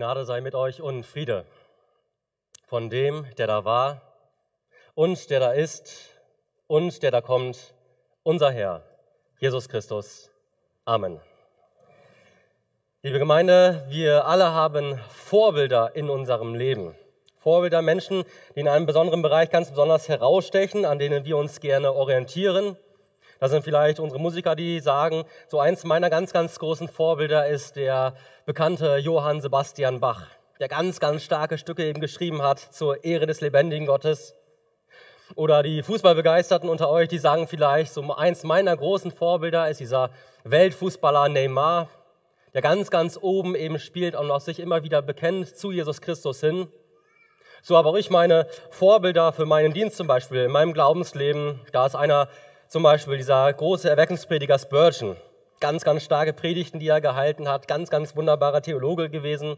Gnade 0.00 0.24
sei 0.24 0.40
mit 0.40 0.54
euch 0.54 0.80
und 0.80 1.04
Friede 1.04 1.44
von 2.64 2.88
dem, 2.88 3.26
der 3.36 3.46
da 3.46 3.66
war 3.66 4.00
und 4.94 5.28
der 5.28 5.40
da 5.40 5.52
ist 5.52 6.08
und 6.68 7.02
der 7.02 7.10
da 7.10 7.20
kommt, 7.20 7.74
unser 8.22 8.50
Herr, 8.50 8.82
Jesus 9.40 9.68
Christus. 9.68 10.30
Amen. 10.86 11.20
Liebe 13.02 13.18
Gemeinde, 13.18 13.84
wir 13.90 14.24
alle 14.24 14.54
haben 14.54 14.98
Vorbilder 15.10 15.94
in 15.94 16.08
unserem 16.08 16.54
Leben. 16.54 16.94
Vorbilder 17.36 17.82
Menschen, 17.82 18.24
die 18.54 18.60
in 18.60 18.68
einem 18.68 18.86
besonderen 18.86 19.20
Bereich 19.20 19.50
ganz 19.50 19.68
besonders 19.68 20.08
herausstechen, 20.08 20.86
an 20.86 20.98
denen 20.98 21.26
wir 21.26 21.36
uns 21.36 21.60
gerne 21.60 21.92
orientieren. 21.92 22.78
Das 23.40 23.52
sind 23.52 23.64
vielleicht 23.64 24.00
unsere 24.00 24.20
Musiker, 24.20 24.54
die 24.54 24.80
sagen, 24.80 25.24
so 25.48 25.60
eins 25.60 25.84
meiner 25.84 26.10
ganz, 26.10 26.34
ganz 26.34 26.58
großen 26.58 26.88
Vorbilder 26.88 27.48
ist 27.48 27.74
der 27.74 28.14
bekannte 28.44 28.98
Johann 28.98 29.40
Sebastian 29.40 29.98
Bach, 29.98 30.26
der 30.60 30.68
ganz, 30.68 31.00
ganz 31.00 31.22
starke 31.22 31.56
Stücke 31.56 31.86
eben 31.86 32.02
geschrieben 32.02 32.42
hat 32.42 32.58
zur 32.58 33.02
Ehre 33.02 33.24
des 33.24 33.40
lebendigen 33.40 33.86
Gottes. 33.86 34.34
Oder 35.36 35.62
die 35.62 35.82
Fußballbegeisterten 35.82 36.68
unter 36.68 36.90
euch, 36.90 37.08
die 37.08 37.16
sagen 37.16 37.48
vielleicht, 37.48 37.94
so 37.94 38.12
eins 38.12 38.44
meiner 38.44 38.76
großen 38.76 39.10
Vorbilder 39.10 39.70
ist 39.70 39.80
dieser 39.80 40.10
Weltfußballer 40.44 41.30
Neymar, 41.30 41.88
der 42.52 42.60
ganz, 42.60 42.90
ganz 42.90 43.18
oben 43.18 43.54
eben 43.54 43.78
spielt 43.78 44.16
und 44.16 44.30
auch 44.30 44.40
sich 44.40 44.60
immer 44.60 44.82
wieder 44.82 45.00
bekennt 45.00 45.56
zu 45.56 45.72
Jesus 45.72 46.02
Christus 46.02 46.40
hin. 46.40 46.68
So 47.62 47.78
aber 47.78 47.90
auch 47.90 47.96
ich 47.96 48.10
meine 48.10 48.46
Vorbilder 48.68 49.32
für 49.32 49.46
meinen 49.46 49.72
Dienst 49.72 49.96
zum 49.96 50.06
Beispiel 50.06 50.44
in 50.44 50.50
meinem 50.50 50.74
Glaubensleben. 50.74 51.60
Da 51.72 51.86
ist 51.86 51.94
einer 51.94 52.28
zum 52.70 52.84
Beispiel 52.84 53.16
dieser 53.16 53.52
große 53.52 53.90
Erweckungsprediger 53.90 54.56
Spurgeon. 54.56 55.16
Ganz, 55.58 55.82
ganz 55.82 56.04
starke 56.04 56.32
Predigten, 56.32 56.78
die 56.78 56.86
er 56.86 57.00
gehalten 57.00 57.48
hat. 57.48 57.66
Ganz, 57.66 57.90
ganz 57.90 58.14
wunderbarer 58.14 58.62
Theologe 58.62 59.10
gewesen. 59.10 59.56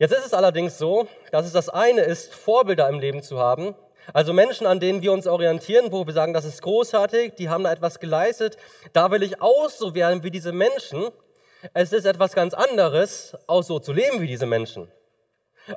Jetzt 0.00 0.12
ist 0.12 0.26
es 0.26 0.34
allerdings 0.34 0.76
so, 0.76 1.06
dass 1.30 1.46
es 1.46 1.52
das 1.52 1.68
eine 1.68 2.00
ist, 2.00 2.34
Vorbilder 2.34 2.88
im 2.88 2.98
Leben 2.98 3.22
zu 3.22 3.38
haben. 3.38 3.76
Also 4.12 4.32
Menschen, 4.32 4.66
an 4.66 4.80
denen 4.80 5.02
wir 5.02 5.12
uns 5.12 5.28
orientieren, 5.28 5.92
wo 5.92 6.04
wir 6.04 6.12
sagen, 6.12 6.34
das 6.34 6.44
ist 6.44 6.62
großartig, 6.62 7.34
die 7.34 7.48
haben 7.48 7.62
da 7.62 7.70
etwas 7.70 8.00
geleistet. 8.00 8.56
Da 8.92 9.12
will 9.12 9.22
ich 9.22 9.40
auch 9.40 9.68
so 9.70 9.94
werden 9.94 10.24
wie 10.24 10.32
diese 10.32 10.50
Menschen. 10.50 11.10
Es 11.74 11.92
ist 11.92 12.06
etwas 12.06 12.34
ganz 12.34 12.54
anderes, 12.54 13.36
auch 13.46 13.62
so 13.62 13.78
zu 13.78 13.92
leben 13.92 14.20
wie 14.20 14.26
diese 14.26 14.46
Menschen. 14.46 14.90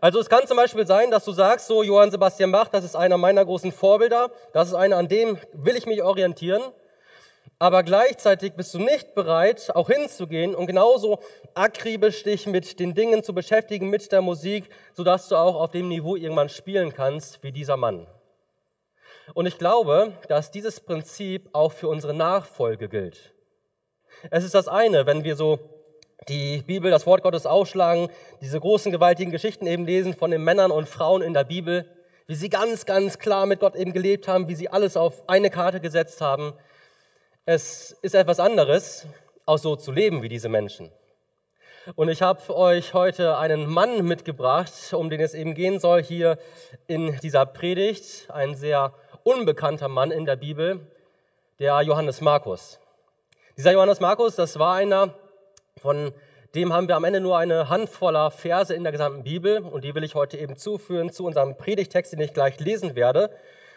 Also 0.02 0.20
es 0.20 0.30
kann 0.30 0.48
zum 0.48 0.58
Beispiel 0.58 0.88
sein, 0.88 1.12
dass 1.12 1.26
du 1.26 1.32
sagst, 1.32 1.68
so 1.68 1.84
Johann 1.84 2.12
Sebastian 2.12 2.52
Bach, 2.52 2.68
das 2.70 2.84
ist 2.84 2.96
einer 2.96 3.18
meiner 3.18 3.46
großen 3.46 3.72
Vorbilder, 3.72 4.32
das 4.54 4.70
ist 4.70 4.74
einer, 4.74 4.98
an 4.98 5.08
dem 5.08 5.38
will 5.54 5.76
ich 5.76 5.86
mich 5.86 6.02
orientieren, 6.02 6.62
aber 7.60 7.84
gleichzeitig 7.84 8.54
bist 8.54 8.74
du 8.74 8.80
nicht 8.80 9.14
bereit, 9.16 9.72
auch 9.76 9.90
hinzugehen 9.90 10.56
und 10.56 10.68
genauso 10.68 11.20
akribisch 11.54 12.24
dich 12.24 12.48
mit 12.48 12.80
den 12.80 12.94
Dingen 12.94 13.24
zu 13.24 13.34
beschäftigen, 13.34 13.90
mit 13.90 14.12
der 14.12 14.22
Musik, 14.22 14.70
sodass 14.94 15.30
du 15.30 15.36
auch 15.36 15.56
auf 15.56 15.72
dem 15.72 15.88
Niveau 15.88 16.16
irgendwann 16.16 16.50
spielen 16.50 16.94
kannst 16.94 17.44
wie 17.44 17.52
dieser 17.52 17.78
Mann. 17.78 18.08
Und 19.34 19.46
ich 19.46 19.58
glaube, 19.58 20.14
dass 20.28 20.52
dieses 20.52 20.82
Prinzip 20.82 21.50
auch 21.54 21.72
für 21.72 21.88
unsere 21.88 22.14
Nachfolge 22.14 22.90
gilt. 22.90 23.34
Es 24.30 24.44
ist 24.44 24.56
das 24.56 24.68
eine, 24.68 25.06
wenn 25.06 25.24
wir 25.24 25.36
so 25.36 25.60
die 26.30 26.62
Bibel, 26.62 26.90
das 26.92 27.06
Wort 27.06 27.24
Gottes 27.24 27.46
aufschlagen, 27.46 28.10
diese 28.42 28.60
großen, 28.60 28.92
gewaltigen 28.92 29.32
Geschichten 29.32 29.68
eben 29.68 29.86
lesen 29.86 30.14
von 30.14 30.32
den 30.32 30.44
Männern 30.44 30.72
und 30.72 30.88
Frauen 30.88 31.22
in 31.22 31.34
der 31.34 31.44
Bibel, 31.44 31.86
wie 32.28 32.36
sie 32.36 32.50
ganz, 32.50 32.86
ganz 32.86 33.20
klar 33.20 33.46
mit 33.46 33.60
Gott 33.60 33.76
eben 33.76 33.94
gelebt 33.94 34.28
haben, 34.28 34.48
wie 34.48 34.56
sie 34.56 34.70
alles 34.70 34.96
auf 34.96 35.28
eine 35.28 35.50
Karte 35.50 35.80
gesetzt 35.80 36.22
haben. 36.22 36.54
Es 37.46 37.92
ist 38.02 38.16
etwas 38.16 38.40
anderes, 38.40 39.06
auch 39.46 39.58
so 39.58 39.76
zu 39.76 39.92
leben 39.92 40.22
wie 40.22 40.30
diese 40.30 40.48
Menschen. 40.48 40.92
Und 41.96 42.08
ich 42.08 42.22
habe 42.22 42.56
euch 42.56 42.94
heute 42.94 43.38
einen 43.38 43.66
Mann 43.66 44.06
mitgebracht, 44.06 44.72
um 44.94 45.10
den 45.10 45.20
es 45.20 45.34
eben 45.34 45.54
gehen 45.54 45.80
soll 45.80 46.02
hier 46.02 46.38
in 46.88 47.20
dieser 47.20 47.46
Predigt. 47.46 48.32
Ein 48.32 48.56
sehr 48.56 48.94
unbekannter 49.24 49.90
Mann 49.90 50.12
in 50.12 50.26
der 50.26 50.38
Bibel, 50.38 50.88
der 51.60 51.82
Johannes 51.82 52.22
Markus. 52.22 52.80
Dieser 53.58 53.74
Johannes 53.74 54.00
Markus, 54.00 54.38
das 54.38 54.58
war 54.60 54.76
einer, 54.76 55.14
von 55.82 56.14
dem 56.56 56.72
haben 56.72 56.88
wir 56.88 56.96
am 56.96 57.04
Ende 57.04 57.20
nur 57.20 57.38
eine 57.38 57.70
Handvoller 57.70 58.30
Verse 58.30 58.74
in 58.74 58.84
der 58.84 58.92
gesamten 58.92 59.24
Bibel 59.24 59.60
und 59.60 59.84
die 59.84 59.96
will 59.96 60.04
ich 60.04 60.14
heute 60.14 60.38
eben 60.38 60.56
zuführen 60.56 61.12
zu 61.12 61.26
unserem 61.26 61.58
Predigtext, 61.58 62.14
den 62.14 62.22
ich 62.22 62.34
gleich 62.34 62.60
lesen 62.60 62.96
werde. 62.96 63.32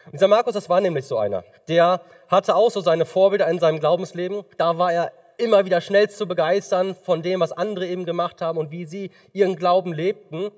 Und 0.04 0.12
dieser 0.12 0.28
Markus, 0.28 0.54
das 0.54 0.68
war 0.68 0.80
nämlich 0.80 1.06
so 1.06 1.18
einer. 1.18 1.42
Der 1.68 2.02
hatte 2.28 2.54
auch 2.54 2.70
so 2.70 2.80
seine 2.80 3.06
Vorbilder 3.06 3.48
in 3.48 3.58
seinem 3.58 3.80
Glaubensleben. 3.80 4.44
Da 4.58 4.78
war 4.78 4.92
er 4.92 5.12
immer 5.38 5.64
wieder 5.64 5.80
schnell 5.80 6.10
zu 6.10 6.26
begeistern 6.26 6.94
von 6.94 7.22
dem, 7.22 7.40
was 7.40 7.52
andere 7.52 7.86
eben 7.86 8.04
gemacht 8.04 8.40
haben 8.42 8.58
und 8.58 8.70
wie 8.70 8.84
sie 8.84 9.10
ihren 9.32 9.56
Glauben 9.56 9.92
lebten. 9.92 10.50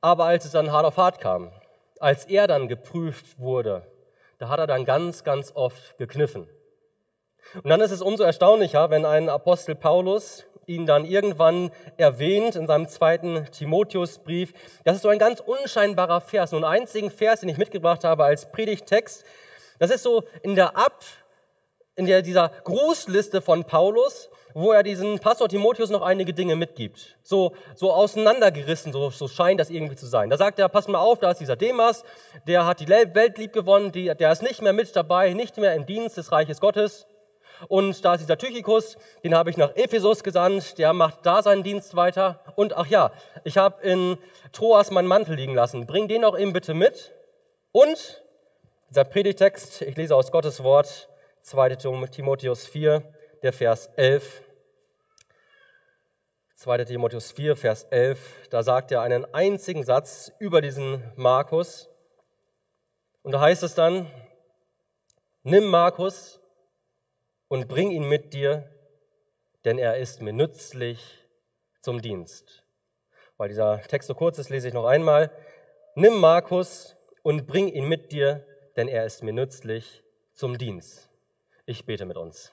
Aber 0.00 0.24
als 0.24 0.44
es 0.44 0.52
dann 0.52 0.72
hart 0.72 0.84
auf 0.84 0.96
hart 0.96 1.20
kam, 1.20 1.52
als 2.00 2.26
er 2.26 2.46
dann 2.46 2.68
geprüft 2.68 3.38
wurde, 3.38 3.86
da 4.38 4.48
hat 4.48 4.58
er 4.58 4.66
dann 4.66 4.84
ganz, 4.84 5.24
ganz 5.24 5.52
oft 5.54 5.96
gekniffen. 5.96 6.48
Und 7.54 7.68
dann 7.68 7.80
ist 7.80 7.90
es 7.90 8.02
umso 8.02 8.24
erstaunlicher, 8.24 8.90
wenn 8.90 9.04
ein 9.04 9.28
Apostel 9.28 9.74
Paulus 9.74 10.44
ihn 10.66 10.86
dann 10.86 11.04
irgendwann 11.04 11.70
erwähnt 11.96 12.56
in 12.56 12.66
seinem 12.66 12.88
zweiten 12.88 13.46
Timotheusbrief. 13.52 14.52
Das 14.84 14.96
ist 14.96 15.02
so 15.02 15.08
ein 15.08 15.18
ganz 15.18 15.40
unscheinbarer 15.40 16.20
Vers, 16.20 16.52
nur 16.52 16.66
einen 16.66 16.82
einzigen 16.82 17.10
Vers, 17.10 17.40
den 17.40 17.48
ich 17.48 17.58
mitgebracht 17.58 18.04
habe 18.04 18.24
als 18.24 18.50
Predigtext. 18.50 19.24
Das 19.78 19.90
ist 19.90 20.02
so 20.02 20.24
in 20.42 20.54
der 20.54 20.76
Ab, 20.76 21.04
in 21.94 22.06
der, 22.06 22.22
dieser 22.22 22.50
Grußliste 22.64 23.40
von 23.40 23.64
Paulus, 23.64 24.28
wo 24.54 24.72
er 24.72 24.82
diesen 24.82 25.18
Pastor 25.18 25.48
Timotheus 25.48 25.90
noch 25.90 26.02
einige 26.02 26.32
Dinge 26.32 26.56
mitgibt. 26.56 27.18
So, 27.22 27.52
so 27.74 27.92
auseinandergerissen, 27.92 28.92
so, 28.92 29.10
so 29.10 29.28
scheint 29.28 29.60
das 29.60 29.68
irgendwie 29.70 29.96
zu 29.96 30.06
sein. 30.06 30.30
Da 30.30 30.38
sagt 30.38 30.58
er, 30.58 30.68
pass 30.68 30.88
mal 30.88 30.98
auf, 30.98 31.18
da 31.18 31.30
ist 31.30 31.40
dieser 31.40 31.56
Demas, 31.56 32.04
der 32.46 32.64
hat 32.64 32.80
die 32.80 32.88
Welt 32.88 33.36
lieb 33.36 33.52
gewonnen, 33.52 33.92
die, 33.92 34.06
der 34.14 34.32
ist 34.32 34.42
nicht 34.42 34.62
mehr 34.62 34.72
mit 34.72 34.96
dabei, 34.96 35.34
nicht 35.34 35.58
mehr 35.58 35.74
im 35.74 35.84
Dienst 35.84 36.16
des 36.16 36.32
Reiches 36.32 36.60
Gottes. 36.60 37.06
Und 37.68 38.04
da 38.04 38.14
ist 38.14 38.20
dieser 38.20 38.38
Tychikus, 38.38 38.96
den 39.24 39.34
habe 39.34 39.50
ich 39.50 39.56
nach 39.56 39.74
Ephesus 39.76 40.22
gesandt, 40.22 40.78
der 40.78 40.92
macht 40.92 41.24
da 41.24 41.42
seinen 41.42 41.62
Dienst 41.62 41.96
weiter. 41.96 42.40
Und 42.54 42.76
ach 42.76 42.86
ja, 42.86 43.12
ich 43.44 43.58
habe 43.58 43.82
in 43.82 44.18
Troas 44.52 44.90
meinen 44.90 45.08
Mantel 45.08 45.36
liegen 45.36 45.54
lassen. 45.54 45.86
Bring 45.86 46.08
den 46.08 46.24
auch 46.24 46.38
eben 46.38 46.52
bitte 46.52 46.74
mit. 46.74 47.12
Und 47.72 48.22
dieser 48.90 49.04
Predigtext, 49.04 49.82
ich 49.82 49.96
lese 49.96 50.14
aus 50.14 50.30
Gottes 50.30 50.62
Wort, 50.62 51.08
2. 51.42 51.76
Timotheus 51.76 52.66
4, 52.66 53.02
der 53.42 53.52
Vers 53.52 53.90
11. 53.96 54.42
2. 56.56 56.84
Timotheus 56.84 57.32
4, 57.32 57.54
Vers 57.54 57.84
11, 57.90 58.48
da 58.50 58.62
sagt 58.62 58.90
er 58.90 59.02
einen 59.02 59.26
einzigen 59.34 59.84
Satz 59.84 60.32
über 60.38 60.62
diesen 60.62 61.02
Markus. 61.14 61.90
Und 63.22 63.32
da 63.32 63.40
heißt 63.40 63.62
es 63.62 63.74
dann, 63.74 64.10
nimm 65.42 65.66
Markus, 65.66 66.40
und 67.48 67.68
bring 67.68 67.90
ihn 67.90 68.08
mit 68.08 68.32
dir, 68.34 68.68
denn 69.64 69.78
er 69.78 69.96
ist 69.96 70.22
mir 70.22 70.32
nützlich 70.32 71.26
zum 71.80 72.02
Dienst. 72.02 72.64
Weil 73.36 73.48
dieser 73.48 73.80
Text 73.82 74.08
so 74.08 74.14
kurz 74.14 74.38
ist, 74.38 74.50
lese 74.50 74.68
ich 74.68 74.74
noch 74.74 74.86
einmal. 74.86 75.30
Nimm 75.94 76.18
Markus 76.18 76.96
und 77.22 77.46
bring 77.46 77.68
ihn 77.68 77.88
mit 77.88 78.12
dir, 78.12 78.46
denn 78.76 78.88
er 78.88 79.04
ist 79.04 79.22
mir 79.22 79.32
nützlich 79.32 80.02
zum 80.32 80.58
Dienst. 80.58 81.10
Ich 81.66 81.86
bete 81.86 82.06
mit 82.06 82.16
uns. 82.16 82.52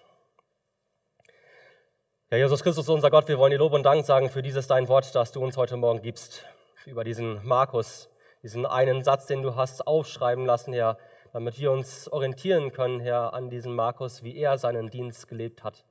Herr 2.29 2.39
Jesus 2.39 2.63
Christus, 2.63 2.89
unser 2.89 3.11
Gott, 3.11 3.27
wir 3.27 3.37
wollen 3.37 3.51
dir 3.51 3.59
Lob 3.59 3.73
und 3.73 3.83
Dank 3.83 4.05
sagen 4.05 4.29
für 4.29 4.41
dieses 4.41 4.65
dein 4.65 4.87
Wort, 4.87 5.13
das 5.13 5.31
du 5.31 5.43
uns 5.43 5.55
heute 5.55 5.77
Morgen 5.77 6.01
gibst, 6.01 6.45
über 6.85 7.03
diesen 7.03 7.45
Markus, 7.45 8.09
diesen 8.41 8.65
einen 8.65 9.03
Satz, 9.03 9.27
den 9.27 9.43
du 9.43 9.55
hast 9.55 9.85
aufschreiben 9.85 10.45
lassen, 10.45 10.73
Herr, 10.73 10.97
damit 11.33 11.59
wir 11.59 11.71
uns 11.71 12.07
orientieren 12.07 12.71
können, 12.71 12.99
Herr, 12.99 13.33
an 13.33 13.49
diesem 13.49 13.75
Markus, 13.75 14.23
wie 14.23 14.37
er 14.37 14.57
seinen 14.57 14.89
Dienst 14.89 15.27
gelebt 15.27 15.63
hat. 15.63 15.83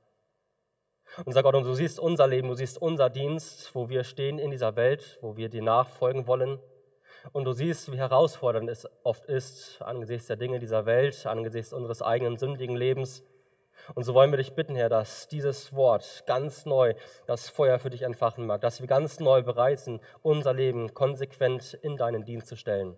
Unser 1.25 1.43
Gott, 1.43 1.53
und 1.53 1.65
du 1.65 1.73
siehst 1.73 1.99
unser 1.99 2.27
Leben, 2.27 2.47
du 2.47 2.55
siehst 2.55 2.81
unser 2.81 3.09
Dienst, 3.09 3.75
wo 3.75 3.89
wir 3.89 4.05
stehen 4.05 4.39
in 4.39 4.51
dieser 4.51 4.75
Welt, 4.77 5.19
wo 5.21 5.35
wir 5.35 5.49
dir 5.49 5.61
nachfolgen 5.61 6.27
wollen. 6.27 6.59
Und 7.33 7.43
du 7.43 7.51
siehst, 7.51 7.91
wie 7.91 7.97
herausfordernd 7.97 8.69
es 8.69 8.87
oft 9.03 9.25
ist, 9.25 9.81
angesichts 9.81 10.27
der 10.27 10.37
Dinge 10.37 10.59
dieser 10.59 10.85
Welt, 10.85 11.25
angesichts 11.25 11.73
unseres 11.73 12.01
eigenen 12.01 12.37
sündigen 12.37 12.75
Lebens. 12.75 13.23
Und 13.95 14.03
so 14.03 14.13
wollen 14.13 14.31
wir 14.31 14.37
dich 14.37 14.53
bitten, 14.53 14.75
Herr, 14.75 14.89
dass 14.89 15.27
dieses 15.27 15.75
Wort 15.75 16.23
ganz 16.25 16.65
neu 16.65 16.93
das 17.27 17.49
Feuer 17.49 17.79
für 17.79 17.89
dich 17.89 18.03
entfachen 18.03 18.45
mag, 18.45 18.61
dass 18.61 18.79
wir 18.79 18.87
ganz 18.87 19.19
neu 19.19 19.43
bereit 19.43 19.79
sind, 19.79 20.01
unser 20.21 20.53
Leben 20.53 20.93
konsequent 20.93 21.73
in 21.81 21.97
deinen 21.97 22.23
Dienst 22.23 22.47
zu 22.47 22.55
stellen. 22.55 22.97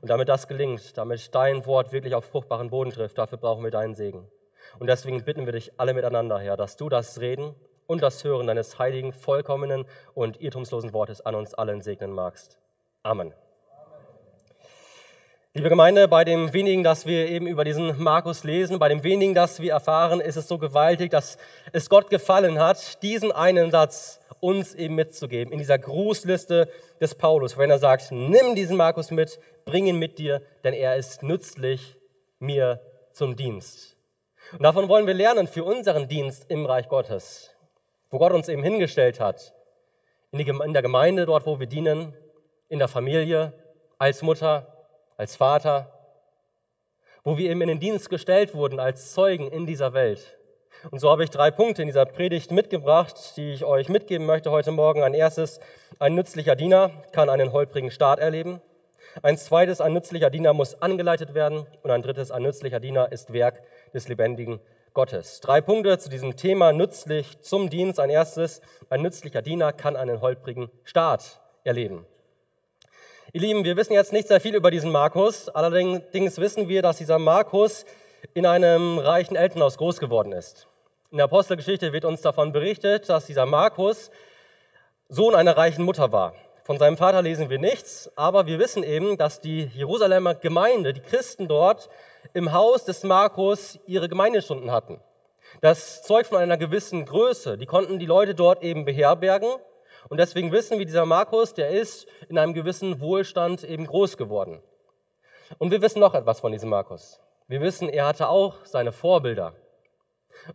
Und 0.00 0.08
damit 0.10 0.28
das 0.28 0.48
gelingt, 0.48 0.96
damit 0.96 1.34
dein 1.34 1.66
Wort 1.66 1.92
wirklich 1.92 2.14
auf 2.14 2.24
fruchtbaren 2.24 2.70
Boden 2.70 2.90
trifft, 2.90 3.18
dafür 3.18 3.38
brauchen 3.38 3.64
wir 3.64 3.70
deinen 3.70 3.94
Segen. 3.94 4.28
Und 4.78 4.86
deswegen 4.86 5.24
bitten 5.24 5.46
wir 5.46 5.52
dich 5.52 5.72
alle 5.78 5.94
miteinander, 5.94 6.38
Herr, 6.38 6.56
dass 6.56 6.76
du 6.76 6.88
das 6.88 7.20
Reden 7.20 7.54
und 7.86 8.02
das 8.02 8.24
Hören 8.24 8.46
deines 8.46 8.78
heiligen, 8.78 9.12
vollkommenen 9.12 9.84
und 10.14 10.40
irrtumslosen 10.40 10.92
Wortes 10.92 11.20
an 11.20 11.34
uns 11.34 11.54
allen 11.54 11.82
segnen 11.82 12.12
magst. 12.12 12.58
Amen. 13.02 13.34
Liebe 15.54 15.68
Gemeinde, 15.68 16.08
bei 16.08 16.24
dem 16.24 16.54
wenigen, 16.54 16.82
das 16.82 17.04
wir 17.04 17.28
eben 17.28 17.46
über 17.46 17.62
diesen 17.62 18.02
Markus 18.02 18.42
lesen, 18.42 18.78
bei 18.78 18.88
dem 18.88 19.02
wenigen, 19.02 19.34
das 19.34 19.60
wir 19.60 19.72
erfahren, 19.72 20.22
ist 20.22 20.36
es 20.36 20.48
so 20.48 20.56
gewaltig, 20.56 21.10
dass 21.10 21.36
es 21.72 21.90
Gott 21.90 22.08
gefallen 22.08 22.58
hat, 22.58 23.02
diesen 23.02 23.30
einen 23.30 23.70
Satz 23.70 24.21
uns 24.42 24.74
eben 24.74 24.96
mitzugeben 24.96 25.52
in 25.52 25.60
dieser 25.60 25.78
Grußliste 25.78 26.68
des 27.00 27.14
Paulus, 27.14 27.56
wenn 27.56 27.70
er 27.70 27.78
sagt, 27.78 28.10
nimm 28.10 28.56
diesen 28.56 28.76
Markus 28.76 29.12
mit, 29.12 29.38
bring 29.64 29.86
ihn 29.86 29.98
mit 29.98 30.18
dir, 30.18 30.42
denn 30.64 30.74
er 30.74 30.96
ist 30.96 31.22
nützlich 31.22 31.96
mir 32.40 32.80
zum 33.12 33.36
Dienst. 33.36 33.96
Und 34.52 34.64
davon 34.64 34.88
wollen 34.88 35.06
wir 35.06 35.14
lernen 35.14 35.46
für 35.46 35.62
unseren 35.62 36.08
Dienst 36.08 36.50
im 36.50 36.66
Reich 36.66 36.88
Gottes, 36.88 37.54
wo 38.10 38.18
Gott 38.18 38.32
uns 38.32 38.48
eben 38.48 38.64
hingestellt 38.64 39.20
hat, 39.20 39.54
in 40.32 40.72
der 40.72 40.82
Gemeinde, 40.82 41.24
dort 41.24 41.46
wo 41.46 41.60
wir 41.60 41.68
dienen, 41.68 42.12
in 42.68 42.80
der 42.80 42.88
Familie, 42.88 43.52
als 43.98 44.22
Mutter, 44.22 44.86
als 45.16 45.36
Vater, 45.36 45.92
wo 47.22 47.38
wir 47.38 47.48
eben 47.48 47.62
in 47.62 47.68
den 47.68 47.80
Dienst 47.80 48.10
gestellt 48.10 48.54
wurden 48.54 48.80
als 48.80 49.12
Zeugen 49.12 49.46
in 49.52 49.66
dieser 49.66 49.92
Welt. 49.92 50.36
Und 50.90 50.98
so 50.98 51.10
habe 51.10 51.22
ich 51.22 51.30
drei 51.30 51.50
Punkte 51.52 51.82
in 51.82 51.88
dieser 51.88 52.06
Predigt 52.06 52.50
mitgebracht, 52.50 53.36
die 53.36 53.52
ich 53.52 53.64
euch 53.64 53.88
mitgeben 53.88 54.26
möchte 54.26 54.50
heute 54.50 54.72
Morgen. 54.72 55.02
Ein 55.02 55.14
erstes, 55.14 55.60
ein 56.00 56.14
nützlicher 56.14 56.56
Diener 56.56 56.90
kann 57.12 57.30
einen 57.30 57.52
holprigen 57.52 57.92
Start 57.92 58.18
erleben. 58.18 58.60
Ein 59.22 59.36
zweites, 59.36 59.80
ein 59.80 59.92
nützlicher 59.92 60.28
Diener 60.28 60.54
muss 60.54 60.82
angeleitet 60.82 61.34
werden. 61.34 61.66
Und 61.82 61.90
ein 61.92 62.02
drittes, 62.02 62.32
ein 62.32 62.42
nützlicher 62.42 62.80
Diener 62.80 63.12
ist 63.12 63.32
Werk 63.32 63.62
des 63.94 64.08
lebendigen 64.08 64.58
Gottes. 64.92 65.40
Drei 65.40 65.60
Punkte 65.60 65.98
zu 65.98 66.08
diesem 66.08 66.36
Thema 66.36 66.72
nützlich 66.72 67.40
zum 67.42 67.70
Dienst. 67.70 68.00
Ein 68.00 68.10
erstes, 68.10 68.60
ein 68.90 69.02
nützlicher 69.02 69.40
Diener 69.40 69.72
kann 69.72 69.94
einen 69.94 70.20
holprigen 70.20 70.68
Start 70.82 71.40
erleben. 71.62 72.06
Ihr 73.32 73.40
Lieben, 73.40 73.64
wir 73.64 73.76
wissen 73.76 73.92
jetzt 73.92 74.12
nicht 74.12 74.26
sehr 74.26 74.40
viel 74.40 74.56
über 74.56 74.72
diesen 74.72 74.90
Markus. 74.90 75.48
Allerdings 75.48 76.38
wissen 76.38 76.68
wir, 76.68 76.82
dass 76.82 76.98
dieser 76.98 77.20
Markus 77.20 77.86
in 78.34 78.46
einem 78.46 78.98
reichen 78.98 79.36
Elternhaus 79.36 79.78
groß 79.78 80.00
geworden 80.00 80.32
ist. 80.32 80.66
In 81.12 81.18
der 81.18 81.26
Apostelgeschichte 81.26 81.92
wird 81.92 82.06
uns 82.06 82.22
davon 82.22 82.52
berichtet, 82.52 83.10
dass 83.10 83.26
dieser 83.26 83.44
Markus 83.44 84.10
Sohn 85.10 85.34
einer 85.34 85.58
reichen 85.58 85.84
Mutter 85.84 86.10
war. 86.10 86.32
Von 86.64 86.78
seinem 86.78 86.96
Vater 86.96 87.20
lesen 87.20 87.50
wir 87.50 87.58
nichts, 87.58 88.10
aber 88.16 88.46
wir 88.46 88.58
wissen 88.58 88.82
eben, 88.82 89.18
dass 89.18 89.42
die 89.42 89.64
Jerusalemer 89.74 90.34
Gemeinde, 90.34 90.94
die 90.94 91.02
Christen 91.02 91.48
dort, 91.48 91.90
im 92.32 92.54
Haus 92.54 92.86
des 92.86 93.02
Markus 93.02 93.78
ihre 93.86 94.08
Gemeindestunden 94.08 94.70
hatten. 94.70 95.02
Das 95.60 96.02
zeugt 96.02 96.28
von 96.28 96.38
einer 96.38 96.56
gewissen 96.56 97.04
Größe. 97.04 97.58
Die 97.58 97.66
konnten 97.66 97.98
die 97.98 98.06
Leute 98.06 98.34
dort 98.34 98.62
eben 98.62 98.86
beherbergen 98.86 99.50
und 100.08 100.16
deswegen 100.16 100.50
wissen 100.50 100.78
wir, 100.78 100.86
dieser 100.86 101.04
Markus, 101.04 101.52
der 101.52 101.68
ist 101.68 102.06
in 102.30 102.38
einem 102.38 102.54
gewissen 102.54 103.02
Wohlstand 103.02 103.64
eben 103.64 103.86
groß 103.86 104.16
geworden. 104.16 104.62
Und 105.58 105.72
wir 105.72 105.82
wissen 105.82 106.00
noch 106.00 106.14
etwas 106.14 106.40
von 106.40 106.52
diesem 106.52 106.70
Markus. 106.70 107.20
Wir 107.48 107.60
wissen, 107.60 107.90
er 107.90 108.06
hatte 108.06 108.30
auch 108.30 108.64
seine 108.64 108.92
Vorbilder. 108.92 109.52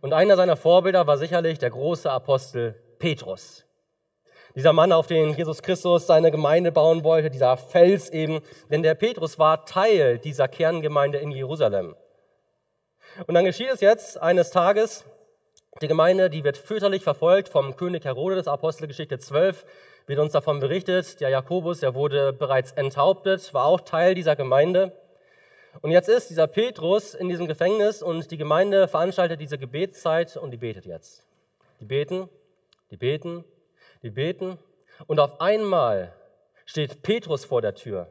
Und 0.00 0.12
einer 0.12 0.36
seiner 0.36 0.56
Vorbilder 0.56 1.06
war 1.06 1.18
sicherlich 1.18 1.58
der 1.58 1.70
große 1.70 2.10
Apostel 2.10 2.74
Petrus. 2.98 3.64
Dieser 4.54 4.72
Mann, 4.72 4.92
auf 4.92 5.06
den 5.06 5.34
Jesus 5.34 5.62
Christus 5.62 6.06
seine 6.06 6.30
Gemeinde 6.30 6.72
bauen 6.72 7.04
wollte, 7.04 7.30
dieser 7.30 7.56
Fels 7.56 8.10
eben, 8.10 8.40
denn 8.70 8.82
der 8.82 8.94
Petrus 8.94 9.38
war 9.38 9.64
Teil 9.66 10.18
dieser 10.18 10.48
Kerngemeinde 10.48 11.18
in 11.18 11.30
Jerusalem. 11.30 11.94
Und 13.26 13.34
dann 13.34 13.44
geschieht 13.44 13.70
es 13.70 13.80
jetzt 13.80 14.20
eines 14.20 14.50
Tages, 14.50 15.04
die 15.80 15.88
Gemeinde, 15.88 16.28
die 16.28 16.42
wird 16.44 16.56
fürchterlich 16.56 17.04
verfolgt 17.04 17.48
vom 17.50 17.76
König 17.76 18.04
Herodes, 18.04 18.48
Apostelgeschichte 18.48 19.18
12, 19.18 19.64
wird 20.06 20.18
uns 20.18 20.32
davon 20.32 20.58
berichtet. 20.58 21.20
Der 21.20 21.28
Jakobus, 21.28 21.80
der 21.80 21.94
wurde 21.94 22.32
bereits 22.32 22.72
enthauptet, 22.72 23.54
war 23.54 23.66
auch 23.66 23.82
Teil 23.82 24.14
dieser 24.14 24.34
Gemeinde. 24.34 24.92
Und 25.80 25.90
jetzt 25.90 26.08
ist 26.08 26.30
dieser 26.30 26.46
Petrus 26.46 27.14
in 27.14 27.28
diesem 27.28 27.46
Gefängnis 27.46 28.02
und 28.02 28.30
die 28.30 28.36
Gemeinde 28.36 28.88
veranstaltet 28.88 29.40
diese 29.40 29.58
Gebetszeit 29.58 30.36
und 30.36 30.50
die 30.50 30.56
betet 30.56 30.86
jetzt. 30.86 31.24
Die 31.80 31.84
beten, 31.84 32.28
die 32.90 32.96
beten, 32.96 33.44
die 34.02 34.10
beten. 34.10 34.58
Und 35.06 35.20
auf 35.20 35.40
einmal 35.40 36.12
steht 36.64 37.02
Petrus 37.02 37.44
vor 37.44 37.62
der 37.62 37.74
Tür. 37.74 38.08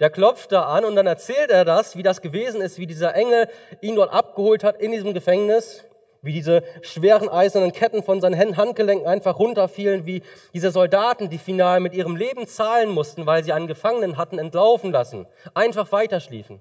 Der 0.00 0.10
klopft 0.10 0.50
da 0.50 0.62
an 0.62 0.84
und 0.84 0.96
dann 0.96 1.06
erzählt 1.06 1.50
er 1.50 1.64
das, 1.64 1.96
wie 1.96 2.02
das 2.02 2.22
gewesen 2.22 2.60
ist, 2.60 2.78
wie 2.78 2.86
dieser 2.86 3.14
Engel 3.14 3.48
ihn 3.80 3.96
dort 3.96 4.12
abgeholt 4.12 4.64
hat 4.64 4.80
in 4.80 4.92
diesem 4.92 5.14
Gefängnis 5.14 5.84
wie 6.24 6.32
diese 6.32 6.62
schweren 6.82 7.28
eisernen 7.28 7.72
Ketten 7.72 8.02
von 8.02 8.20
seinen 8.20 8.56
Handgelenken 8.56 9.06
einfach 9.06 9.38
runterfielen, 9.38 10.06
wie 10.06 10.22
diese 10.52 10.70
Soldaten, 10.70 11.28
die 11.28 11.38
final 11.38 11.80
mit 11.80 11.94
ihrem 11.94 12.16
Leben 12.16 12.46
zahlen 12.46 12.88
mussten, 12.88 13.26
weil 13.26 13.44
sie 13.44 13.52
einen 13.52 13.66
Gefangenen 13.66 14.16
hatten 14.16 14.38
entlaufen 14.38 14.90
lassen, 14.90 15.26
einfach 15.52 15.92
weiterschliefen. 15.92 16.60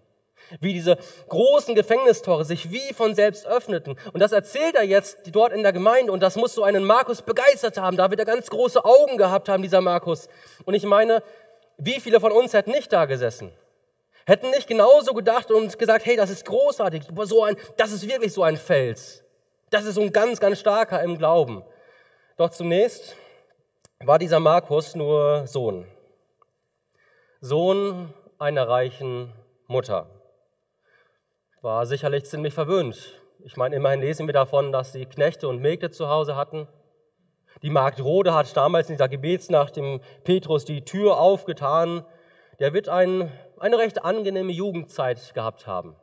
Wie 0.60 0.74
diese 0.74 0.98
großen 1.30 1.76
Gefängnistore 1.76 2.46
sich 2.46 2.72
wie 2.72 2.94
von 2.94 3.16
selbst 3.16 3.46
öffneten. 3.46 3.98
Und 4.14 4.20
das 4.20 4.32
erzählt 4.32 4.76
er 4.76 4.84
jetzt 4.84 5.18
dort 5.32 5.54
in 5.54 5.64
der 5.64 5.74
Gemeinde. 5.74 6.12
Und 6.12 6.22
das 6.22 6.36
muss 6.36 6.54
so 6.54 6.64
einen 6.64 6.84
Markus 6.84 7.22
begeistert 7.22 7.78
haben. 7.78 7.98
Da 7.98 8.10
wird 8.10 8.20
er 8.20 8.26
ganz 8.26 8.50
große 8.50 8.84
Augen 8.84 9.18
gehabt 9.18 9.50
haben, 9.50 9.64
dieser 9.64 9.82
Markus. 9.82 10.28
Und 10.66 10.74
ich 10.74 10.84
meine, 10.84 11.24
wie 11.78 12.00
viele 12.00 12.20
von 12.20 12.32
uns 12.32 12.54
hätten 12.54 12.72
nicht 12.72 12.92
da 12.94 13.06
gesessen? 13.06 13.52
Hätten 14.26 14.52
nicht 14.52 14.68
genauso 14.68 15.14
gedacht 15.14 15.52
und 15.52 15.78
gesagt, 15.78 16.06
hey, 16.06 16.16
das 16.16 16.30
ist 16.30 16.46
großartig, 16.46 17.04
so 17.24 17.44
ein, 17.44 17.58
das 17.76 17.92
ist 17.92 18.08
wirklich 18.08 18.32
so 18.32 18.44
ein 18.44 18.56
Fels. 18.56 19.24
Das 19.70 19.86
ist 19.86 19.96
so 19.96 20.02
ein 20.02 20.14
ganz, 20.14 20.40
ganz 20.40 20.60
starker 20.60 21.02
im 21.04 21.18
Glauben. 21.18 21.64
Doch 22.38 22.50
zunächst 22.50 23.16
war 24.00 24.20
dieser 24.20 24.40
Markus 24.40 24.96
nur 24.96 25.46
Sohn. 25.48 25.88
Sohn 27.42 28.14
einer 28.40 28.68
reichen 28.68 29.34
Mutter. 29.68 30.08
War 31.64 31.86
sicherlich 31.86 32.26
ziemlich 32.26 32.54
verwöhnt. 32.54 33.22
Ich 33.40 33.56
meine, 33.56 33.78
immerhin 33.78 34.02
lesen 34.02 34.28
wir 34.28 34.34
davon, 34.34 34.74
dass 34.74 34.92
sie 34.92 35.06
Knechte 35.06 35.48
und 35.48 35.62
Mägde 35.62 35.92
zu 35.92 36.10
Hause 36.10 36.36
hatten. 36.36 36.68
Die 37.62 37.70
Magd 37.70 38.04
Rode 38.04 38.34
hat 38.34 38.58
damals 38.58 38.90
in 38.90 38.96
dieser 38.96 39.08
Gebetsnacht 39.08 39.78
dem 39.78 40.02
Petrus 40.26 40.66
die 40.66 40.84
Tür 40.84 41.18
aufgetan. 41.18 42.06
Der 42.60 42.74
wird 42.74 42.90
ein, 42.90 43.32
eine 43.60 43.78
recht 43.78 44.04
angenehme 44.04 44.52
Jugendzeit 44.52 45.34
gehabt 45.34 45.66
haben. 45.66 45.96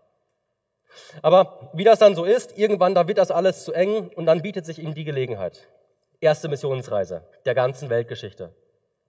Aber 1.20 1.70
wie 1.74 1.84
das 1.84 1.98
dann 1.98 2.14
so 2.14 2.24
ist, 2.24 2.56
irgendwann, 2.56 2.94
da 2.94 3.06
wird 3.06 3.18
das 3.18 3.30
alles 3.30 3.64
zu 3.64 3.74
eng 3.74 4.08
und 4.16 4.24
dann 4.24 4.40
bietet 4.40 4.64
sich 4.64 4.78
ihm 4.78 4.94
die 4.94 5.04
Gelegenheit. 5.04 5.68
Erste 6.22 6.48
Missionsreise 6.48 7.28
der 7.44 7.54
ganzen 7.54 7.90
Weltgeschichte. 7.90 8.54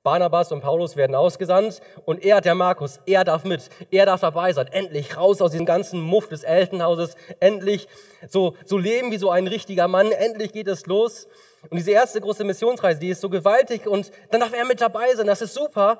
Barnabas 0.04 0.52
und 0.52 0.62
Paulus 0.62 0.96
werden 0.96 1.16
ausgesandt 1.16 1.80
und 2.06 2.26
er, 2.26 2.42
der 2.42 2.56
Markus, 2.56 3.00
er 3.06 3.24
darf 3.24 3.44
mit, 3.44 3.70
er 3.92 4.08
darf 4.08 4.22
dabei 4.22 4.52
sein. 4.52 4.68
Endlich 4.68 5.16
raus 5.16 5.42
aus 5.42 5.52
diesem 5.52 5.68
ganzen 5.68 6.02
Muff 6.02 6.28
des 6.28 6.44
Elternhauses, 6.44 7.16
endlich 7.40 7.88
so, 8.28 8.56
so 8.66 8.80
leben 8.80 9.12
wie 9.12 9.18
so 9.18 9.30
ein 9.30 9.46
richtiger 9.48 9.88
Mann, 9.88 10.12
endlich 10.12 10.54
geht 10.54 10.68
es 10.68 10.88
los. 10.88 11.28
Und 11.70 11.78
diese 11.78 11.92
erste 11.92 12.20
große 12.20 12.44
Missionsreise, 12.44 13.00
die 13.00 13.10
ist 13.10 13.22
so 13.22 13.30
gewaltig 13.30 13.86
und 13.86 14.12
dann 14.32 14.42
darf 14.42 14.54
er 14.54 14.66
mit 14.66 14.82
dabei 14.82 15.14
sein, 15.14 15.28
das 15.28 15.44
ist 15.44 15.54
super, 15.54 16.00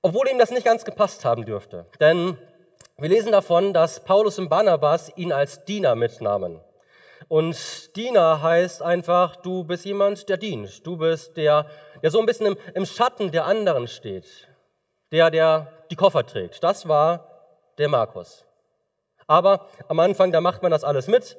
obwohl 0.00 0.28
ihm 0.28 0.38
das 0.38 0.52
nicht 0.52 0.64
ganz 0.64 0.84
gepasst 0.84 1.24
haben 1.24 1.44
dürfte. 1.44 1.86
Denn 1.98 2.38
wir 2.96 3.08
lesen 3.08 3.32
davon, 3.32 3.72
dass 3.72 4.04
Paulus 4.04 4.38
und 4.38 4.48
Barnabas 4.48 5.10
ihn 5.16 5.32
als 5.32 5.64
Diener 5.64 5.96
mitnahmen. 5.96 6.60
Und 7.28 7.96
Diener 7.96 8.42
heißt 8.42 8.82
einfach, 8.82 9.36
du 9.36 9.64
bist 9.64 9.84
jemand, 9.84 10.28
der 10.28 10.36
dient. 10.36 10.86
Du 10.86 10.96
bist 10.96 11.36
der, 11.36 11.66
der 12.02 12.10
so 12.10 12.20
ein 12.20 12.26
bisschen 12.26 12.46
im, 12.46 12.56
im 12.74 12.86
Schatten 12.86 13.30
der 13.30 13.46
anderen 13.46 13.88
steht. 13.88 14.48
Der, 15.12 15.30
der 15.30 15.72
die 15.90 15.96
Koffer 15.96 16.26
trägt. 16.26 16.62
Das 16.62 16.88
war 16.88 17.28
der 17.78 17.88
Markus. 17.88 18.44
Aber 19.26 19.68
am 19.88 20.00
Anfang, 20.00 20.32
da 20.32 20.40
macht 20.40 20.62
man 20.62 20.70
das 20.70 20.84
alles 20.84 21.06
mit. 21.08 21.36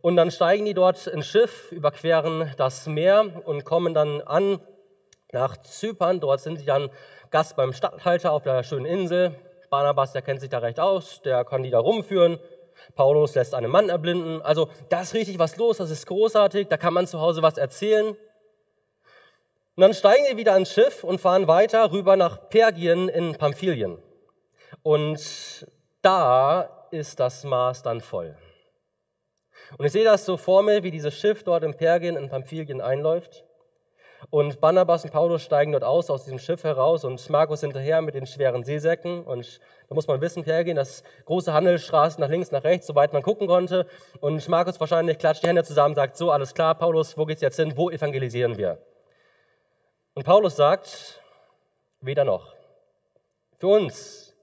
Und 0.00 0.16
dann 0.16 0.30
steigen 0.30 0.64
die 0.64 0.74
dort 0.74 1.06
ins 1.06 1.26
Schiff, 1.26 1.70
überqueren 1.72 2.52
das 2.56 2.86
Meer 2.86 3.42
und 3.44 3.64
kommen 3.64 3.94
dann 3.94 4.20
an 4.22 4.60
nach 5.32 5.56
Zypern. 5.58 6.20
Dort 6.20 6.40
sind 6.40 6.58
sie 6.58 6.64
dann 6.64 6.90
Gast 7.30 7.56
beim 7.56 7.72
Stadthalter 7.72 8.32
auf 8.32 8.42
der 8.42 8.62
schönen 8.62 8.86
Insel. 8.86 9.34
Barnabas, 9.70 10.12
der 10.12 10.22
kennt 10.22 10.40
sich 10.40 10.50
da 10.50 10.58
recht 10.58 10.78
aus, 10.78 11.20
der 11.22 11.44
kann 11.44 11.62
die 11.62 11.70
da 11.70 11.80
rumführen. 11.80 12.38
Paulus 12.94 13.34
lässt 13.34 13.54
einen 13.54 13.70
Mann 13.70 13.88
erblinden. 13.88 14.42
Also 14.42 14.68
da 14.88 15.02
ist 15.02 15.14
richtig 15.14 15.38
was 15.38 15.56
los, 15.56 15.78
das 15.78 15.90
ist 15.90 16.06
großartig, 16.06 16.68
da 16.68 16.76
kann 16.76 16.94
man 16.94 17.06
zu 17.06 17.20
Hause 17.20 17.42
was 17.42 17.58
erzählen. 17.58 18.16
Und 19.76 19.80
dann 19.80 19.94
steigen 19.94 20.24
sie 20.28 20.36
wieder 20.36 20.52
ans 20.52 20.72
Schiff 20.72 21.02
und 21.02 21.20
fahren 21.20 21.48
weiter 21.48 21.90
rüber 21.90 22.16
nach 22.16 22.48
Pergien 22.48 23.08
in 23.08 23.36
Pamphylien. 23.36 23.98
Und 24.82 25.66
da 26.02 26.88
ist 26.90 27.18
das 27.18 27.44
Maß 27.44 27.82
dann 27.82 28.00
voll. 28.00 28.36
Und 29.78 29.86
ich 29.86 29.92
sehe 29.92 30.04
das 30.04 30.24
so 30.24 30.36
vor 30.36 30.62
mir, 30.62 30.82
wie 30.82 30.90
dieses 30.90 31.14
Schiff 31.14 31.42
dort 31.42 31.64
in 31.64 31.74
Pergien 31.74 32.16
in 32.16 32.28
Pamphylien 32.28 32.80
einläuft. 32.80 33.44
Und 34.30 34.60
Barnabas 34.60 35.04
und 35.04 35.10
Paulus 35.10 35.42
steigen 35.42 35.72
dort 35.72 35.84
aus, 35.84 36.10
aus 36.10 36.24
diesem 36.24 36.38
Schiff 36.38 36.64
heraus 36.64 37.04
und 37.04 37.28
Markus 37.30 37.60
hinterher 37.60 38.02
mit 38.02 38.14
den 38.14 38.26
schweren 38.26 38.64
Seesäcken. 38.64 39.24
Und 39.24 39.60
da 39.88 39.94
muss 39.94 40.06
man 40.06 40.20
wissen, 40.20 40.44
hergehen, 40.44 40.76
dass 40.76 41.02
große 41.26 41.52
Handelsstraßen 41.52 42.20
nach 42.20 42.28
links, 42.28 42.50
nach 42.50 42.64
rechts, 42.64 42.86
soweit 42.86 43.12
man 43.12 43.22
gucken 43.22 43.46
konnte. 43.46 43.86
Und 44.20 44.48
Markus 44.48 44.80
wahrscheinlich 44.80 45.18
klatscht 45.18 45.42
die 45.42 45.48
Hände 45.48 45.64
zusammen, 45.64 45.94
sagt, 45.94 46.16
so, 46.16 46.30
alles 46.30 46.54
klar, 46.54 46.74
Paulus, 46.74 47.16
wo 47.18 47.26
geht's 47.26 47.42
jetzt 47.42 47.56
hin? 47.56 47.76
Wo 47.76 47.90
evangelisieren 47.90 48.56
wir? 48.56 48.78
Und 50.14 50.24
Paulus 50.24 50.56
sagt, 50.56 51.20
weder 52.00 52.24
noch. 52.24 52.54
Für 53.56 53.68
uns 53.68 54.34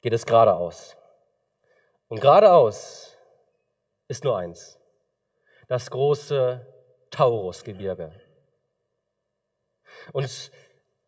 geht 0.00 0.12
es 0.12 0.26
geradeaus. 0.26 0.96
Und 2.08 2.20
geradeaus 2.20 3.16
ist 4.08 4.24
nur 4.24 4.38
eins, 4.38 4.78
das 5.68 5.90
große 5.90 6.66
Taurusgebirge. 7.10 8.12
Und 10.12 10.50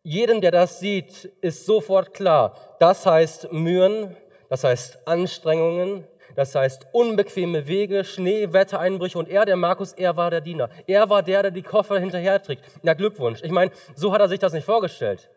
jedem, 0.03 0.41
der 0.41 0.51
das 0.51 0.79
sieht, 0.79 1.25
ist 1.41 1.65
sofort 1.65 2.13
klar, 2.13 2.55
das 2.79 3.05
heißt 3.05 3.51
Mühen, 3.51 4.15
das 4.49 4.63
heißt 4.63 5.07
Anstrengungen, 5.07 6.05
das 6.35 6.55
heißt 6.55 6.87
unbequeme 6.91 7.67
Wege, 7.67 8.03
Schnee, 8.03 8.51
Wettereinbrüche 8.51 9.17
und 9.17 9.29
er, 9.29 9.45
der 9.45 9.57
Markus, 9.57 9.93
er 9.93 10.15
war 10.17 10.31
der 10.31 10.41
Diener. 10.41 10.69
Er 10.87 11.09
war 11.09 11.23
der, 11.23 11.43
der 11.43 11.51
die 11.51 11.61
Koffer 11.61 11.99
hinterher 11.99 12.41
trägt. 12.41 12.63
Na 12.81 12.93
Glückwunsch. 12.93 13.41
Ich 13.43 13.51
meine, 13.51 13.71
so 13.95 14.13
hat 14.13 14.21
er 14.21 14.29
sich 14.29 14.39
das 14.39 14.53
nicht 14.53 14.65
vorgestellt. 14.65 15.29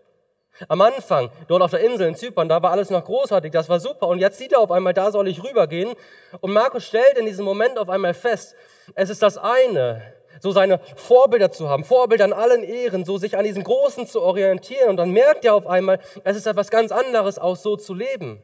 Am 0.68 0.80
Anfang, 0.80 1.30
dort 1.48 1.62
auf 1.62 1.72
der 1.72 1.80
Insel 1.80 2.06
in 2.06 2.14
Zypern, 2.14 2.48
da 2.48 2.62
war 2.62 2.70
alles 2.70 2.88
noch 2.88 3.04
großartig, 3.04 3.50
das 3.50 3.68
war 3.68 3.80
super. 3.80 4.06
Und 4.06 4.20
jetzt 4.20 4.38
sieht 4.38 4.52
er 4.52 4.60
auf 4.60 4.70
einmal, 4.70 4.94
da 4.94 5.10
soll 5.10 5.26
ich 5.26 5.42
rübergehen. 5.42 5.94
Und 6.40 6.52
Markus 6.52 6.86
stellt 6.86 7.18
in 7.18 7.26
diesem 7.26 7.44
Moment 7.44 7.76
auf 7.76 7.88
einmal 7.88 8.14
fest, 8.14 8.54
es 8.94 9.10
ist 9.10 9.22
das 9.22 9.36
eine, 9.36 10.02
so 10.40 10.50
seine 10.52 10.80
Vorbilder 10.96 11.50
zu 11.50 11.68
haben, 11.68 11.84
Vorbilder 11.84 12.24
an 12.24 12.32
allen 12.32 12.62
Ehren, 12.62 13.04
so 13.04 13.18
sich 13.18 13.36
an 13.36 13.44
diesem 13.44 13.64
Großen 13.64 14.06
zu 14.06 14.22
orientieren. 14.22 14.90
Und 14.90 14.96
dann 14.96 15.10
merkt 15.10 15.44
er 15.44 15.54
auf 15.54 15.66
einmal, 15.66 16.00
es 16.24 16.36
ist 16.36 16.46
etwas 16.46 16.70
ganz 16.70 16.92
anderes, 16.92 17.38
auch 17.38 17.56
so 17.56 17.76
zu 17.76 17.94
leben. 17.94 18.42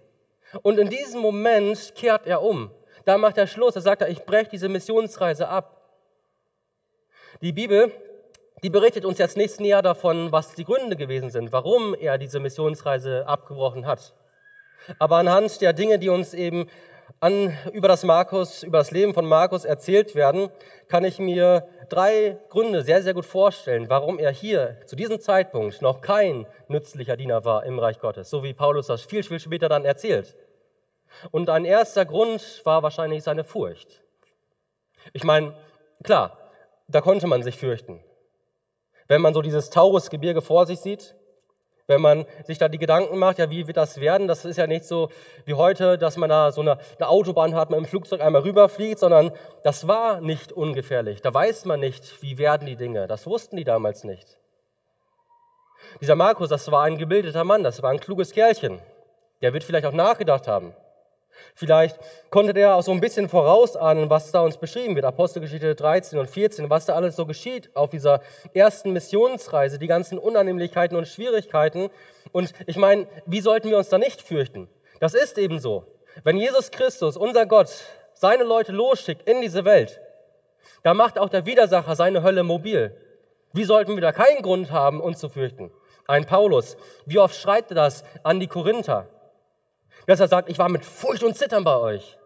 Und 0.62 0.78
in 0.78 0.88
diesem 0.88 1.20
Moment 1.20 1.94
kehrt 1.94 2.26
er 2.26 2.42
um. 2.42 2.70
Da 3.04 3.18
macht 3.18 3.38
er 3.38 3.46
Schluss. 3.46 3.74
Da 3.74 3.80
sagt 3.80 4.02
er, 4.02 4.08
ich 4.08 4.24
breche 4.24 4.50
diese 4.50 4.68
Missionsreise 4.68 5.48
ab. 5.48 5.76
Die 7.40 7.52
Bibel, 7.52 7.92
die 8.62 8.70
berichtet 8.70 9.04
uns 9.04 9.18
jetzt 9.18 9.36
nichts 9.36 9.60
näher 9.60 9.82
davon, 9.82 10.32
was 10.32 10.54
die 10.54 10.64
Gründe 10.64 10.96
gewesen 10.96 11.30
sind, 11.30 11.52
warum 11.52 11.94
er 11.94 12.18
diese 12.18 12.40
Missionsreise 12.40 13.26
abgebrochen 13.26 13.86
hat. 13.86 14.14
Aber 14.98 15.16
anhand 15.16 15.60
der 15.60 15.72
Dinge, 15.72 15.98
die 15.98 16.08
uns 16.08 16.34
eben 16.34 16.68
an, 17.18 17.56
über 17.72 17.88
das 17.88 18.04
Markus, 18.04 18.62
über 18.62 18.78
das 18.78 18.90
Leben 18.90 19.14
von 19.14 19.26
Markus 19.26 19.64
erzählt 19.64 20.14
werden, 20.14 20.50
kann 20.88 21.04
ich 21.04 21.18
mir 21.18 21.66
drei 21.88 22.38
Gründe 22.48 22.82
sehr, 22.82 23.02
sehr 23.02 23.14
gut 23.14 23.26
vorstellen, 23.26 23.88
warum 23.88 24.18
er 24.18 24.30
hier 24.30 24.78
zu 24.86 24.96
diesem 24.96 25.20
Zeitpunkt 25.20 25.82
noch 25.82 26.00
kein 26.00 26.46
nützlicher 26.68 27.16
Diener 27.16 27.44
war 27.44 27.64
im 27.64 27.78
Reich 27.78 27.98
Gottes, 27.98 28.30
so 28.30 28.42
wie 28.42 28.54
Paulus 28.54 28.86
das 28.86 29.02
viel, 29.02 29.22
viel 29.22 29.40
später 29.40 29.68
dann 29.68 29.84
erzählt. 29.84 30.36
Und 31.30 31.50
ein 31.50 31.64
erster 31.64 32.04
Grund 32.04 32.62
war 32.64 32.82
wahrscheinlich 32.82 33.24
seine 33.24 33.44
Furcht. 33.44 34.02
Ich 35.12 35.24
meine, 35.24 35.54
klar, 36.04 36.38
da 36.88 37.00
konnte 37.00 37.26
man 37.26 37.42
sich 37.42 37.56
fürchten. 37.56 38.02
Wenn 39.08 39.20
man 39.20 39.34
so 39.34 39.42
dieses 39.42 39.70
Taurusgebirge 39.70 40.40
vor 40.40 40.66
sich 40.66 40.78
sieht, 40.80 41.16
wenn 41.90 42.00
man 42.00 42.24
sich 42.44 42.56
da 42.56 42.68
die 42.68 42.78
Gedanken 42.78 43.18
macht, 43.18 43.38
ja, 43.38 43.50
wie 43.50 43.66
wird 43.66 43.76
das 43.76 44.00
werden? 44.00 44.28
Das 44.28 44.44
ist 44.44 44.56
ja 44.56 44.66
nicht 44.66 44.84
so 44.84 45.10
wie 45.44 45.54
heute, 45.54 45.98
dass 45.98 46.16
man 46.16 46.30
da 46.30 46.52
so 46.52 46.60
eine, 46.60 46.78
eine 46.98 47.08
Autobahn 47.08 47.54
hat, 47.54 47.68
man 47.68 47.80
im 47.80 47.84
Flugzeug 47.84 48.20
einmal 48.22 48.42
rüberfliegt, 48.42 48.98
sondern 48.98 49.32
das 49.64 49.86
war 49.88 50.20
nicht 50.20 50.52
ungefährlich. 50.52 51.20
Da 51.20 51.34
weiß 51.34 51.64
man 51.64 51.80
nicht, 51.80 52.22
wie 52.22 52.38
werden 52.38 52.66
die 52.66 52.76
Dinge. 52.76 53.06
Das 53.08 53.26
wussten 53.26 53.56
die 53.56 53.64
damals 53.64 54.04
nicht. 54.04 54.38
Dieser 56.00 56.14
Markus, 56.14 56.48
das 56.48 56.70
war 56.70 56.84
ein 56.84 56.96
gebildeter 56.96 57.44
Mann, 57.44 57.64
das 57.64 57.82
war 57.82 57.90
ein 57.90 58.00
kluges 58.00 58.32
Kerlchen. 58.32 58.80
Der 59.42 59.52
wird 59.52 59.64
vielleicht 59.64 59.86
auch 59.86 59.92
nachgedacht 59.92 60.46
haben. 60.46 60.74
Vielleicht 61.54 61.98
konnte 62.30 62.52
der 62.52 62.74
auch 62.74 62.82
so 62.82 62.92
ein 62.92 63.00
bisschen 63.00 63.28
vorausahnen, 63.28 64.10
was 64.10 64.32
da 64.32 64.40
uns 64.40 64.56
beschrieben 64.56 64.94
wird. 64.94 65.04
Apostelgeschichte 65.04 65.74
13 65.74 66.18
und 66.18 66.28
14, 66.28 66.70
was 66.70 66.86
da 66.86 66.94
alles 66.94 67.16
so 67.16 67.26
geschieht 67.26 67.70
auf 67.74 67.90
dieser 67.90 68.20
ersten 68.54 68.92
Missionsreise, 68.92 69.78
die 69.78 69.86
ganzen 69.86 70.18
Unannehmlichkeiten 70.18 70.96
und 70.96 71.08
Schwierigkeiten. 71.08 71.90
Und 72.32 72.52
ich 72.66 72.76
meine, 72.76 73.06
wie 73.26 73.40
sollten 73.40 73.70
wir 73.70 73.78
uns 73.78 73.88
da 73.88 73.98
nicht 73.98 74.22
fürchten? 74.22 74.68
Das 75.00 75.14
ist 75.14 75.38
eben 75.38 75.58
so. 75.58 75.84
Wenn 76.24 76.36
Jesus 76.36 76.70
Christus, 76.70 77.16
unser 77.16 77.46
Gott, 77.46 77.70
seine 78.12 78.44
Leute 78.44 78.72
losschickt 78.72 79.28
in 79.28 79.40
diese 79.40 79.64
Welt, 79.64 80.00
da 80.82 80.94
macht 80.94 81.18
auch 81.18 81.28
der 81.28 81.46
Widersacher 81.46 81.94
seine 81.94 82.22
Hölle 82.22 82.42
mobil. 82.42 82.96
Wie 83.52 83.64
sollten 83.64 83.94
wir 83.94 84.00
da 84.00 84.12
keinen 84.12 84.42
Grund 84.42 84.70
haben, 84.70 85.00
uns 85.00 85.18
zu 85.18 85.28
fürchten? 85.28 85.70
Ein 86.06 86.26
Paulus, 86.26 86.76
wie 87.06 87.18
oft 87.18 87.34
schreit 87.34 87.70
er 87.70 87.74
das 87.74 88.04
an 88.22 88.40
die 88.40 88.46
Korinther? 88.46 89.08
Dass 90.06 90.20
er 90.20 90.28
sagt, 90.28 90.48
ich 90.48 90.58
war 90.58 90.68
mit 90.68 90.84
Furcht 90.84 91.22
und 91.22 91.36
Zittern 91.36 91.64
bei 91.64 91.76
euch. 91.76 92.18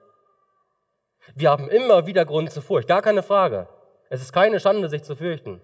Wir 1.34 1.50
haben 1.50 1.68
immer 1.68 2.06
wieder 2.06 2.24
Grund 2.24 2.50
zur 2.50 2.62
Furcht, 2.62 2.88
gar 2.88 3.02
keine 3.02 3.22
Frage. 3.22 3.68
Es 4.10 4.20
ist 4.20 4.32
keine 4.32 4.60
Schande, 4.60 4.88
sich 4.88 5.02
zu 5.02 5.16
fürchten. 5.16 5.60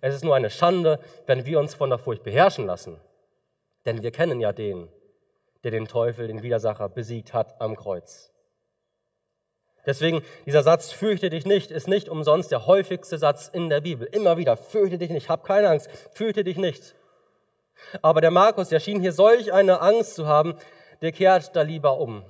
Es 0.00 0.14
ist 0.14 0.24
nur 0.24 0.34
eine 0.34 0.50
Schande, 0.50 1.00
wenn 1.26 1.44
wir 1.46 1.58
uns 1.58 1.74
von 1.74 1.90
der 1.90 1.98
Furcht 1.98 2.22
beherrschen 2.22 2.66
lassen. 2.66 3.00
Denn 3.84 4.02
wir 4.02 4.10
kennen 4.10 4.40
ja 4.40 4.52
den, 4.52 4.88
der 5.64 5.70
den 5.70 5.86
Teufel, 5.86 6.28
den 6.28 6.42
Widersacher, 6.42 6.88
besiegt 6.88 7.34
hat 7.34 7.60
am 7.60 7.76
Kreuz. 7.76 8.32
Deswegen, 9.86 10.22
dieser 10.46 10.62
Satz, 10.62 10.92
fürchte 10.92 11.30
dich 11.30 11.46
nicht, 11.46 11.70
ist 11.70 11.88
nicht 11.88 12.08
umsonst 12.08 12.50
der 12.50 12.66
häufigste 12.66 13.16
Satz 13.18 13.48
in 13.48 13.68
der 13.70 13.80
Bibel. 13.80 14.06
Immer 14.06 14.36
wieder, 14.36 14.56
fürchte 14.56 14.98
dich 14.98 15.10
nicht, 15.10 15.28
hab 15.28 15.44
keine 15.44 15.70
Angst, 15.70 15.90
fürchte 16.12 16.44
dich 16.44 16.58
nicht. 16.58 16.94
Aber 18.02 18.20
der 18.20 18.30
Markus, 18.30 18.68
der 18.68 18.80
schien 18.80 19.00
hier 19.00 19.12
solch 19.12 19.52
eine 19.52 19.80
Angst 19.80 20.14
zu 20.14 20.26
haben, 20.26 20.54
der 21.02 21.12
kehrt 21.12 21.54
da 21.56 21.62
lieber 21.62 21.98
um. 21.98 22.24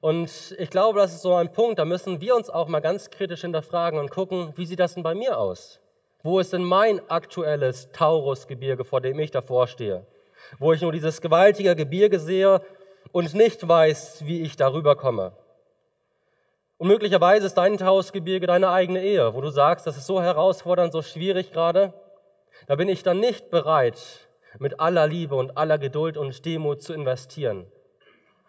Und 0.00 0.54
ich 0.58 0.70
glaube, 0.70 0.98
das 0.98 1.12
ist 1.12 1.22
so 1.22 1.34
ein 1.34 1.52
Punkt, 1.52 1.78
da 1.78 1.84
müssen 1.84 2.20
wir 2.20 2.34
uns 2.34 2.48
auch 2.48 2.68
mal 2.68 2.80
ganz 2.80 3.10
kritisch 3.10 3.42
hinterfragen 3.42 3.98
und 3.98 4.10
gucken, 4.10 4.52
wie 4.56 4.64
sieht 4.64 4.80
das 4.80 4.94
denn 4.94 5.02
bei 5.02 5.14
mir 5.14 5.38
aus? 5.38 5.80
Wo 6.22 6.38
ist 6.38 6.52
denn 6.52 6.64
mein 6.64 7.00
aktuelles 7.10 7.90
Taurusgebirge, 7.92 8.84
vor 8.84 9.00
dem 9.00 9.18
ich 9.18 9.30
davor 9.30 9.66
stehe? 9.66 10.06
Wo 10.58 10.72
ich 10.72 10.80
nur 10.80 10.92
dieses 10.92 11.20
gewaltige 11.20 11.76
Gebirge 11.76 12.18
sehe 12.18 12.62
und 13.12 13.34
nicht 13.34 13.66
weiß, 13.66 14.26
wie 14.26 14.42
ich 14.42 14.56
darüber 14.56 14.96
komme. 14.96 15.32
Und 16.78 16.88
möglicherweise 16.88 17.46
ist 17.46 17.54
dein 17.54 17.76
Taurusgebirge 17.76 18.46
deine 18.46 18.70
eigene 18.70 19.02
Ehe, 19.02 19.34
wo 19.34 19.42
du 19.42 19.50
sagst, 19.50 19.86
das 19.86 19.98
ist 19.98 20.06
so 20.06 20.22
herausfordernd, 20.22 20.92
so 20.92 21.02
schwierig 21.02 21.52
gerade. 21.52 21.92
Da 22.66 22.76
bin 22.76 22.88
ich 22.88 23.02
dann 23.02 23.20
nicht 23.20 23.50
bereit, 23.50 23.98
mit 24.58 24.80
aller 24.80 25.06
Liebe 25.06 25.34
und 25.34 25.56
aller 25.56 25.78
Geduld 25.78 26.16
und 26.16 26.44
Demut 26.44 26.82
zu 26.82 26.92
investieren. 26.92 27.66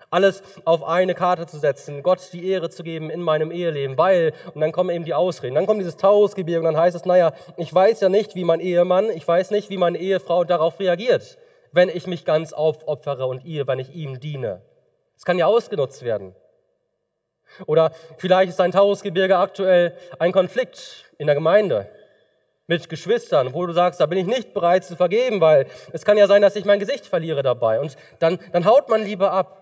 Alles 0.09 0.43
auf 0.65 0.83
eine 0.83 1.15
Karte 1.15 1.45
zu 1.47 1.57
setzen, 1.57 2.03
Gott 2.03 2.19
die 2.33 2.45
Ehre 2.49 2.69
zu 2.69 2.83
geben 2.83 3.09
in 3.09 3.21
meinem 3.21 3.49
Eheleben, 3.49 3.97
weil, 3.97 4.33
und 4.53 4.59
dann 4.59 4.73
kommen 4.73 4.89
eben 4.89 5.05
die 5.05 5.13
Ausreden. 5.13 5.55
Dann 5.55 5.65
kommt 5.65 5.79
dieses 5.79 5.95
Taurusgebirge 5.95 6.59
und 6.59 6.73
dann 6.73 6.81
heißt 6.81 6.97
es, 6.97 7.05
naja, 7.05 7.31
ich 7.55 7.73
weiß 7.73 8.01
ja 8.01 8.09
nicht, 8.09 8.35
wie 8.35 8.43
mein 8.43 8.59
Ehemann, 8.59 9.09
ich 9.09 9.25
weiß 9.25 9.51
nicht, 9.51 9.69
wie 9.69 9.77
meine 9.77 9.97
Ehefrau 9.97 10.43
darauf 10.43 10.79
reagiert, 10.81 11.37
wenn 11.71 11.87
ich 11.87 12.07
mich 12.07 12.25
ganz 12.25 12.51
aufopfere 12.51 13.25
und 13.25 13.45
ihr, 13.45 13.67
wenn 13.67 13.79
ich 13.79 13.95
ihm 13.95 14.19
diene. 14.19 14.61
Es 15.15 15.23
kann 15.23 15.37
ja 15.37 15.45
ausgenutzt 15.45 16.03
werden. 16.03 16.35
Oder 17.65 17.91
vielleicht 18.17 18.49
ist 18.49 18.59
ein 18.59 18.71
Taurusgebirge 18.71 19.37
aktuell 19.37 19.95
ein 20.19 20.33
Konflikt 20.33 21.09
in 21.19 21.27
der 21.27 21.35
Gemeinde 21.35 21.89
mit 22.71 22.87
Geschwistern, 22.87 23.53
wo 23.53 23.65
du 23.65 23.73
sagst, 23.73 23.99
da 23.99 24.05
bin 24.05 24.17
ich 24.17 24.25
nicht 24.25 24.53
bereit 24.53 24.85
zu 24.85 24.95
vergeben, 24.95 25.41
weil 25.41 25.67
es 25.91 26.05
kann 26.05 26.17
ja 26.17 26.25
sein, 26.25 26.41
dass 26.41 26.55
ich 26.55 26.63
mein 26.63 26.79
Gesicht 26.79 27.05
verliere 27.05 27.43
dabei. 27.43 27.81
Und 27.81 27.97
dann, 28.19 28.39
dann 28.53 28.63
haut 28.63 28.87
man 28.87 29.03
lieber 29.03 29.33
ab. 29.33 29.57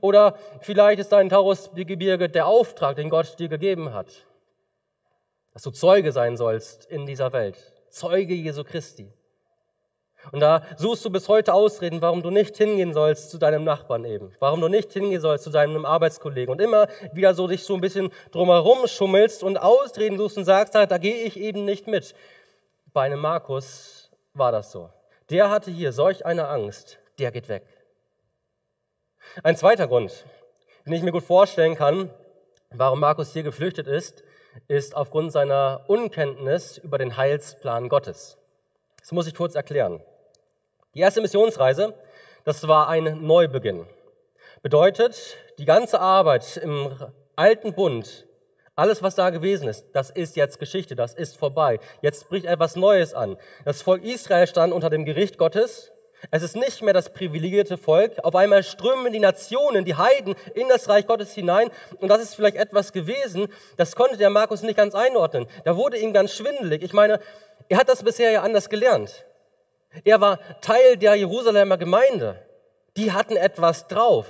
Oder 0.00 0.36
vielleicht 0.62 0.98
ist 0.98 1.12
dein 1.12 1.28
Taurusgebirge 1.28 2.28
der 2.28 2.46
Auftrag, 2.46 2.96
den 2.96 3.08
Gott 3.08 3.38
dir 3.38 3.48
gegeben 3.48 3.94
hat. 3.94 4.08
Dass 5.52 5.62
du 5.62 5.70
Zeuge 5.70 6.10
sein 6.10 6.36
sollst 6.36 6.86
in 6.86 7.06
dieser 7.06 7.32
Welt. 7.32 7.56
Zeuge 7.88 8.34
Jesu 8.34 8.64
Christi. 8.64 9.12
Und 10.32 10.40
da 10.40 10.62
suchst 10.76 11.04
du 11.04 11.10
bis 11.10 11.28
heute 11.28 11.54
Ausreden, 11.54 12.02
warum 12.02 12.22
du 12.22 12.30
nicht 12.30 12.56
hingehen 12.56 12.92
sollst 12.92 13.30
zu 13.30 13.38
deinem 13.38 13.64
Nachbarn 13.64 14.04
eben, 14.04 14.32
warum 14.38 14.60
du 14.60 14.68
nicht 14.68 14.92
hingehen 14.92 15.20
sollst 15.20 15.44
zu 15.44 15.50
deinem 15.50 15.84
Arbeitskollegen 15.84 16.52
und 16.52 16.60
immer 16.60 16.88
wieder 17.12 17.34
so 17.34 17.48
dich 17.48 17.64
so 17.64 17.74
ein 17.74 17.80
bisschen 17.80 18.10
drumherum 18.30 18.86
schummelst 18.86 19.42
und 19.42 19.56
Ausreden 19.58 20.18
suchst 20.18 20.38
und 20.38 20.44
sagst, 20.44 20.74
da 20.74 20.98
gehe 20.98 21.24
ich 21.24 21.38
eben 21.38 21.64
nicht 21.64 21.86
mit. 21.86 22.14
Bei 22.92 23.02
einem 23.02 23.20
Markus 23.20 24.10
war 24.34 24.52
das 24.52 24.70
so. 24.72 24.90
Der 25.30 25.50
hatte 25.50 25.70
hier 25.70 25.92
solch 25.92 26.26
eine 26.26 26.48
Angst, 26.48 26.98
der 27.18 27.30
geht 27.30 27.48
weg. 27.48 27.64
Ein 29.42 29.56
zweiter 29.56 29.86
Grund, 29.86 30.24
den 30.86 30.92
ich 30.92 31.02
mir 31.02 31.12
gut 31.12 31.24
vorstellen 31.24 31.76
kann, 31.76 32.10
warum 32.70 33.00
Markus 33.00 33.32
hier 33.32 33.42
geflüchtet 33.42 33.86
ist, 33.86 34.24
ist 34.68 34.96
aufgrund 34.96 35.32
seiner 35.32 35.84
Unkenntnis 35.86 36.78
über 36.78 36.98
den 36.98 37.16
Heilsplan 37.16 37.88
Gottes. 37.88 38.39
Das 39.00 39.12
muss 39.12 39.26
ich 39.26 39.34
kurz 39.34 39.54
erklären. 39.54 40.02
Die 40.94 41.00
erste 41.00 41.20
Missionsreise, 41.20 41.94
das 42.44 42.68
war 42.68 42.88
ein 42.88 43.26
Neubeginn. 43.26 43.86
Bedeutet, 44.62 45.36
die 45.58 45.64
ganze 45.64 46.00
Arbeit 46.00 46.58
im 46.58 46.94
alten 47.34 47.72
Bund, 47.74 48.26
alles, 48.76 49.02
was 49.02 49.14
da 49.14 49.30
gewesen 49.30 49.68
ist, 49.68 49.86
das 49.92 50.10
ist 50.10 50.36
jetzt 50.36 50.58
Geschichte, 50.58 50.96
das 50.96 51.14
ist 51.14 51.36
vorbei. 51.36 51.80
Jetzt 52.02 52.28
bricht 52.28 52.46
etwas 52.46 52.76
Neues 52.76 53.14
an. 53.14 53.36
Das 53.64 53.82
Volk 53.82 54.04
Israel 54.04 54.46
stand 54.46 54.72
unter 54.72 54.90
dem 54.90 55.04
Gericht 55.04 55.38
Gottes. 55.38 55.92
Es 56.30 56.42
ist 56.42 56.56
nicht 56.56 56.82
mehr 56.82 56.92
das 56.92 57.12
privilegierte 57.12 57.78
Volk. 57.78 58.18
Auf 58.22 58.34
einmal 58.34 58.62
strömen 58.62 59.12
die 59.12 59.20
Nationen, 59.20 59.84
die 59.84 59.94
Heiden 59.94 60.34
in 60.54 60.68
das 60.68 60.88
Reich 60.88 61.06
Gottes 61.06 61.32
hinein. 61.32 61.70
Und 61.98 62.08
das 62.08 62.22
ist 62.22 62.34
vielleicht 62.34 62.56
etwas 62.56 62.92
gewesen, 62.92 63.48
das 63.76 63.96
konnte 63.96 64.18
der 64.18 64.30
Markus 64.30 64.62
nicht 64.62 64.76
ganz 64.76 64.94
einordnen. 64.94 65.46
Da 65.64 65.76
wurde 65.76 65.98
ihm 65.98 66.12
ganz 66.12 66.34
schwindelig. 66.34 66.82
Ich 66.82 66.92
meine, 66.92 67.20
er 67.70 67.78
hat 67.78 67.88
das 67.88 68.02
bisher 68.02 68.32
ja 68.32 68.42
anders 68.42 68.68
gelernt. 68.68 69.24
Er 70.04 70.20
war 70.20 70.38
Teil 70.60 70.96
der 70.96 71.14
Jerusalemer 71.14 71.78
Gemeinde, 71.78 72.44
Die 72.96 73.12
hatten 73.12 73.36
etwas 73.36 73.86
drauf. 73.86 74.26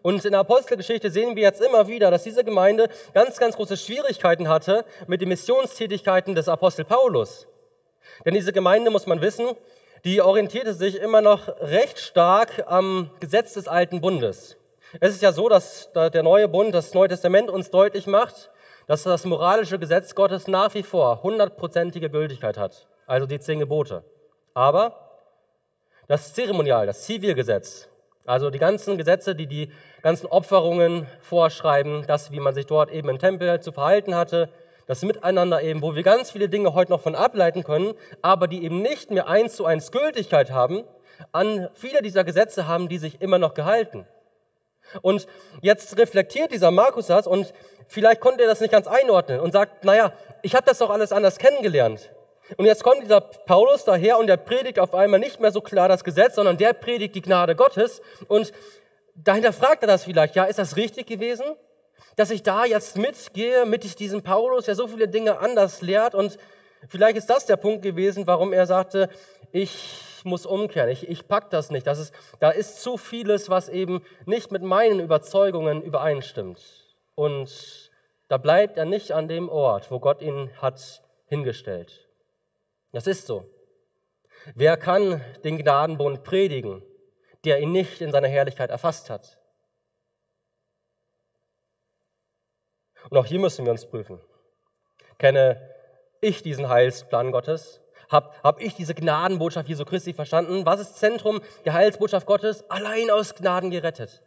Und 0.00 0.24
in 0.24 0.32
der 0.32 0.40
Apostelgeschichte 0.40 1.10
sehen 1.10 1.36
wir 1.36 1.42
jetzt 1.42 1.60
immer 1.60 1.86
wieder, 1.86 2.10
dass 2.10 2.24
diese 2.24 2.42
Gemeinde 2.42 2.88
ganz, 3.12 3.38
ganz 3.38 3.56
große 3.56 3.76
Schwierigkeiten 3.76 4.48
hatte 4.48 4.86
mit 5.06 5.20
den 5.20 5.28
Missionstätigkeiten 5.28 6.34
des 6.34 6.48
Apostel 6.48 6.86
Paulus. 6.86 7.46
Denn 8.24 8.32
diese 8.32 8.54
Gemeinde, 8.54 8.90
muss 8.90 9.06
man 9.06 9.20
wissen, 9.20 9.50
die 10.04 10.22
orientierte 10.22 10.72
sich 10.72 10.96
immer 10.96 11.20
noch 11.20 11.48
recht 11.60 11.98
stark 11.98 12.64
am 12.66 13.10
Gesetz 13.20 13.52
des 13.52 13.68
alten 13.68 14.00
Bundes. 14.00 14.56
Es 15.00 15.10
ist 15.14 15.22
ja 15.22 15.32
so, 15.32 15.50
dass 15.50 15.92
der 15.92 16.22
neue 16.22 16.48
Bund, 16.48 16.74
das 16.74 16.94
Neue 16.94 17.08
Testament 17.08 17.50
uns 17.50 17.70
deutlich 17.70 18.06
macht, 18.06 18.50
dass 18.86 19.02
das 19.02 19.24
moralische 19.24 19.78
Gesetz 19.78 20.14
Gottes 20.14 20.46
nach 20.46 20.74
wie 20.74 20.82
vor 20.82 21.22
hundertprozentige 21.22 22.10
Gültigkeit 22.10 22.56
hat, 22.56 22.86
also 23.06 23.26
die 23.26 23.40
zehn 23.40 23.58
Gebote. 23.58 24.04
Aber 24.54 25.22
das 26.06 26.34
Zeremonial, 26.34 26.86
das 26.86 27.02
Zivilgesetz, 27.02 27.88
also 28.24 28.50
die 28.50 28.58
ganzen 28.58 28.96
Gesetze, 28.96 29.34
die 29.34 29.46
die 29.46 29.72
ganzen 30.02 30.26
Opferungen 30.26 31.06
vorschreiben, 31.20 32.04
das, 32.06 32.30
wie 32.30 32.40
man 32.40 32.54
sich 32.54 32.66
dort 32.66 32.90
eben 32.90 33.08
im 33.08 33.18
Tempel 33.18 33.60
zu 33.60 33.72
verhalten 33.72 34.14
hatte, 34.14 34.48
das 34.86 35.02
Miteinander 35.02 35.62
eben, 35.62 35.82
wo 35.82 35.96
wir 35.96 36.04
ganz 36.04 36.30
viele 36.30 36.48
Dinge 36.48 36.74
heute 36.74 36.92
noch 36.92 37.00
von 37.00 37.16
ableiten 37.16 37.64
können, 37.64 37.94
aber 38.22 38.46
die 38.46 38.64
eben 38.64 38.82
nicht 38.82 39.10
mehr 39.10 39.28
eins 39.28 39.56
zu 39.56 39.66
eins 39.66 39.90
Gültigkeit 39.90 40.52
haben, 40.52 40.84
an 41.32 41.68
viele 41.74 42.02
dieser 42.02 42.24
Gesetze 42.24 42.68
haben 42.68 42.88
die 42.88 42.98
sich 42.98 43.20
immer 43.20 43.38
noch 43.38 43.54
gehalten. 43.54 44.06
Und 45.02 45.26
jetzt 45.60 45.98
reflektiert 45.98 46.52
dieser 46.52 46.70
Markus 46.70 47.08
das 47.08 47.26
und 47.26 47.52
vielleicht 47.88 48.20
konnte 48.20 48.42
er 48.42 48.48
das 48.48 48.60
nicht 48.60 48.70
ganz 48.70 48.86
einordnen 48.86 49.40
und 49.40 49.52
sagt, 49.52 49.84
naja, 49.84 50.12
ich 50.42 50.54
habe 50.54 50.66
das 50.66 50.78
doch 50.78 50.90
alles 50.90 51.12
anders 51.12 51.38
kennengelernt. 51.38 52.10
Und 52.56 52.66
jetzt 52.66 52.84
kommt 52.84 53.02
dieser 53.02 53.20
Paulus 53.20 53.84
daher 53.84 54.18
und 54.18 54.28
der 54.28 54.36
predigt 54.36 54.78
auf 54.78 54.94
einmal 54.94 55.18
nicht 55.18 55.40
mehr 55.40 55.50
so 55.50 55.60
klar 55.60 55.88
das 55.88 56.04
Gesetz, 56.04 56.36
sondern 56.36 56.56
der 56.56 56.72
predigt 56.74 57.14
die 57.14 57.22
Gnade 57.22 57.56
Gottes. 57.56 58.00
Und 58.28 58.52
dahinter 59.16 59.52
fragt 59.52 59.82
er 59.82 59.88
das 59.88 60.04
vielleicht, 60.04 60.36
ja, 60.36 60.44
ist 60.44 60.58
das 60.58 60.76
richtig 60.76 61.06
gewesen? 61.06 61.44
Dass 62.14 62.30
ich 62.30 62.42
da 62.42 62.64
jetzt 62.64 62.96
mitgehe, 62.96 63.66
mit 63.66 63.98
diesem 63.98 64.22
Paulus, 64.22 64.66
der 64.66 64.76
so 64.76 64.86
viele 64.86 65.08
Dinge 65.08 65.38
anders 65.38 65.82
lehrt. 65.82 66.14
Und 66.14 66.38
vielleicht 66.88 67.16
ist 67.16 67.28
das 67.28 67.46
der 67.46 67.56
Punkt 67.56 67.82
gewesen, 67.82 68.26
warum 68.26 68.52
er 68.52 68.66
sagte, 68.66 69.08
ich 69.50 70.22
muss 70.22 70.46
umkehren, 70.46 70.88
ich, 70.88 71.08
ich 71.08 71.26
pack 71.26 71.50
das 71.50 71.70
nicht. 71.70 71.86
Das 71.86 71.98
ist, 71.98 72.14
da 72.38 72.50
ist 72.50 72.80
zu 72.80 72.96
vieles, 72.96 73.50
was 73.50 73.68
eben 73.68 74.02
nicht 74.24 74.52
mit 74.52 74.62
meinen 74.62 75.00
Überzeugungen 75.00 75.82
übereinstimmt. 75.82 76.60
Und 77.16 77.90
da 78.28 78.36
bleibt 78.36 78.76
er 78.76 78.84
nicht 78.84 79.10
an 79.10 79.26
dem 79.26 79.48
Ort, 79.48 79.90
wo 79.90 79.98
Gott 79.98 80.22
ihn 80.22 80.50
hat 80.60 81.02
hingestellt. 81.26 82.08
Das 82.92 83.08
ist 83.08 83.26
so. 83.26 83.44
Wer 84.54 84.76
kann 84.76 85.24
den 85.42 85.58
Gnadenbund 85.58 86.22
predigen, 86.22 86.82
der 87.44 87.58
ihn 87.58 87.72
nicht 87.72 88.00
in 88.00 88.12
seiner 88.12 88.28
Herrlichkeit 88.28 88.70
erfasst 88.70 89.10
hat? 89.10 89.38
Und 93.08 93.16
auch 93.16 93.26
hier 93.26 93.40
müssen 93.40 93.64
wir 93.64 93.72
uns 93.72 93.86
prüfen. 93.86 94.20
Kenne 95.18 95.74
ich 96.20 96.42
diesen 96.42 96.68
Heilsplan 96.68 97.32
Gottes? 97.32 97.80
Habe 98.08 98.30
hab 98.42 98.60
ich 98.60 98.74
diese 98.74 98.94
Gnadenbotschaft 98.94 99.68
Jesu 99.68 99.84
Christi 99.84 100.12
verstanden? 100.12 100.66
Was 100.66 100.80
ist 100.80 100.96
Zentrum 100.96 101.40
der 101.64 101.72
Heilsbotschaft 101.72 102.26
Gottes? 102.26 102.68
Allein 102.70 103.10
aus 103.10 103.34
Gnaden 103.34 103.70
gerettet. 103.70 104.22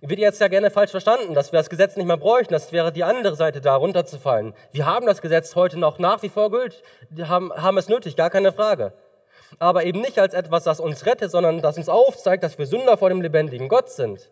Wird 0.00 0.20
jetzt 0.20 0.40
ja 0.40 0.48
gerne 0.48 0.70
falsch 0.70 0.90
verstanden, 0.90 1.34
dass 1.34 1.52
wir 1.52 1.58
das 1.58 1.70
Gesetz 1.70 1.96
nicht 1.96 2.06
mehr 2.06 2.16
bräuchten. 2.16 2.52
Das 2.52 2.72
wäre 2.72 2.92
die 2.92 3.04
andere 3.04 3.36
Seite, 3.36 3.60
da 3.60 3.76
runterzufallen. 3.76 4.54
Wir 4.72 4.86
haben 4.86 5.06
das 5.06 5.22
Gesetz 5.22 5.54
heute 5.54 5.78
noch 5.78 5.98
nach 5.98 6.22
wie 6.22 6.28
vor 6.28 6.50
gültig, 6.50 6.82
haben, 7.22 7.52
haben 7.52 7.78
es 7.78 7.88
nötig, 7.88 8.16
gar 8.16 8.30
keine 8.30 8.52
Frage. 8.52 8.92
Aber 9.58 9.84
eben 9.84 10.00
nicht 10.00 10.18
als 10.18 10.34
etwas, 10.34 10.64
das 10.64 10.80
uns 10.80 11.06
rettet, 11.06 11.30
sondern 11.30 11.62
das 11.62 11.78
uns 11.78 11.88
aufzeigt, 11.88 12.42
dass 12.44 12.58
wir 12.58 12.66
Sünder 12.66 12.96
vor 12.98 13.08
dem 13.08 13.22
lebendigen 13.22 13.68
Gott 13.68 13.90
sind. 13.90 14.30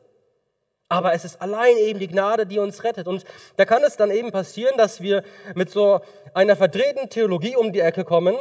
Aber 0.88 1.14
es 1.14 1.24
ist 1.24 1.42
allein 1.42 1.76
eben 1.78 1.98
die 1.98 2.06
Gnade, 2.06 2.46
die 2.46 2.58
uns 2.58 2.84
rettet. 2.84 3.08
Und 3.08 3.24
da 3.56 3.64
kann 3.64 3.82
es 3.82 3.96
dann 3.96 4.10
eben 4.10 4.30
passieren, 4.30 4.76
dass 4.76 5.00
wir 5.00 5.22
mit 5.54 5.70
so 5.70 6.00
einer 6.32 6.54
verdrehten 6.54 7.08
Theologie 7.10 7.56
um 7.56 7.72
die 7.72 7.80
Ecke 7.80 8.04
kommen 8.04 8.36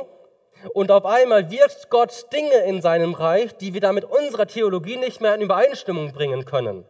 und 0.74 0.91
auf 0.91 1.05
einmal 1.05 1.51
wirkt 1.51 1.89
Gott 1.89 2.25
Dinge 2.34 2.65
in 2.65 2.81
seinem 2.81 3.13
Reich, 3.13 3.55
die 3.57 3.74
wir 3.74 3.81
da 3.81 3.91
mit 3.91 4.05
unserer 4.05 4.48
Theologie 4.48 4.98
nicht 4.98 5.22
mehr 5.22 5.35
in 5.35 5.42
Übereinstimmung 5.42 6.11
bringen 6.11 6.46
können. 6.46 6.85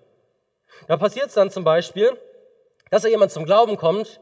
Da 0.87 0.97
passiert 0.97 1.27
es 1.27 1.33
dann 1.33 1.51
zum 1.51 1.63
Beispiel, 1.63 2.11
dass 2.91 3.03
da 3.03 3.09
jemand 3.09 3.31
zum 3.31 3.45
Glauben 3.45 3.77
kommt, 3.77 4.19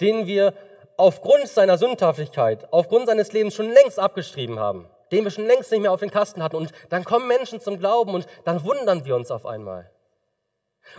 den 0.00 0.26
wir 0.26 0.54
aufgrund 0.96 1.48
seiner 1.48 1.78
Sündhaftigkeit, 1.78 2.72
aufgrund 2.72 3.06
seines 3.06 3.32
Lebens 3.32 3.54
schon 3.54 3.70
längst 3.70 3.98
abgeschrieben 3.98 4.58
haben, 4.58 4.88
den 5.12 5.24
wir 5.24 5.30
schon 5.30 5.46
längst 5.46 5.70
nicht 5.70 5.80
mehr 5.80 5.92
auf 5.92 6.00
den 6.00 6.10
Kasten 6.10 6.42
hatten. 6.42 6.56
Und 6.56 6.72
dann 6.88 7.04
kommen 7.04 7.26
Menschen 7.28 7.60
zum 7.60 7.78
Glauben 7.78 8.14
und 8.14 8.26
dann 8.44 8.64
wundern 8.64 9.04
wir 9.04 9.16
uns 9.16 9.30
auf 9.30 9.46
einmal. 9.46 9.90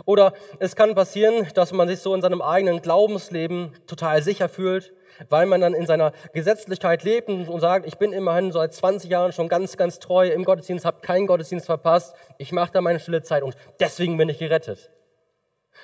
Oder 0.05 0.33
es 0.59 0.75
kann 0.75 0.95
passieren, 0.95 1.47
dass 1.53 1.71
man 1.71 1.87
sich 1.87 1.99
so 1.99 2.13
in 2.13 2.21
seinem 2.21 2.41
eigenen 2.41 2.81
Glaubensleben 2.81 3.71
total 3.87 4.21
sicher 4.21 4.49
fühlt, 4.49 4.93
weil 5.29 5.45
man 5.45 5.61
dann 5.61 5.73
in 5.73 5.85
seiner 5.85 6.11
Gesetzlichkeit 6.33 7.03
lebt 7.03 7.29
und 7.29 7.59
sagt, 7.59 7.85
ich 7.85 7.97
bin 7.97 8.11
immerhin 8.11 8.51
seit 8.51 8.73
20 8.73 9.09
Jahren 9.09 9.31
schon 9.31 9.47
ganz, 9.47 9.77
ganz 9.77 9.99
treu 9.99 10.27
im 10.27 10.43
Gottesdienst, 10.43 10.85
habe 10.85 11.01
keinen 11.01 11.27
Gottesdienst 11.27 11.65
verpasst, 11.65 12.15
ich 12.37 12.51
mache 12.51 12.71
da 12.73 12.81
meine 12.81 12.99
stille 12.99 13.21
Zeit 13.21 13.43
und 13.43 13.55
deswegen 13.79 14.17
bin 14.17 14.29
ich 14.29 14.39
gerettet. 14.39 14.91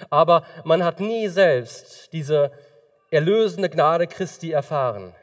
Aber 0.10 0.44
man 0.64 0.84
hat 0.84 1.00
nie 1.00 1.28
selbst 1.28 2.12
diese 2.14 2.52
erlösende 3.12 3.70
Gnade 3.70 4.08
Christi 4.08 4.52
erfahren. 4.52 5.14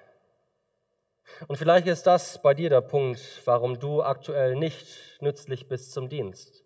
Und 1.46 1.56
vielleicht 1.56 1.86
ist 1.86 2.06
das 2.06 2.40
bei 2.42 2.54
dir 2.54 2.70
der 2.70 2.80
Punkt, 2.80 3.20
warum 3.44 3.78
du 3.78 4.02
aktuell 4.02 4.56
nicht 4.56 4.86
nützlich 5.20 5.68
bist 5.68 5.92
zum 5.92 6.08
Dienst. 6.08 6.64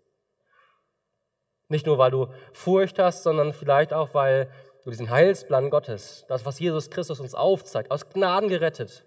Nicht 1.72 1.87
nur, 1.87 1.96
weil 1.96 2.11
du 2.11 2.26
Furcht 2.52 2.98
hast, 2.98 3.22
sondern 3.22 3.54
vielleicht 3.54 3.94
auch, 3.94 4.12
weil 4.12 4.52
du 4.85 4.90
diesen 4.90 5.08
Heilsplan 5.08 5.70
Gottes, 5.70 6.26
das, 6.28 6.44
was 6.44 6.58
Jesus 6.58 6.90
Christus 6.90 7.18
uns 7.18 7.35
aufzeigt, 7.35 7.90
aus 7.90 8.11
Gnaden 8.11 8.50
gerettet, 8.50 9.06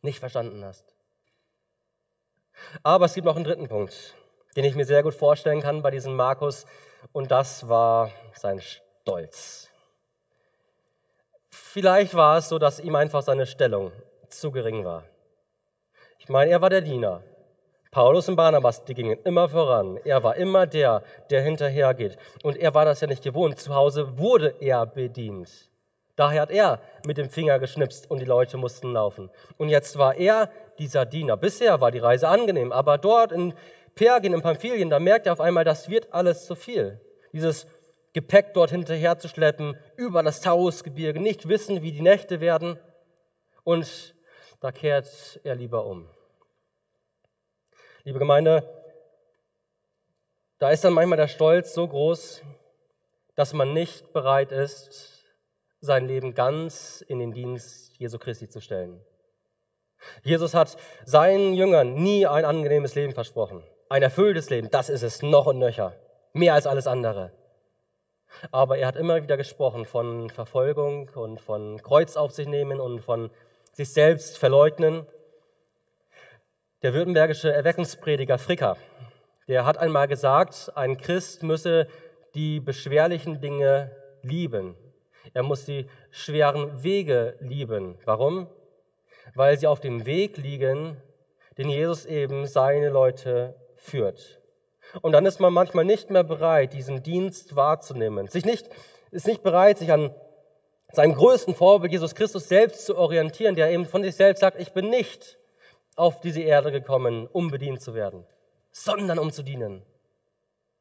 nicht 0.00 0.20
verstanden 0.20 0.64
hast. 0.64 0.94
Aber 2.84 3.06
es 3.06 3.14
gibt 3.14 3.24
noch 3.24 3.34
einen 3.34 3.44
dritten 3.44 3.66
Punkt, 3.66 4.14
den 4.54 4.64
ich 4.64 4.76
mir 4.76 4.84
sehr 4.84 5.02
gut 5.02 5.14
vorstellen 5.14 5.60
kann 5.60 5.82
bei 5.82 5.90
diesem 5.90 6.14
Markus, 6.14 6.66
und 7.10 7.32
das 7.32 7.68
war 7.68 8.12
sein 8.32 8.60
Stolz. 8.60 9.68
Vielleicht 11.48 12.14
war 12.14 12.38
es 12.38 12.48
so, 12.48 12.60
dass 12.60 12.78
ihm 12.78 12.94
einfach 12.94 13.22
seine 13.22 13.44
Stellung 13.46 13.90
zu 14.28 14.52
gering 14.52 14.84
war. 14.84 15.02
Ich 16.20 16.28
meine, 16.28 16.52
er 16.52 16.60
war 16.60 16.70
der 16.70 16.82
Diener. 16.82 17.24
Paulus 17.92 18.26
und 18.26 18.36
Barnabas, 18.36 18.86
die 18.86 18.94
gingen 18.94 19.18
immer 19.24 19.50
voran. 19.50 19.98
Er 20.02 20.24
war 20.24 20.36
immer 20.36 20.66
der, 20.66 21.02
der 21.28 21.42
hinterhergeht. 21.42 22.16
Und 22.42 22.56
er 22.56 22.72
war 22.72 22.86
das 22.86 23.02
ja 23.02 23.06
nicht 23.06 23.22
gewohnt. 23.22 23.58
Zu 23.58 23.74
Hause 23.74 24.16
wurde 24.16 24.54
er 24.60 24.86
bedient. 24.86 25.68
Daher 26.16 26.40
hat 26.40 26.50
er 26.50 26.80
mit 27.06 27.18
dem 27.18 27.28
Finger 27.28 27.58
geschnipst 27.58 28.10
und 28.10 28.18
die 28.20 28.24
Leute 28.24 28.56
mussten 28.56 28.94
laufen. 28.94 29.28
Und 29.58 29.68
jetzt 29.68 29.98
war 29.98 30.14
er 30.14 30.48
dieser 30.78 31.04
Diener. 31.04 31.36
Bisher 31.36 31.82
war 31.82 31.90
die 31.90 31.98
Reise 31.98 32.28
angenehm, 32.28 32.72
aber 32.72 32.96
dort 32.96 33.30
in 33.30 33.52
Pergien, 33.94 34.32
in 34.32 34.40
Pamphylien, 34.40 34.88
da 34.88 34.98
merkt 34.98 35.26
er 35.26 35.34
auf 35.34 35.40
einmal, 35.42 35.64
das 35.64 35.90
wird 35.90 36.14
alles 36.14 36.46
zu 36.46 36.54
viel. 36.54 36.98
Dieses 37.34 37.66
Gepäck 38.14 38.54
dort 38.54 38.70
hinterher 38.70 39.18
zu 39.18 39.28
schleppen, 39.28 39.76
über 39.96 40.22
das 40.22 40.40
Taurusgebirge, 40.40 41.20
nicht 41.20 41.46
wissen, 41.46 41.82
wie 41.82 41.92
die 41.92 42.00
Nächte 42.00 42.40
werden. 42.40 42.78
Und 43.64 44.14
da 44.60 44.72
kehrt 44.72 45.40
er 45.44 45.56
lieber 45.56 45.84
um. 45.84 46.08
Liebe 48.04 48.18
Gemeinde, 48.18 48.68
da 50.58 50.70
ist 50.70 50.82
dann 50.82 50.92
manchmal 50.92 51.18
der 51.18 51.28
Stolz 51.28 51.72
so 51.72 51.86
groß, 51.86 52.42
dass 53.36 53.52
man 53.52 53.72
nicht 53.72 54.12
bereit 54.12 54.50
ist, 54.50 55.24
sein 55.80 56.08
Leben 56.08 56.34
ganz 56.34 57.04
in 57.06 57.20
den 57.20 57.32
Dienst 57.32 57.96
Jesu 57.98 58.18
Christi 58.18 58.48
zu 58.48 58.60
stellen. 58.60 59.00
Jesus 60.24 60.52
hat 60.52 60.76
seinen 61.04 61.54
Jüngern 61.54 61.94
nie 61.94 62.26
ein 62.26 62.44
angenehmes 62.44 62.96
Leben 62.96 63.12
versprochen. 63.12 63.62
Ein 63.88 64.02
erfülltes 64.02 64.50
Leben, 64.50 64.68
das 64.68 64.88
ist 64.88 65.02
es 65.02 65.22
noch 65.22 65.46
und 65.46 65.60
nöcher. 65.60 65.94
Mehr 66.32 66.54
als 66.54 66.66
alles 66.66 66.88
andere. 66.88 67.30
Aber 68.50 68.78
er 68.78 68.88
hat 68.88 68.96
immer 68.96 69.22
wieder 69.22 69.36
gesprochen 69.36 69.84
von 69.84 70.28
Verfolgung 70.28 71.08
und 71.14 71.40
von 71.40 71.80
Kreuz 71.80 72.16
auf 72.16 72.32
sich 72.32 72.48
nehmen 72.48 72.80
und 72.80 72.98
von 72.98 73.30
sich 73.70 73.92
selbst 73.92 74.38
verleugnen 74.38 75.06
der 76.82 76.94
württembergische 76.94 77.52
Erweckungsprediger 77.52 78.38
Fricker, 78.38 78.76
der 79.46 79.64
hat 79.64 79.78
einmal 79.78 80.08
gesagt, 80.08 80.72
ein 80.74 80.96
Christ 80.96 81.42
müsse 81.42 81.86
die 82.34 82.58
beschwerlichen 82.58 83.40
Dinge 83.40 83.94
lieben. 84.22 84.76
Er 85.32 85.44
muss 85.44 85.64
die 85.64 85.86
schweren 86.10 86.82
Wege 86.82 87.36
lieben. 87.40 87.98
Warum? 88.04 88.48
Weil 89.34 89.58
sie 89.58 89.68
auf 89.68 89.80
dem 89.80 90.06
Weg 90.06 90.36
liegen, 90.36 90.96
den 91.56 91.68
Jesus 91.68 92.04
eben 92.04 92.46
seine 92.46 92.88
Leute 92.88 93.54
führt. 93.76 94.40
Und 95.02 95.12
dann 95.12 95.24
ist 95.24 95.38
man 95.38 95.52
manchmal 95.52 95.84
nicht 95.84 96.10
mehr 96.10 96.24
bereit, 96.24 96.72
diesen 96.72 97.02
Dienst 97.02 97.54
wahrzunehmen. 97.54 98.26
Sich 98.26 98.44
nicht, 98.44 98.68
ist 99.10 99.26
nicht 99.26 99.42
bereit, 99.42 99.78
sich 99.78 99.92
an 99.92 100.14
seinem 100.90 101.14
größten 101.14 101.54
Vorbild 101.54 101.92
Jesus 101.92 102.14
Christus 102.14 102.48
selbst 102.48 102.86
zu 102.86 102.96
orientieren, 102.96 103.54
der 103.54 103.70
eben 103.70 103.86
von 103.86 104.02
sich 104.02 104.16
selbst 104.16 104.40
sagt, 104.40 104.60
ich 104.60 104.72
bin 104.72 104.90
nicht 104.90 105.38
auf 105.96 106.20
diese 106.20 106.40
Erde 106.40 106.72
gekommen, 106.72 107.28
um 107.32 107.50
bedient 107.50 107.80
zu 107.80 107.94
werden. 107.94 108.24
sondern 108.72 109.18
um 109.18 109.30
zu 109.30 109.42
dienen 109.42 109.82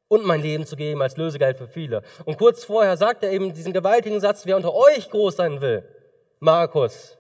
und 0.08 0.26
mein 0.26 0.42
Leben 0.42 0.66
zu 0.66 0.76
geben 0.76 1.02
als 1.02 1.16
Lösegeld 1.16 1.58
für 1.58 1.68
viele. 1.68 2.02
Und 2.26 2.38
kurz 2.38 2.66
vorher 2.66 2.98
sagt 2.98 3.24
er 3.24 3.32
eben 3.32 3.54
diesen 3.54 3.72
gewaltigen 3.72 4.20
Satz, 4.20 4.46
wer 4.46 4.58
unter 4.58 4.74
euch 4.74 5.10
groß 5.10 5.36
sein 5.38 5.62
will, 5.62 5.84
Markus, 6.40 7.18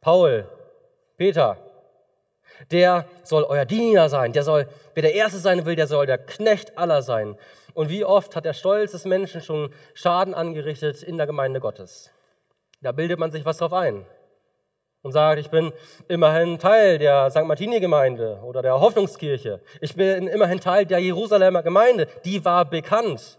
Paul, 0.00 0.46
Peter, 1.16 1.58
der 2.70 3.06
soll 3.22 3.44
euer 3.44 3.64
Diener 3.64 4.08
sein, 4.08 4.32
der 4.32 4.44
soll, 4.44 4.66
wer 4.94 5.02
der 5.02 5.14
Erste 5.14 5.38
sein 5.38 5.66
will, 5.66 5.76
der 5.76 5.86
soll 5.86 6.06
der 6.06 6.18
Knecht 6.18 6.78
aller 6.78 7.02
sein. 7.02 7.36
Und 7.74 7.90
wie 7.90 8.04
oft 8.04 8.36
hat 8.36 8.44
der 8.44 8.52
Stolz 8.52 8.92
des 8.92 9.04
Menschen 9.04 9.40
schon 9.40 9.72
Schaden 9.94 10.34
angerichtet 10.34 11.02
in 11.02 11.16
der 11.16 11.26
Gemeinde 11.26 11.60
Gottes? 11.60 12.10
Da 12.80 12.92
bildet 12.92 13.18
man 13.18 13.30
sich 13.30 13.44
was 13.44 13.58
drauf 13.58 13.72
ein 13.72 14.06
und 15.02 15.12
sagt, 15.12 15.40
ich 15.40 15.50
bin 15.50 15.72
immerhin 16.08 16.58
Teil 16.58 16.98
der 16.98 17.30
St. 17.30 17.44
Martini-Gemeinde 17.44 18.40
oder 18.44 18.62
der 18.62 18.80
Hoffnungskirche. 18.80 19.60
Ich 19.80 19.96
bin 19.96 20.28
immerhin 20.28 20.60
Teil 20.60 20.86
der 20.86 21.00
Jerusalemer 21.00 21.62
Gemeinde. 21.62 22.06
Die 22.24 22.44
war 22.44 22.64
bekannt. 22.64 23.38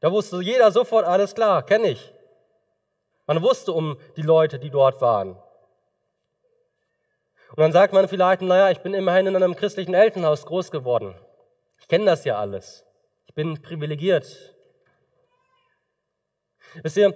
Da 0.00 0.12
wusste 0.12 0.40
jeder 0.40 0.70
sofort, 0.70 1.04
alles 1.04 1.34
klar, 1.34 1.64
kenne 1.64 1.88
ich. 1.88 2.12
Man 3.26 3.42
wusste 3.42 3.72
um 3.72 3.98
die 4.16 4.22
Leute, 4.22 4.58
die 4.58 4.70
dort 4.70 5.00
waren. 5.00 5.36
Und 7.50 7.60
dann 7.60 7.72
sagt 7.72 7.92
man 7.92 8.06
vielleicht, 8.06 8.42
naja, 8.42 8.70
ich 8.70 8.80
bin 8.80 8.94
immerhin 8.94 9.26
in 9.26 9.36
einem 9.36 9.56
christlichen 9.56 9.94
Elternhaus 9.94 10.46
groß 10.46 10.70
geworden. 10.70 11.14
Ich 11.80 11.88
kenne 11.88 12.04
das 12.04 12.24
ja 12.24 12.38
alles. 12.38 12.84
Ich 13.26 13.34
bin 13.34 13.60
privilegiert. 13.60 14.54
Wisst 16.82 16.96
ihr, 16.96 17.14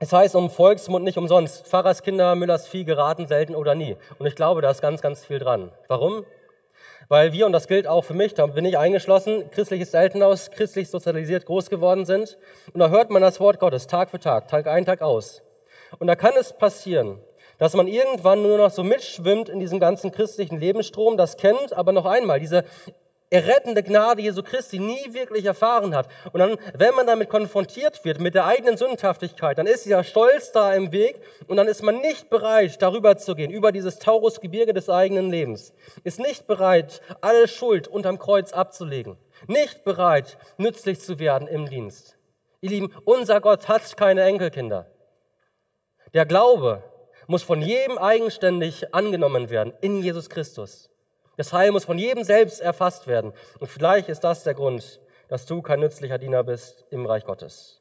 es 0.00 0.12
heißt 0.12 0.36
um 0.36 0.48
Volksmund 0.48 1.04
nicht 1.04 1.18
umsonst, 1.18 1.66
Pfarrerskinder, 1.66 2.36
Müllers 2.36 2.68
Vieh 2.68 2.84
geraten 2.84 3.26
selten 3.26 3.56
oder 3.56 3.74
nie. 3.74 3.96
Und 4.18 4.26
ich 4.26 4.36
glaube, 4.36 4.62
da 4.62 4.70
ist 4.70 4.80
ganz, 4.80 5.02
ganz 5.02 5.24
viel 5.24 5.40
dran. 5.40 5.72
Warum? 5.88 6.24
Weil 7.08 7.32
wir, 7.32 7.46
und 7.46 7.52
das 7.52 7.66
gilt 7.66 7.86
auch 7.86 8.04
für 8.04 8.14
mich, 8.14 8.34
da 8.34 8.46
bin 8.46 8.64
ich 8.64 8.78
eingeschlossen, 8.78 9.50
christliches 9.50 9.94
Elternhaus, 9.94 10.50
christlich 10.50 10.90
sozialisiert 10.90 11.46
groß 11.46 11.70
geworden 11.70 12.04
sind. 12.04 12.38
Und 12.72 12.80
da 12.80 12.90
hört 12.90 13.10
man 13.10 13.22
das 13.22 13.40
Wort 13.40 13.58
Gottes 13.58 13.86
Tag 13.86 14.10
für 14.10 14.20
Tag, 14.20 14.46
Tag 14.48 14.66
ein, 14.66 14.84
Tag 14.84 15.00
aus. 15.00 15.42
Und 15.98 16.06
da 16.06 16.14
kann 16.14 16.34
es 16.38 16.52
passieren, 16.52 17.18
dass 17.56 17.74
man 17.74 17.88
irgendwann 17.88 18.42
nur 18.42 18.58
noch 18.58 18.70
so 18.70 18.84
mitschwimmt 18.84 19.48
in 19.48 19.58
diesem 19.58 19.80
ganzen 19.80 20.12
christlichen 20.12 20.60
Lebensstrom, 20.60 21.16
das 21.16 21.36
kennt, 21.36 21.72
aber 21.72 21.92
noch 21.92 22.06
einmal, 22.06 22.38
diese 22.38 22.64
errettende 23.30 23.82
Gnade 23.82 24.22
Jesu 24.22 24.42
Christi 24.42 24.78
nie 24.78 25.12
wirklich 25.12 25.44
erfahren 25.44 25.94
hat. 25.94 26.08
Und 26.32 26.40
dann, 26.40 26.56
wenn 26.74 26.94
man 26.94 27.06
damit 27.06 27.28
konfrontiert 27.28 28.04
wird 28.04 28.20
mit 28.20 28.34
der 28.34 28.46
eigenen 28.46 28.76
Sündhaftigkeit, 28.76 29.58
dann 29.58 29.66
ist 29.66 29.84
dieser 29.84 30.04
Stolz 30.04 30.52
da 30.52 30.72
im 30.74 30.92
Weg 30.92 31.20
und 31.46 31.56
dann 31.56 31.68
ist 31.68 31.82
man 31.82 31.98
nicht 31.98 32.30
bereit, 32.30 32.80
darüber 32.80 33.16
zu 33.16 33.34
gehen, 33.34 33.50
über 33.50 33.72
dieses 33.72 33.98
Taurusgebirge 33.98 34.72
des 34.72 34.88
eigenen 34.88 35.30
Lebens. 35.30 35.74
Ist 36.04 36.20
nicht 36.20 36.46
bereit, 36.46 37.02
alle 37.20 37.48
Schuld 37.48 37.88
unterm 37.88 38.18
Kreuz 38.18 38.52
abzulegen. 38.52 39.18
Nicht 39.46 39.84
bereit, 39.84 40.38
nützlich 40.56 41.00
zu 41.00 41.18
werden 41.18 41.48
im 41.48 41.68
Dienst. 41.68 42.16
Ihr 42.60 42.70
Lieben, 42.70 42.92
unser 43.04 43.40
Gott 43.40 43.68
hat 43.68 43.96
keine 43.96 44.22
Enkelkinder. 44.22 44.90
Der 46.14 46.26
Glaube 46.26 46.82
muss 47.26 47.42
von 47.42 47.60
jedem 47.60 47.98
eigenständig 47.98 48.94
angenommen 48.94 49.50
werden 49.50 49.74
in 49.80 50.02
Jesus 50.02 50.30
Christus. 50.30 50.90
Das 51.38 51.52
Heil 51.52 51.70
muss 51.70 51.84
von 51.84 51.98
jedem 51.98 52.24
selbst 52.24 52.60
erfasst 52.60 53.06
werden. 53.06 53.32
Und 53.60 53.68
vielleicht 53.68 54.08
ist 54.08 54.24
das 54.24 54.42
der 54.42 54.54
Grund, 54.54 55.00
dass 55.28 55.46
du 55.46 55.62
kein 55.62 55.78
nützlicher 55.78 56.18
Diener 56.18 56.42
bist 56.42 56.84
im 56.90 57.06
Reich 57.06 57.24
Gottes. 57.24 57.80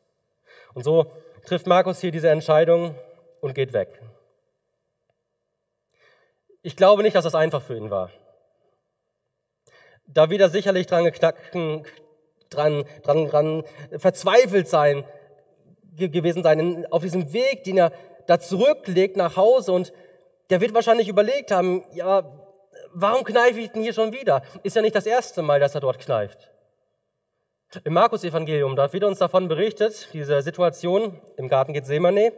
Und 0.75 0.83
so 0.83 1.11
trifft 1.43 1.65
Markus 1.65 1.99
hier 1.99 2.11
diese 2.11 2.29
Entscheidung 2.29 2.93
und 3.41 3.55
geht 3.55 3.73
weg. 3.73 3.99
Ich 6.61 6.75
glaube 6.75 7.01
nicht, 7.01 7.15
dass 7.15 7.23
das 7.23 7.33
einfach 7.33 7.63
für 7.63 7.75
ihn 7.75 7.89
war. 7.89 8.11
Da 10.05 10.29
wird 10.29 10.41
er 10.41 10.49
sicherlich 10.49 10.85
dran 10.85 11.05
geknacken, 11.05 11.83
dran, 12.51 12.85
dran, 13.01 13.27
dran 13.27 13.63
verzweifelt 13.97 14.67
sein, 14.67 15.03
gewesen 15.95 16.43
sein, 16.43 16.85
auf 16.91 17.01
diesem 17.01 17.33
Weg, 17.33 17.63
den 17.63 17.79
er 17.79 17.91
da 18.27 18.39
zurücklegt 18.39 19.17
nach 19.17 19.35
Hause 19.35 19.71
und 19.71 19.93
der 20.51 20.61
wird 20.61 20.75
wahrscheinlich 20.75 21.07
überlegt 21.07 21.49
haben, 21.49 21.83
ja, 21.91 22.46
warum 22.99 23.23
kneife 23.23 23.59
ich 23.59 23.71
denn 23.71 23.83
hier 23.83 23.93
schon 23.93 24.11
wieder? 24.11 24.41
Ist 24.63 24.75
ja 24.75 24.81
nicht 24.81 24.95
das 24.95 25.05
erste 25.05 25.41
Mal, 25.41 25.59
dass 25.59 25.75
er 25.75 25.81
dort 25.81 25.99
kneift. 25.99 26.49
Im 27.83 27.93
Markus-Evangelium, 27.93 28.75
da 28.75 28.91
wird 28.91 29.03
uns 29.03 29.19
davon 29.19 29.47
berichtet, 29.47 30.09
diese 30.13 30.41
Situation 30.41 31.19
im 31.35 31.49
Garten 31.49 31.73
Gethsemane. 31.73 32.31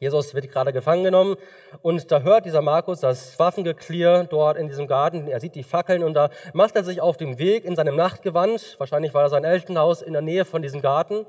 Jesus 0.00 0.34
wird 0.34 0.50
gerade 0.50 0.72
gefangen 0.72 1.04
genommen 1.04 1.36
und 1.82 2.10
da 2.10 2.20
hört 2.20 2.46
dieser 2.46 2.62
Markus 2.62 3.00
das 3.00 3.38
Waffengeklirr 3.38 4.24
dort 4.24 4.56
in 4.56 4.66
diesem 4.66 4.86
Garten. 4.86 5.28
Er 5.28 5.40
sieht 5.40 5.54
die 5.54 5.62
Fackeln 5.62 6.02
und 6.02 6.14
da 6.14 6.30
macht 6.52 6.74
er 6.74 6.84
sich 6.84 7.00
auf 7.00 7.16
den 7.16 7.38
Weg 7.38 7.64
in 7.64 7.76
seinem 7.76 7.96
Nachtgewand. 7.96 8.76
Wahrscheinlich 8.78 9.12
war 9.12 9.22
das 9.22 9.32
sein 9.32 9.44
Elternhaus 9.44 10.00
in 10.02 10.14
der 10.14 10.22
Nähe 10.22 10.44
von 10.44 10.62
diesem 10.62 10.80
Garten. 10.80 11.26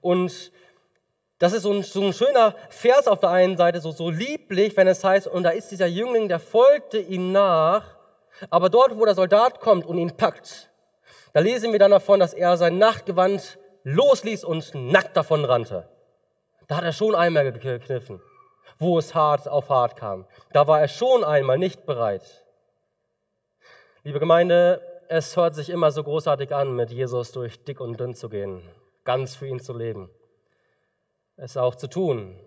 Und 0.00 0.52
das 1.38 1.52
ist 1.52 1.62
so 1.62 1.72
ein, 1.72 1.82
so 1.82 2.02
ein, 2.02 2.12
schöner 2.12 2.54
Vers 2.70 3.06
auf 3.06 3.20
der 3.20 3.30
einen 3.30 3.56
Seite, 3.56 3.80
so, 3.80 3.90
so 3.90 4.10
lieblich, 4.10 4.76
wenn 4.76 4.88
es 4.88 5.04
heißt, 5.04 5.26
und 5.26 5.42
da 5.42 5.50
ist 5.50 5.70
dieser 5.70 5.86
Jüngling, 5.86 6.28
der 6.28 6.40
folgte 6.40 6.98
ihm 6.98 7.32
nach, 7.32 7.96
aber 8.50 8.70
dort, 8.70 8.96
wo 8.96 9.04
der 9.04 9.14
Soldat 9.14 9.60
kommt 9.60 9.86
und 9.86 9.98
ihn 9.98 10.16
packt, 10.16 10.70
da 11.32 11.40
lesen 11.40 11.72
wir 11.72 11.78
dann 11.78 11.90
davon, 11.90 12.20
dass 12.20 12.32
er 12.32 12.56
sein 12.56 12.78
Nachtgewand 12.78 13.58
losließ 13.84 14.44
und 14.44 14.74
nackt 14.74 15.16
davon 15.16 15.44
rannte. 15.44 15.88
Da 16.66 16.78
hat 16.78 16.84
er 16.84 16.92
schon 16.92 17.14
einmal 17.14 17.52
gekniffen, 17.52 18.22
wo 18.78 18.98
es 18.98 19.14
hart 19.14 19.46
auf 19.46 19.68
hart 19.68 19.96
kam. 19.96 20.26
Da 20.52 20.66
war 20.66 20.80
er 20.80 20.88
schon 20.88 21.22
einmal 21.22 21.58
nicht 21.58 21.84
bereit. 21.84 22.46
Liebe 24.02 24.18
Gemeinde, 24.18 24.80
es 25.08 25.36
hört 25.36 25.54
sich 25.54 25.68
immer 25.68 25.90
so 25.90 26.02
großartig 26.02 26.54
an, 26.54 26.74
mit 26.74 26.90
Jesus 26.90 27.32
durch 27.32 27.62
dick 27.62 27.80
und 27.80 28.00
dünn 28.00 28.14
zu 28.14 28.28
gehen, 28.28 28.62
ganz 29.04 29.36
für 29.36 29.46
ihn 29.46 29.60
zu 29.60 29.76
leben. 29.76 30.10
Es 31.36 31.56
auch 31.56 31.74
zu 31.74 31.86
tun, 31.86 32.38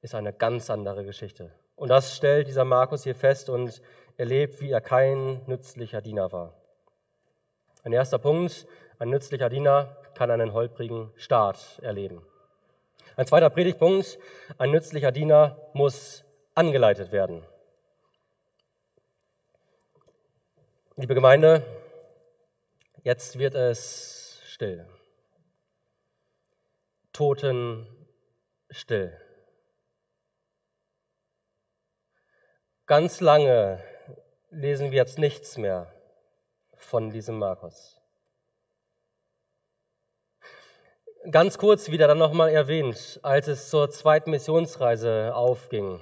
ist 0.00 0.14
eine 0.14 0.32
ganz 0.32 0.70
andere 0.70 1.04
Geschichte. 1.04 1.52
Und 1.74 1.88
das 1.88 2.16
stellt 2.16 2.46
dieser 2.46 2.64
Markus 2.64 3.02
hier 3.02 3.16
fest 3.16 3.50
und 3.50 3.82
erlebt, 4.16 4.60
wie 4.60 4.70
er 4.70 4.80
kein 4.80 5.42
nützlicher 5.46 6.00
Diener 6.00 6.30
war. 6.30 6.54
Ein 7.82 7.92
erster 7.92 8.18
Punkt, 8.18 8.66
ein 8.98 9.10
nützlicher 9.10 9.48
Diener 9.48 9.96
kann 10.14 10.30
einen 10.30 10.52
holprigen 10.52 11.10
Start 11.16 11.80
erleben. 11.82 12.22
Ein 13.16 13.26
zweiter 13.26 13.50
Predigtpunkt, 13.50 14.18
ein 14.56 14.70
nützlicher 14.70 15.10
Diener 15.10 15.56
muss 15.72 16.24
angeleitet 16.54 17.12
werden. 17.12 17.44
Liebe 20.96 21.14
Gemeinde, 21.14 21.62
jetzt 23.02 23.38
wird 23.38 23.54
es 23.54 24.40
still. 24.46 24.86
Toten 27.16 27.88
still. 28.68 29.18
Ganz 32.84 33.22
lange 33.22 33.82
lesen 34.50 34.90
wir 34.90 34.98
jetzt 34.98 35.18
nichts 35.18 35.56
mehr 35.56 35.90
von 36.76 37.08
diesem 37.08 37.38
Markus. 37.38 37.98
Ganz 41.30 41.56
kurz 41.56 41.90
wieder 41.90 42.06
dann 42.06 42.18
nochmal 42.18 42.50
erwähnt, 42.50 43.18
als 43.22 43.48
es 43.48 43.70
zur 43.70 43.88
zweiten 43.88 44.30
Missionsreise 44.30 45.34
aufging. 45.34 45.98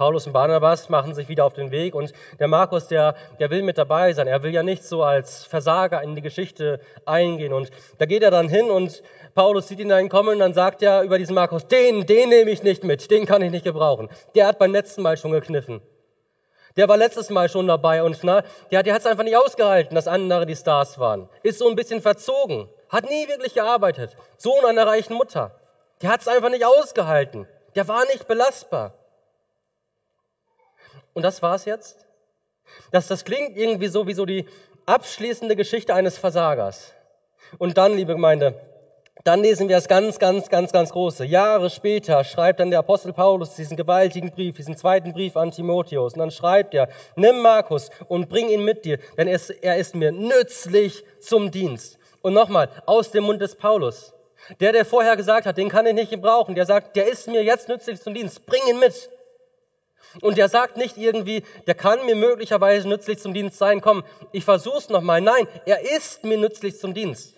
Paulus 0.00 0.26
und 0.26 0.32
Barnabas 0.32 0.88
machen 0.88 1.12
sich 1.12 1.28
wieder 1.28 1.44
auf 1.44 1.52
den 1.52 1.70
Weg 1.70 1.94
und 1.94 2.14
der 2.38 2.48
Markus, 2.48 2.88
der, 2.88 3.14
der 3.38 3.50
will 3.50 3.60
mit 3.60 3.76
dabei 3.76 4.14
sein. 4.14 4.28
Er 4.28 4.42
will 4.42 4.50
ja 4.50 4.62
nicht 4.62 4.82
so 4.82 5.02
als 5.02 5.44
Versager 5.44 6.00
in 6.00 6.14
die 6.14 6.22
Geschichte 6.22 6.80
eingehen. 7.04 7.52
Und 7.52 7.68
da 7.98 8.06
geht 8.06 8.22
er 8.22 8.30
dann 8.30 8.48
hin 8.48 8.70
und 8.70 9.02
Paulus 9.34 9.68
sieht 9.68 9.78
ihn 9.78 9.90
dann 9.90 10.08
kommen 10.08 10.30
und 10.30 10.38
dann 10.38 10.54
sagt 10.54 10.82
er 10.82 11.02
über 11.02 11.18
diesen 11.18 11.34
Markus, 11.34 11.66
den, 11.66 12.06
den 12.06 12.30
nehme 12.30 12.50
ich 12.50 12.62
nicht 12.62 12.82
mit, 12.82 13.10
den 13.10 13.26
kann 13.26 13.42
ich 13.42 13.50
nicht 13.50 13.64
gebrauchen. 13.64 14.08
Der 14.34 14.46
hat 14.46 14.58
beim 14.58 14.72
letzten 14.72 15.02
Mal 15.02 15.18
schon 15.18 15.32
gekniffen. 15.32 15.82
Der 16.78 16.88
war 16.88 16.96
letztes 16.96 17.28
Mal 17.28 17.50
schon 17.50 17.66
dabei 17.66 18.02
und 18.02 18.20
na, 18.22 18.42
der, 18.70 18.82
der 18.82 18.94
hat 18.94 19.02
es 19.02 19.06
einfach 19.06 19.24
nicht 19.24 19.36
ausgehalten, 19.36 19.94
dass 19.94 20.08
andere 20.08 20.46
die 20.46 20.56
Stars 20.56 20.98
waren. 20.98 21.28
Ist 21.42 21.58
so 21.58 21.68
ein 21.68 21.76
bisschen 21.76 22.00
verzogen, 22.00 22.70
hat 22.88 23.04
nie 23.04 23.28
wirklich 23.28 23.52
gearbeitet. 23.52 24.16
Sohn 24.38 24.64
einer 24.64 24.86
reichen 24.86 25.12
Mutter. 25.12 25.60
Der 26.00 26.10
hat 26.10 26.22
es 26.22 26.28
einfach 26.28 26.48
nicht 26.48 26.64
ausgehalten. 26.64 27.46
Der 27.74 27.86
war 27.86 28.06
nicht 28.06 28.26
belastbar. 28.26 28.94
Und 31.14 31.22
das 31.22 31.42
war's 31.42 31.64
jetzt? 31.64 32.06
Das, 32.92 33.08
das 33.08 33.24
klingt 33.24 33.56
irgendwie 33.56 33.88
so 33.88 34.06
wie 34.06 34.14
so 34.14 34.24
die 34.26 34.46
abschließende 34.86 35.56
Geschichte 35.56 35.94
eines 35.94 36.18
Versagers. 36.18 36.92
Und 37.58 37.78
dann, 37.78 37.96
liebe 37.96 38.14
Gemeinde, 38.14 38.54
dann 39.24 39.42
lesen 39.42 39.68
wir 39.68 39.76
das 39.76 39.88
ganz, 39.88 40.18
ganz, 40.18 40.48
ganz, 40.48 40.72
ganz 40.72 40.90
Große. 40.90 41.26
Jahre 41.26 41.68
später 41.68 42.24
schreibt 42.24 42.60
dann 42.60 42.70
der 42.70 42.78
Apostel 42.78 43.12
Paulus 43.12 43.54
diesen 43.54 43.76
gewaltigen 43.76 44.30
Brief, 44.30 44.56
diesen 44.56 44.76
zweiten 44.76 45.12
Brief 45.12 45.36
an 45.36 45.50
Timotheus. 45.50 46.14
Und 46.14 46.20
dann 46.20 46.30
schreibt 46.30 46.72
er, 46.74 46.88
nimm 47.16 47.40
Markus 47.40 47.90
und 48.08 48.30
bring 48.30 48.48
ihn 48.48 48.64
mit 48.64 48.84
dir, 48.84 48.98
denn 49.18 49.28
er 49.28 49.34
ist, 49.34 49.50
er 49.50 49.76
ist 49.76 49.94
mir 49.94 50.10
nützlich 50.10 51.04
zum 51.20 51.50
Dienst. 51.50 51.98
Und 52.22 52.32
nochmal, 52.32 52.70
aus 52.86 53.10
dem 53.10 53.24
Mund 53.24 53.42
des 53.42 53.56
Paulus. 53.56 54.14
Der, 54.58 54.72
der 54.72 54.86
vorher 54.86 55.16
gesagt 55.16 55.46
hat, 55.46 55.58
den 55.58 55.68
kann 55.68 55.86
ich 55.86 55.94
nicht 55.94 56.10
gebrauchen, 56.10 56.54
der 56.54 56.64
sagt, 56.64 56.96
der 56.96 57.06
ist 57.06 57.28
mir 57.28 57.42
jetzt 57.44 57.68
nützlich 57.68 58.00
zum 58.00 58.14
Dienst, 58.14 58.46
bring 58.46 58.62
ihn 58.70 58.78
mit. 58.78 59.10
Und 60.20 60.38
der 60.38 60.48
sagt 60.48 60.76
nicht 60.76 60.96
irgendwie, 60.96 61.44
der 61.66 61.74
kann 61.74 62.04
mir 62.04 62.16
möglicherweise 62.16 62.88
nützlich 62.88 63.18
zum 63.18 63.32
Dienst 63.32 63.58
sein, 63.58 63.80
komm, 63.80 64.04
ich 64.32 64.44
versuch's 64.44 64.88
nochmal. 64.88 65.20
Nein, 65.20 65.46
er 65.66 65.80
ist 65.96 66.24
mir 66.24 66.38
nützlich 66.38 66.78
zum 66.78 66.94
Dienst. 66.94 67.36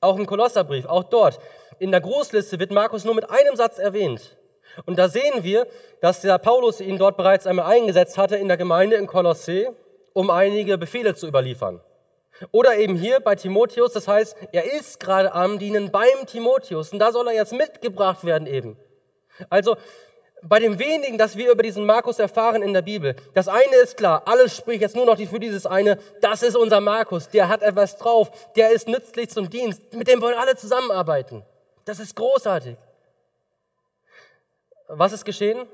Auch 0.00 0.16
im 0.16 0.26
Kolosserbrief, 0.26 0.86
auch 0.86 1.04
dort. 1.04 1.40
In 1.78 1.90
der 1.90 2.00
Großliste 2.00 2.58
wird 2.60 2.70
Markus 2.70 3.04
nur 3.04 3.14
mit 3.14 3.28
einem 3.30 3.56
Satz 3.56 3.78
erwähnt. 3.78 4.36
Und 4.86 4.98
da 4.98 5.08
sehen 5.08 5.42
wir, 5.42 5.66
dass 6.00 6.20
der 6.20 6.38
Paulus 6.38 6.80
ihn 6.80 6.98
dort 6.98 7.16
bereits 7.16 7.46
einmal 7.46 7.66
eingesetzt 7.66 8.16
hatte 8.16 8.36
in 8.36 8.48
der 8.48 8.56
Gemeinde 8.56 8.96
in 8.96 9.06
Kolossee, 9.06 9.68
um 10.12 10.30
einige 10.30 10.78
Befehle 10.78 11.14
zu 11.14 11.26
überliefern. 11.26 11.80
Oder 12.52 12.76
eben 12.76 12.94
hier 12.94 13.18
bei 13.18 13.34
Timotheus, 13.34 13.92
das 13.92 14.06
heißt, 14.06 14.36
er 14.52 14.72
ist 14.72 15.00
gerade 15.00 15.32
am 15.32 15.58
Dienen 15.58 15.90
beim 15.90 16.26
Timotheus 16.26 16.92
und 16.92 17.00
da 17.00 17.10
soll 17.10 17.26
er 17.26 17.34
jetzt 17.34 17.52
mitgebracht 17.52 18.24
werden 18.24 18.46
eben. 18.46 18.76
Also 19.50 19.76
bei 20.42 20.60
dem 20.60 20.78
wenigen, 20.78 21.18
das 21.18 21.36
wir 21.36 21.50
über 21.52 21.62
diesen 21.62 21.84
Markus 21.84 22.18
erfahren 22.18 22.62
in 22.62 22.72
der 22.72 22.82
Bibel, 22.82 23.16
das 23.34 23.48
eine 23.48 23.76
ist 23.82 23.96
klar, 23.96 24.22
alles 24.26 24.56
spricht 24.56 24.82
jetzt 24.82 24.96
nur 24.96 25.06
noch 25.06 25.18
für 25.18 25.40
dieses 25.40 25.66
eine, 25.66 25.98
das 26.20 26.42
ist 26.42 26.56
unser 26.56 26.80
Markus, 26.80 27.28
der 27.28 27.48
hat 27.48 27.62
etwas 27.62 27.96
drauf, 27.98 28.30
der 28.56 28.70
ist 28.70 28.88
nützlich 28.88 29.30
zum 29.30 29.50
Dienst, 29.50 29.94
mit 29.94 30.08
dem 30.08 30.20
wollen 30.20 30.38
alle 30.38 30.56
zusammenarbeiten. 30.56 31.44
Das 31.84 32.00
ist 32.00 32.14
großartig. 32.14 32.76
Was 34.88 35.12
ist 35.12 35.24
geschehen? 35.24 35.66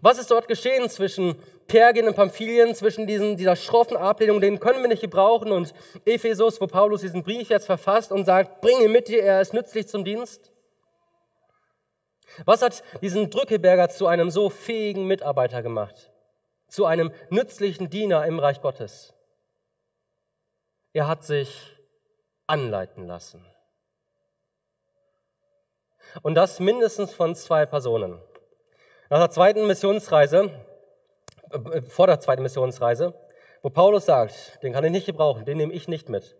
Was 0.00 0.18
ist 0.18 0.30
dort 0.30 0.48
geschehen 0.48 0.88
zwischen 0.88 1.36
Pergien 1.66 2.08
und 2.08 2.16
Pamphylien, 2.16 2.74
zwischen 2.74 3.06
diesen, 3.06 3.36
dieser 3.36 3.56
schroffen 3.56 3.96
Ablehnung, 3.96 4.40
den 4.40 4.58
können 4.60 4.82
wir 4.82 4.88
nicht 4.88 5.02
gebrauchen, 5.02 5.52
und 5.52 5.72
Ephesus, 6.04 6.60
wo 6.60 6.66
Paulus 6.66 7.02
diesen 7.02 7.22
Brief 7.22 7.48
jetzt 7.48 7.66
verfasst 7.66 8.12
und 8.12 8.24
sagt, 8.24 8.60
bring 8.60 8.80
ihn 8.80 8.92
mit 8.92 9.08
dir, 9.08 9.22
er 9.22 9.40
ist 9.40 9.54
nützlich 9.54 9.86
zum 9.86 10.04
Dienst? 10.04 10.50
Was 12.44 12.62
hat 12.62 12.82
diesen 13.00 13.30
Drückeberger 13.30 13.88
zu 13.88 14.06
einem 14.06 14.30
so 14.30 14.50
fähigen 14.50 15.06
Mitarbeiter 15.06 15.62
gemacht? 15.62 16.10
Zu 16.68 16.86
einem 16.86 17.12
nützlichen 17.30 17.90
Diener 17.90 18.26
im 18.26 18.38
Reich 18.38 18.60
Gottes? 18.60 19.14
Er 20.92 21.06
hat 21.08 21.24
sich 21.24 21.76
anleiten 22.46 23.06
lassen. 23.06 23.44
Und 26.22 26.34
das 26.34 26.60
mindestens 26.60 27.12
von 27.12 27.34
zwei 27.34 27.66
Personen. 27.66 28.20
Nach 29.10 29.18
der 29.18 29.30
zweiten 29.30 29.66
Missionsreise, 29.66 30.50
äh, 31.50 31.82
vor 31.82 32.06
der 32.06 32.20
zweiten 32.20 32.42
Missionsreise, 32.42 33.14
wo 33.62 33.70
Paulus 33.70 34.06
sagt, 34.06 34.62
den 34.62 34.72
kann 34.72 34.84
ich 34.84 34.92
nicht 34.92 35.06
gebrauchen, 35.06 35.44
den 35.44 35.56
nehme 35.56 35.72
ich 35.72 35.88
nicht 35.88 36.08
mit. 36.08 36.36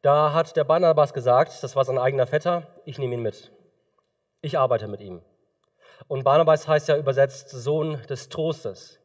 Da 0.00 0.32
hat 0.32 0.56
der 0.56 0.64
Barnabas 0.64 1.12
gesagt, 1.12 1.62
das 1.62 1.76
war 1.76 1.84
sein 1.84 1.98
eigener 1.98 2.26
Vetter, 2.26 2.66
ich 2.84 2.98
nehme 2.98 3.14
ihn 3.14 3.22
mit. 3.22 3.52
Ich 4.44 4.58
arbeite 4.58 4.88
mit 4.88 5.00
ihm. 5.00 5.22
Und 6.08 6.24
Barnabas 6.24 6.66
heißt 6.66 6.88
ja 6.88 6.96
übersetzt 6.96 7.50
Sohn 7.50 8.02
des 8.10 8.28
Trostes. 8.28 8.98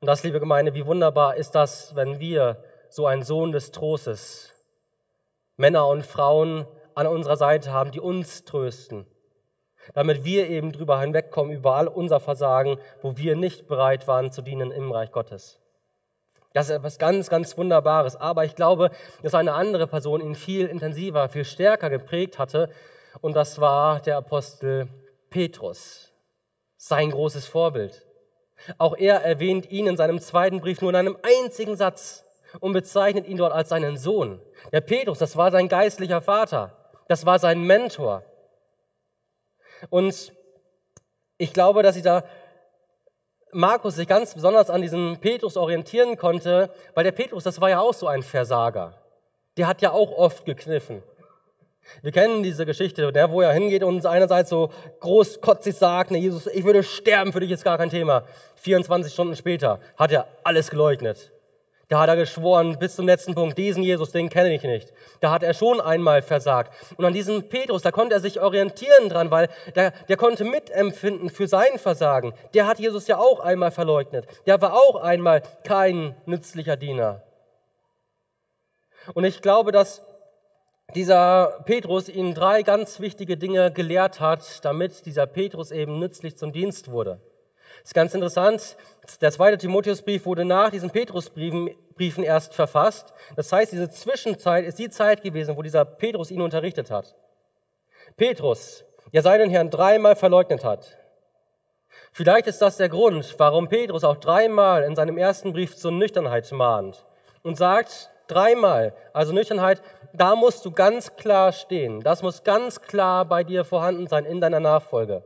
Und 0.00 0.06
das, 0.06 0.22
liebe 0.24 0.40
Gemeinde, 0.40 0.74
wie 0.74 0.84
wunderbar 0.84 1.36
ist 1.36 1.52
das, 1.52 1.96
wenn 1.96 2.20
wir 2.20 2.62
so 2.90 3.06
einen 3.06 3.22
Sohn 3.22 3.52
des 3.52 3.70
Trostes, 3.70 4.52
Männer 5.56 5.88
und 5.88 6.04
Frauen 6.04 6.66
an 6.94 7.06
unserer 7.06 7.36
Seite 7.36 7.72
haben, 7.72 7.92
die 7.92 8.00
uns 8.00 8.44
trösten, 8.44 9.06
damit 9.94 10.22
wir 10.24 10.50
eben 10.50 10.70
drüber 10.70 11.00
hinwegkommen 11.00 11.56
über 11.56 11.76
all 11.76 11.88
unser 11.88 12.20
Versagen, 12.20 12.76
wo 13.00 13.16
wir 13.16 13.36
nicht 13.36 13.68
bereit 13.68 14.06
waren 14.06 14.32
zu 14.32 14.42
dienen 14.42 14.70
im 14.70 14.92
Reich 14.92 15.12
Gottes. 15.12 15.62
Das 16.52 16.68
ist 16.68 16.76
etwas 16.76 16.98
ganz, 16.98 17.30
ganz 17.30 17.56
Wunderbares. 17.56 18.16
Aber 18.16 18.44
ich 18.44 18.54
glaube, 18.54 18.90
dass 19.22 19.34
eine 19.34 19.54
andere 19.54 19.86
Person 19.86 20.20
ihn 20.20 20.34
viel 20.34 20.66
intensiver, 20.66 21.30
viel 21.30 21.46
stärker 21.46 21.88
geprägt 21.88 22.38
hatte. 22.38 22.68
Und 23.20 23.34
das 23.34 23.60
war 23.60 24.00
der 24.00 24.16
Apostel 24.16 24.88
Petrus, 25.30 26.12
sein 26.76 27.10
großes 27.10 27.46
Vorbild. 27.46 28.06
Auch 28.78 28.96
er 28.96 29.22
erwähnt 29.22 29.70
ihn 29.70 29.86
in 29.86 29.96
seinem 29.96 30.20
zweiten 30.20 30.60
Brief 30.60 30.80
nur 30.80 30.90
in 30.90 30.96
einem 30.96 31.16
einzigen 31.22 31.76
Satz 31.76 32.24
und 32.60 32.72
bezeichnet 32.72 33.26
ihn 33.26 33.36
dort 33.36 33.52
als 33.52 33.70
seinen 33.70 33.96
Sohn. 33.96 34.40
Der 34.72 34.80
Petrus, 34.80 35.18
das 35.18 35.36
war 35.36 35.50
sein 35.50 35.68
geistlicher 35.68 36.20
Vater, 36.20 36.76
das 37.08 37.26
war 37.26 37.38
sein 37.38 37.62
Mentor. 37.62 38.24
Und 39.90 40.32
ich 41.38 41.52
glaube, 41.52 41.82
dass 41.82 41.96
dieser 41.96 42.24
Markus 43.52 43.96
sich 43.96 44.08
ganz 44.08 44.34
besonders 44.34 44.70
an 44.70 44.80
diesem 44.80 45.18
Petrus 45.20 45.56
orientieren 45.56 46.16
konnte, 46.16 46.70
weil 46.94 47.04
der 47.04 47.12
Petrus, 47.12 47.44
das 47.44 47.60
war 47.60 47.68
ja 47.68 47.80
auch 47.80 47.94
so 47.94 48.06
ein 48.06 48.22
Versager. 48.22 48.94
Der 49.58 49.66
hat 49.66 49.82
ja 49.82 49.90
auch 49.90 50.12
oft 50.12 50.44
gekniffen. 50.46 51.02
Wir 52.02 52.12
kennen 52.12 52.42
diese 52.42 52.66
Geschichte, 52.66 53.12
der, 53.12 53.30
wo 53.30 53.40
er 53.40 53.52
hingeht 53.52 53.82
und 53.82 54.04
einerseits 54.06 54.50
so 54.50 54.70
großkotzig 55.00 55.76
sagt, 55.76 56.10
ne, 56.10 56.18
Jesus, 56.18 56.46
ich 56.46 56.64
würde 56.64 56.82
sterben, 56.82 57.32
für 57.32 57.40
dich 57.40 57.50
ist 57.50 57.64
gar 57.64 57.78
kein 57.78 57.90
Thema. 57.90 58.24
24 58.56 59.12
Stunden 59.12 59.36
später 59.36 59.80
hat 59.96 60.12
er 60.12 60.26
alles 60.44 60.70
geleugnet. 60.70 61.32
Da 61.92 62.00
hat 62.00 62.08
er 62.08 62.16
geschworen 62.16 62.78
bis 62.78 62.96
zum 62.96 63.06
letzten 63.06 63.34
Punkt, 63.34 63.58
diesen 63.58 63.82
Jesus, 63.82 64.12
den 64.12 64.30
kenne 64.30 64.54
ich 64.54 64.62
nicht. 64.62 64.94
Da 65.20 65.30
hat 65.30 65.42
er 65.42 65.52
schon 65.52 65.78
einmal 65.78 66.22
versagt. 66.22 66.72
Und 66.96 67.04
an 67.04 67.12
diesem 67.12 67.50
Petrus, 67.50 67.82
da 67.82 67.90
konnte 67.90 68.14
er 68.14 68.20
sich 68.20 68.40
orientieren 68.40 69.10
dran, 69.10 69.30
weil 69.30 69.50
der, 69.74 69.90
der 70.08 70.16
konnte 70.16 70.44
mitempfinden 70.44 71.28
für 71.28 71.46
sein 71.46 71.78
Versagen. 71.78 72.32
Der 72.54 72.66
hat 72.66 72.78
Jesus 72.78 73.08
ja 73.08 73.18
auch 73.18 73.40
einmal 73.40 73.72
verleugnet. 73.72 74.26
Der 74.46 74.62
war 74.62 74.72
auch 74.72 74.96
einmal 75.02 75.42
kein 75.64 76.16
nützlicher 76.24 76.76
Diener. 76.76 77.22
Und 79.12 79.24
ich 79.24 79.42
glaube, 79.42 79.70
dass 79.70 80.02
dieser 80.94 81.62
Petrus 81.64 82.08
ihn 82.08 82.34
drei 82.34 82.62
ganz 82.62 83.00
wichtige 83.00 83.36
Dinge 83.36 83.72
gelehrt 83.72 84.20
hat, 84.20 84.64
damit 84.64 85.06
dieser 85.06 85.26
Petrus 85.26 85.70
eben 85.70 85.98
nützlich 85.98 86.36
zum 86.36 86.52
Dienst 86.52 86.90
wurde. 86.90 87.20
Das 87.80 87.90
ist 87.90 87.94
ganz 87.94 88.14
interessant. 88.14 88.76
Der 89.20 89.32
zweite 89.32 89.58
Timotheusbrief 89.58 90.24
wurde 90.24 90.44
nach 90.44 90.70
diesen 90.70 90.90
Petrusbriefen 90.90 92.22
erst 92.22 92.54
verfasst. 92.54 93.12
Das 93.34 93.52
heißt, 93.52 93.72
diese 93.72 93.90
Zwischenzeit 93.90 94.64
ist 94.64 94.78
die 94.78 94.90
Zeit 94.90 95.22
gewesen, 95.22 95.56
wo 95.56 95.62
dieser 95.62 95.84
Petrus 95.84 96.30
ihn 96.30 96.40
unterrichtet 96.40 96.90
hat. 96.90 97.16
Petrus, 98.16 98.84
der 99.12 99.22
seinen 99.22 99.50
Herrn 99.50 99.70
dreimal 99.70 100.16
verleugnet 100.16 100.64
hat. 100.64 100.96
Vielleicht 102.12 102.46
ist 102.46 102.62
das 102.62 102.76
der 102.76 102.88
Grund, 102.88 103.34
warum 103.38 103.68
Petrus 103.68 104.04
auch 104.04 104.16
dreimal 104.16 104.84
in 104.84 104.94
seinem 104.94 105.18
ersten 105.18 105.52
Brief 105.52 105.76
zur 105.76 105.92
Nüchternheit 105.92 106.50
mahnt 106.52 107.04
und 107.42 107.56
sagt, 107.56 108.10
dreimal, 108.28 108.94
also 109.12 109.32
Nüchternheit, 109.32 109.82
da 110.14 110.34
musst 110.36 110.64
du 110.64 110.70
ganz 110.70 111.16
klar 111.16 111.52
stehen. 111.52 112.00
Das 112.00 112.22
muss 112.22 112.44
ganz 112.44 112.80
klar 112.80 113.24
bei 113.24 113.44
dir 113.44 113.64
vorhanden 113.64 114.06
sein 114.06 114.24
in 114.24 114.40
deiner 114.40 114.60
Nachfolge. 114.60 115.24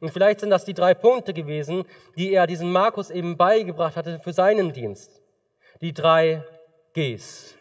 Und 0.00 0.10
vielleicht 0.10 0.40
sind 0.40 0.50
das 0.50 0.64
die 0.64 0.74
drei 0.74 0.94
Punkte 0.94 1.32
gewesen, 1.32 1.84
die 2.16 2.32
er 2.32 2.46
diesem 2.46 2.70
Markus 2.70 3.10
eben 3.10 3.36
beigebracht 3.36 3.96
hatte 3.96 4.20
für 4.20 4.32
seinen 4.32 4.72
Dienst. 4.72 5.20
Die 5.80 5.92
drei 5.92 6.44
Gs. 6.94 7.54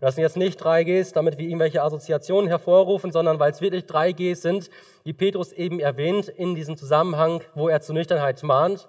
Das 0.00 0.14
sind 0.14 0.22
jetzt 0.22 0.36
nicht 0.36 0.56
drei 0.56 0.84
Gs, 0.84 1.12
damit 1.12 1.38
wir 1.38 1.46
irgendwelche 1.46 1.82
Assoziationen 1.82 2.48
hervorrufen, 2.48 3.12
sondern 3.12 3.38
weil 3.38 3.50
es 3.50 3.60
wirklich 3.60 3.86
drei 3.86 4.12
Gs 4.12 4.40
sind, 4.40 4.70
die 5.04 5.12
Petrus 5.12 5.52
eben 5.52 5.80
erwähnt 5.80 6.28
in 6.28 6.54
diesem 6.54 6.76
Zusammenhang, 6.76 7.42
wo 7.54 7.68
er 7.68 7.80
zur 7.80 7.94
Nüchternheit 7.94 8.42
mahnt. 8.42 8.88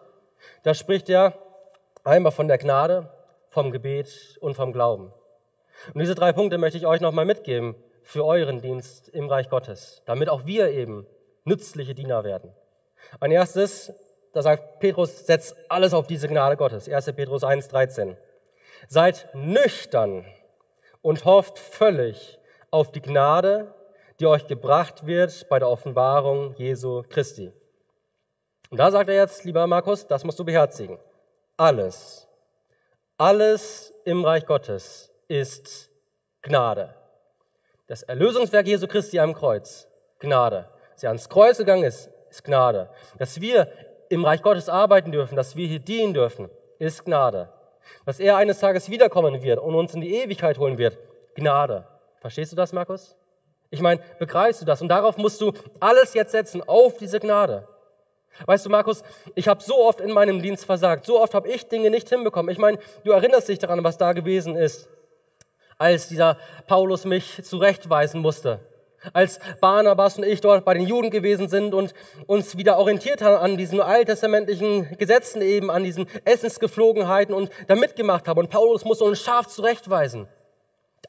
Da 0.64 0.74
spricht 0.74 1.10
er 1.10 1.34
einmal 2.04 2.32
von 2.32 2.48
der 2.48 2.58
Gnade, 2.58 3.10
vom 3.50 3.72
Gebet 3.72 4.38
und 4.42 4.56
vom 4.56 4.72
Glauben. 4.72 5.14
Und 5.94 6.00
diese 6.00 6.16
drei 6.16 6.32
Punkte 6.32 6.58
möchte 6.58 6.78
ich 6.78 6.86
euch 6.86 7.02
nochmal 7.02 7.26
mitgeben 7.26 7.76
für 8.04 8.26
euren 8.26 8.62
Dienst 8.62 9.10
im 9.10 9.30
Reich 9.30 9.50
Gottes, 9.50 10.02
damit 10.06 10.30
auch 10.30 10.46
wir 10.46 10.70
eben 10.70 11.06
nützliche 11.46 11.96
Diener 11.96 12.24
werden. 12.24 12.54
Ein 13.20 13.32
erstes, 13.32 13.94
da 14.34 14.42
sagt 14.42 14.80
Petrus, 14.80 15.26
setzt 15.26 15.56
alles 15.70 15.94
auf 15.94 16.08
diese 16.08 16.28
Gnade 16.28 16.58
Gottes. 16.58 16.90
1. 16.90 17.14
Petrus 17.14 17.44
1, 17.44 17.68
13. 17.70 18.18
Seid 18.88 19.30
nüchtern 19.34 20.26
und 21.02 21.26
hofft 21.26 21.60
völlig 21.60 22.40
auf 22.72 22.92
die 22.92 23.02
Gnade, 23.02 23.74
die 24.20 24.28
euch 24.28 24.48
gebracht 24.48 25.06
wird 25.06 25.48
bei 25.50 25.60
der 25.60 25.70
Offenbarung 25.70 26.56
Jesu 26.56 27.04
Christi. 27.10 27.52
Und 28.70 28.78
da 28.78 28.90
sagt 28.92 29.10
er 29.10 29.16
jetzt, 29.16 29.44
lieber 29.44 29.68
Markus, 29.68 30.08
das 30.08 30.24
musst 30.24 30.40
du 30.40 30.46
beherzigen. 30.46 30.98
Alles, 31.58 32.28
alles 33.18 33.94
im 34.06 34.26
Reich 34.26 34.46
Gottes 34.46 35.13
ist 35.28 35.90
Gnade. 36.42 36.94
Das 37.88 38.04
Erlösungswerk 38.04 38.68
Jesu 38.68 38.88
Christi 38.88 39.20
am 39.20 39.34
Kreuz, 39.34 39.88
Gnade 40.20 40.70
dass 40.94 41.04
er 41.04 41.10
ans 41.10 41.30
Kreuz 41.30 41.58
gegangen 41.58 41.84
ist, 41.84 42.10
ist 42.30 42.44
Gnade. 42.44 42.90
Dass 43.18 43.42
wir 43.42 43.68
im 44.10 44.24
Reich 44.26 44.42
Gottes 44.42 44.70
arbeiten 44.70 45.12
dürfen, 45.12 45.36
dass 45.36 45.56
wir 45.56 45.68
hier 45.68 45.80
dienen 45.80 46.14
dürfen, 46.14 46.50
ist 46.80 47.06
Gnade. 47.06 47.50
Dass 48.06 48.20
er 48.20 48.38
eines 48.38 48.60
Tages 48.60 48.90
wiederkommen 48.90 49.42
wird 49.42 49.60
und 49.60 49.76
uns 49.76 49.94
in 49.94 50.02
die 50.02 50.16
Ewigkeit 50.16 50.58
holen 50.58 50.78
wird, 50.78 50.98
Gnade. 51.36 51.86
Verstehst 52.22 52.52
du 52.52 52.56
das, 52.56 52.74
Markus? 52.74 53.16
Ich 53.70 53.82
meine, 53.82 54.02
begreifst 54.20 54.62
du 54.62 54.66
das? 54.66 54.82
Und 54.82 54.90
darauf 54.90 55.18
musst 55.18 55.42
du 55.42 55.52
alles 55.80 56.14
jetzt 56.14 56.32
setzen, 56.32 56.62
auf 56.66 56.98
diese 56.98 57.20
Gnade. 57.20 57.68
Weißt 58.46 58.66
du, 58.66 58.70
Markus, 58.70 59.04
ich 59.36 59.48
habe 59.48 59.62
so 59.62 59.84
oft 59.84 60.00
in 60.00 60.12
meinem 60.12 60.42
Dienst 60.42 60.66
versagt, 60.66 61.06
so 61.06 61.20
oft 61.20 61.34
habe 61.34 61.50
ich 61.50 61.68
Dinge 61.68 61.90
nicht 61.90 62.10
hinbekommen. 62.10 62.52
Ich 62.52 62.58
meine, 62.58 62.80
du 63.04 63.12
erinnerst 63.12 63.50
dich 63.50 63.60
daran, 63.60 63.84
was 63.84 63.98
da 63.98 64.14
gewesen 64.14 64.56
ist, 64.56 64.88
als 65.78 66.08
dieser 66.08 66.38
Paulus 66.68 67.06
mich 67.06 67.44
zurechtweisen 67.44 68.22
musste 68.22 68.60
Als 69.12 69.40
Barnabas 69.60 70.18
und 70.18 70.24
ich 70.24 70.40
dort 70.40 70.64
bei 70.64 70.74
den 70.74 70.88
Juden 70.88 71.10
gewesen 71.10 71.50
sind 71.50 71.74
und 71.74 71.94
uns 72.28 72.58
wieder 72.58 72.78
orientiert 72.78 73.22
haben 73.22 73.36
an 73.36 73.58
diesen 73.58 73.82
alttestamentlichen 73.82 74.98
Gesetzen 74.98 75.42
eben, 75.42 75.70
an 75.70 75.84
diesen 75.84 76.08
Essensgeflogenheiten 76.24 77.36
und 77.36 77.52
da 77.68 77.76
mitgemacht 77.76 78.28
haben. 78.28 78.40
Und 78.40 78.50
Paulus 78.50 78.86
muss 78.86 79.02
uns 79.02 79.22
scharf 79.22 79.48
zurechtweisen. 79.48 80.28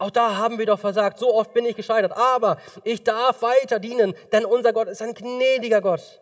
Auch 0.01 0.11
da 0.11 0.37
haben 0.37 0.59
wir 0.59 0.67
doch 0.67 0.81
versagt. 0.81 1.19
So 1.19 1.33
oft 1.35 1.55
bin 1.55 1.67
ich 1.67 1.77
gescheitert. 1.77 2.17
Aber 2.17 2.59
ich 2.83 3.05
darf 3.05 3.43
weiter 3.43 3.79
dienen, 3.79 4.15
denn 4.33 4.45
unser 4.45 4.73
Gott 4.73 4.89
ist 4.89 5.03
ein 5.03 5.15
gnädiger 5.15 5.81
Gott. 5.81 6.21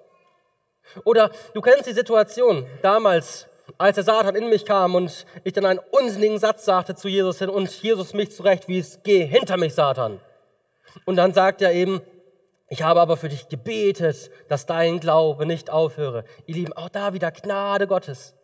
Oder 1.05 1.31
du 1.55 1.61
kennst 1.61 1.87
die 1.87 1.93
Situation 1.93 2.67
damals, 2.83 3.49
als 3.79 3.97
der 3.97 4.05
Satan 4.05 4.35
in 4.35 4.49
mich 4.49 4.65
kam 4.65 4.95
und 4.95 5.27
ich 5.45 5.53
dann 5.53 5.67
einen 5.67 5.81
unsinnigen 5.91 6.39
Satz 6.39 6.65
sagte 6.65 6.95
zu 6.95 7.09
Jesus 7.09 7.39
hin 7.39 7.49
und 7.49 7.71
Jesus 7.83 8.15
mich 8.15 8.33
zurechtwies, 8.33 9.01
geh 9.03 9.25
hinter 9.25 9.57
mich, 9.57 9.75
Satan. 9.75 10.21
Und 11.05 11.17
dann 11.17 11.33
sagt 11.33 11.63
er 11.63 11.73
eben, 11.73 12.01
ich 12.69 12.83
habe 12.83 13.01
aber 13.01 13.17
für 13.17 13.29
dich 13.29 13.49
gebetet, 13.49 14.31
dass 14.49 14.67
dein 14.67 15.01
Glaube 15.01 15.47
nicht 15.47 15.71
aufhöre. 15.71 16.25
Ihr 16.47 16.55
Lieben, 16.55 16.73
auch 16.73 16.89
da 16.89 17.13
wieder 17.13 17.31
Gnade 17.31 17.87
Gottes. 17.87 18.35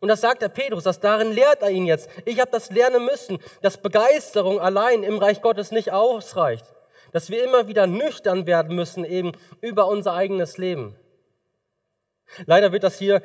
Und 0.00 0.08
das 0.08 0.20
sagt 0.20 0.42
der 0.42 0.48
Petrus, 0.48 0.84
dass 0.84 1.00
darin 1.00 1.32
lehrt 1.32 1.62
er 1.62 1.70
ihn 1.70 1.86
jetzt. 1.86 2.10
Ich 2.24 2.40
habe 2.40 2.50
das 2.50 2.70
lernen 2.70 3.04
müssen, 3.04 3.38
dass 3.62 3.80
Begeisterung 3.80 4.60
allein 4.60 5.02
im 5.02 5.18
Reich 5.18 5.40
Gottes 5.40 5.70
nicht 5.70 5.92
ausreicht. 5.92 6.64
Dass 7.12 7.30
wir 7.30 7.44
immer 7.44 7.68
wieder 7.68 7.86
nüchtern 7.86 8.46
werden 8.46 8.74
müssen 8.74 9.04
eben 9.04 9.32
über 9.60 9.86
unser 9.86 10.14
eigenes 10.14 10.58
Leben. 10.58 10.96
Leider 12.46 12.72
wird 12.72 12.82
das 12.82 12.98
hier 12.98 13.22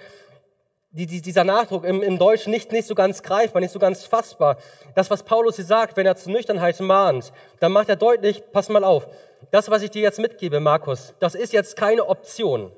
die, 0.91 1.06
die, 1.06 1.21
dieser 1.21 1.43
Nachdruck 1.43 1.86
im, 1.86 2.02
im 2.02 2.17
Deutschen 2.17 2.52
nicht, 2.52 2.71
nicht 2.71 2.88
so 2.88 2.95
ganz 2.95 3.21
greifbar, 3.21 3.62
nicht 3.62 3.71
so 3.71 3.80
ganz 3.80 4.06
fassbar. 4.06 4.58
Das, 4.95 5.10
was 5.10 5.23
Paulus 5.23 5.56
hier 5.56 5.65
sagt, 5.65 5.97
wenn 5.97 6.06
er 6.06 6.15
zur 6.15 6.32
Nüchternheit 6.32 6.80
mahnt, 6.80 7.32
dann 7.60 7.71
macht 7.71 7.89
er 7.89 7.95
deutlich, 7.95 8.43
pass 8.52 8.69
mal 8.69 8.84
auf, 8.84 9.08
das, 9.52 9.69
was 9.69 9.84
ich 9.84 9.91
dir 9.91 10.02
jetzt 10.02 10.19
mitgebe, 10.19 10.60
Markus, 10.60 11.13
das 11.19 11.36
ist 11.36 11.54
jetzt 11.54 11.75
keine 11.75 12.08
Option. 12.08 12.71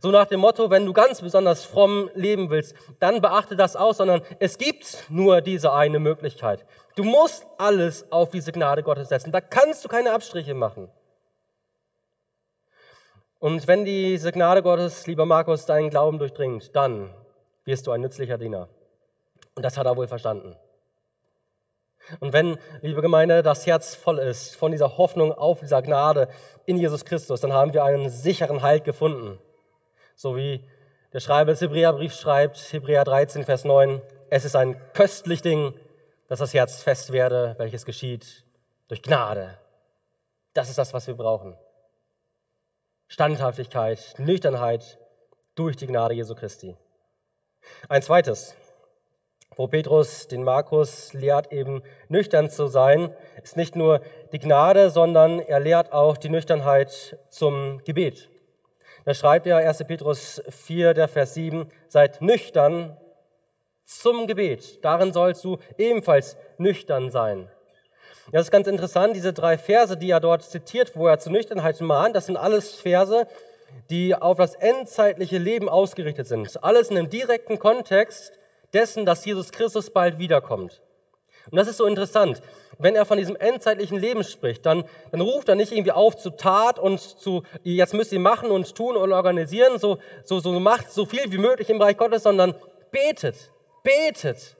So 0.00 0.10
nach 0.10 0.26
dem 0.26 0.40
Motto, 0.40 0.70
wenn 0.70 0.84
du 0.84 0.92
ganz 0.92 1.22
besonders 1.22 1.64
fromm 1.64 2.10
leben 2.14 2.50
willst, 2.50 2.74
dann 3.00 3.22
beachte 3.22 3.56
das 3.56 3.74
aus, 3.74 3.96
sondern 3.96 4.20
es 4.38 4.58
gibt 4.58 5.04
nur 5.08 5.40
diese 5.40 5.72
eine 5.72 5.98
Möglichkeit. 5.98 6.66
Du 6.94 7.04
musst 7.04 7.46
alles 7.56 8.12
auf 8.12 8.30
diese 8.30 8.52
Gnade 8.52 8.82
Gottes 8.82 9.08
setzen. 9.08 9.32
Da 9.32 9.40
kannst 9.40 9.84
du 9.84 9.88
keine 9.88 10.12
Abstriche 10.12 10.52
machen. 10.52 10.90
Und 13.38 13.66
wenn 13.66 13.84
diese 13.84 14.30
Gnade 14.30 14.62
Gottes, 14.62 15.06
lieber 15.06 15.24
Markus, 15.24 15.64
deinen 15.64 15.90
Glauben 15.90 16.18
durchdringt, 16.18 16.76
dann 16.76 17.14
wirst 17.68 17.86
du 17.86 17.92
ein 17.92 18.00
nützlicher 18.00 18.38
Diener. 18.38 18.68
Und 19.54 19.62
das 19.62 19.76
hat 19.76 19.86
er 19.86 19.96
wohl 19.96 20.08
verstanden. 20.08 20.56
Und 22.20 22.32
wenn, 22.32 22.58
liebe 22.80 23.02
Gemeinde, 23.02 23.42
das 23.42 23.66
Herz 23.66 23.94
voll 23.94 24.18
ist 24.18 24.56
von 24.56 24.72
dieser 24.72 24.96
Hoffnung 24.96 25.32
auf 25.32 25.60
dieser 25.60 25.82
Gnade 25.82 26.28
in 26.64 26.78
Jesus 26.78 27.04
Christus, 27.04 27.40
dann 27.40 27.52
haben 27.52 27.74
wir 27.74 27.84
einen 27.84 28.08
sicheren 28.08 28.62
Halt 28.62 28.84
gefunden. 28.84 29.38
So 30.16 30.34
wie 30.34 30.64
der 31.12 31.20
Schreiber 31.20 31.52
des 31.52 31.60
Hebräerbriefs 31.60 32.18
schreibt, 32.18 32.72
Hebräer 32.72 33.04
13, 33.04 33.44
Vers 33.44 33.64
9, 33.64 34.00
es 34.30 34.46
ist 34.46 34.56
ein 34.56 34.80
köstlich 34.94 35.42
Ding, 35.42 35.74
dass 36.28 36.38
das 36.38 36.54
Herz 36.54 36.82
fest 36.82 37.12
werde, 37.12 37.54
welches 37.58 37.84
geschieht 37.84 38.44
durch 38.88 39.02
Gnade. 39.02 39.58
Das 40.54 40.70
ist 40.70 40.78
das, 40.78 40.94
was 40.94 41.06
wir 41.06 41.14
brauchen. 41.14 41.56
Standhaftigkeit, 43.08 44.14
Nüchternheit 44.18 44.98
durch 45.54 45.76
die 45.76 45.86
Gnade 45.86 46.14
Jesu 46.14 46.34
Christi. 46.34 46.76
Ein 47.88 48.02
zweites, 48.02 48.54
wo 49.56 49.66
Petrus 49.66 50.28
den 50.28 50.44
Markus 50.44 51.12
lehrt, 51.12 51.52
eben 51.52 51.82
nüchtern 52.08 52.48
zu 52.50 52.66
sein, 52.66 53.14
ist 53.42 53.56
nicht 53.56 53.76
nur 53.76 54.00
die 54.32 54.38
Gnade, 54.38 54.90
sondern 54.90 55.40
er 55.40 55.60
lehrt 55.60 55.92
auch 55.92 56.16
die 56.16 56.28
Nüchternheit 56.28 57.18
zum 57.28 57.82
Gebet. 57.84 58.30
Da 59.04 59.14
schreibt 59.14 59.46
er 59.46 59.56
1. 59.56 59.84
Petrus 59.84 60.42
4, 60.48 60.94
der 60.94 61.08
Vers 61.08 61.34
7, 61.34 61.68
seid 61.88 62.20
nüchtern 62.20 62.96
zum 63.84 64.26
Gebet. 64.26 64.84
Darin 64.84 65.12
sollst 65.12 65.42
du 65.44 65.58
ebenfalls 65.78 66.36
nüchtern 66.58 67.10
sein. 67.10 67.50
Das 68.30 68.42
ist 68.42 68.50
ganz 68.50 68.68
interessant, 68.68 69.16
diese 69.16 69.32
drei 69.32 69.56
Verse, 69.56 69.96
die 69.96 70.10
er 70.10 70.20
dort 70.20 70.42
zitiert, 70.42 70.94
wo 70.94 71.06
er 71.06 71.18
zur 71.18 71.32
Nüchternheit 71.32 71.80
mahnt, 71.80 72.14
das 72.14 72.26
sind 72.26 72.36
alles 72.36 72.74
Verse, 72.74 73.26
die 73.90 74.14
auf 74.14 74.36
das 74.36 74.54
endzeitliche 74.54 75.38
Leben 75.38 75.68
ausgerichtet 75.68 76.26
sind. 76.26 76.62
Alles 76.62 76.90
in 76.90 76.98
einem 76.98 77.10
direkten 77.10 77.58
Kontext 77.58 78.38
dessen, 78.72 79.06
dass 79.06 79.24
Jesus 79.24 79.50
Christus 79.50 79.90
bald 79.90 80.18
wiederkommt. 80.18 80.82
Und 81.50 81.56
das 81.56 81.68
ist 81.68 81.78
so 81.78 81.86
interessant. 81.86 82.42
Wenn 82.78 82.94
er 82.94 83.06
von 83.06 83.18
diesem 83.18 83.34
endzeitlichen 83.36 83.98
Leben 83.98 84.22
spricht, 84.22 84.66
dann, 84.66 84.84
dann 85.10 85.20
ruft 85.20 85.48
er 85.48 85.54
nicht 85.54 85.72
irgendwie 85.72 85.92
auf 85.92 86.16
zu 86.16 86.30
Tat 86.30 86.78
und 86.78 87.00
zu, 87.00 87.42
jetzt 87.62 87.94
müsst 87.94 88.12
ihr 88.12 88.20
machen 88.20 88.50
und 88.50 88.74
tun 88.74 88.96
und 88.96 89.12
organisieren, 89.12 89.78
so, 89.78 89.98
so, 90.24 90.40
so 90.40 90.52
macht 90.60 90.92
so 90.92 91.06
viel 91.06 91.32
wie 91.32 91.38
möglich 91.38 91.70
im 91.70 91.78
Bereich 91.78 91.96
Gottes, 91.96 92.24
sondern 92.24 92.54
betet, 92.90 93.50
betet. 93.82 94.56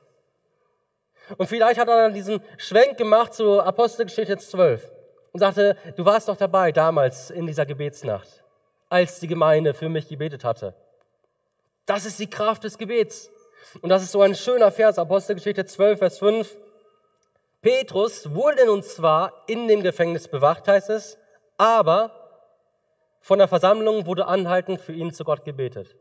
Und 1.36 1.46
vielleicht 1.46 1.78
hat 1.78 1.88
er 1.88 2.04
dann 2.04 2.14
diesen 2.14 2.40
Schwenk 2.56 2.96
gemacht 2.96 3.34
zu 3.34 3.60
Apostelgeschichte 3.60 4.38
12 4.38 4.90
und 5.32 5.40
sagte, 5.40 5.76
du 5.96 6.04
warst 6.06 6.28
doch 6.28 6.36
dabei 6.36 6.72
damals 6.72 7.30
in 7.30 7.46
dieser 7.46 7.66
Gebetsnacht 7.66 8.42
als 8.88 9.20
die 9.20 9.26
Gemeinde 9.26 9.74
für 9.74 9.88
mich 9.88 10.08
gebetet 10.08 10.44
hatte. 10.44 10.74
Das 11.86 12.04
ist 12.04 12.18
die 12.18 12.30
Kraft 12.30 12.64
des 12.64 12.78
Gebets. 12.78 13.30
Und 13.80 13.90
das 13.90 14.02
ist 14.02 14.12
so 14.12 14.22
ein 14.22 14.34
schöner 14.34 14.70
Vers, 14.70 14.98
Apostelgeschichte 14.98 15.64
12, 15.64 15.98
Vers 15.98 16.18
5. 16.18 16.56
Petrus 17.60 18.34
wurde 18.34 18.66
nun 18.66 18.82
zwar 18.82 19.44
in 19.46 19.68
dem 19.68 19.82
Gefängnis 19.82 20.28
bewacht, 20.28 20.68
heißt 20.68 20.90
es, 20.90 21.18
aber 21.56 22.12
von 23.20 23.38
der 23.38 23.48
Versammlung 23.48 24.06
wurde 24.06 24.26
anhaltend 24.26 24.80
für 24.80 24.92
ihn 24.92 25.12
zu 25.12 25.24
Gott 25.24 25.44
gebetet. 25.44 25.96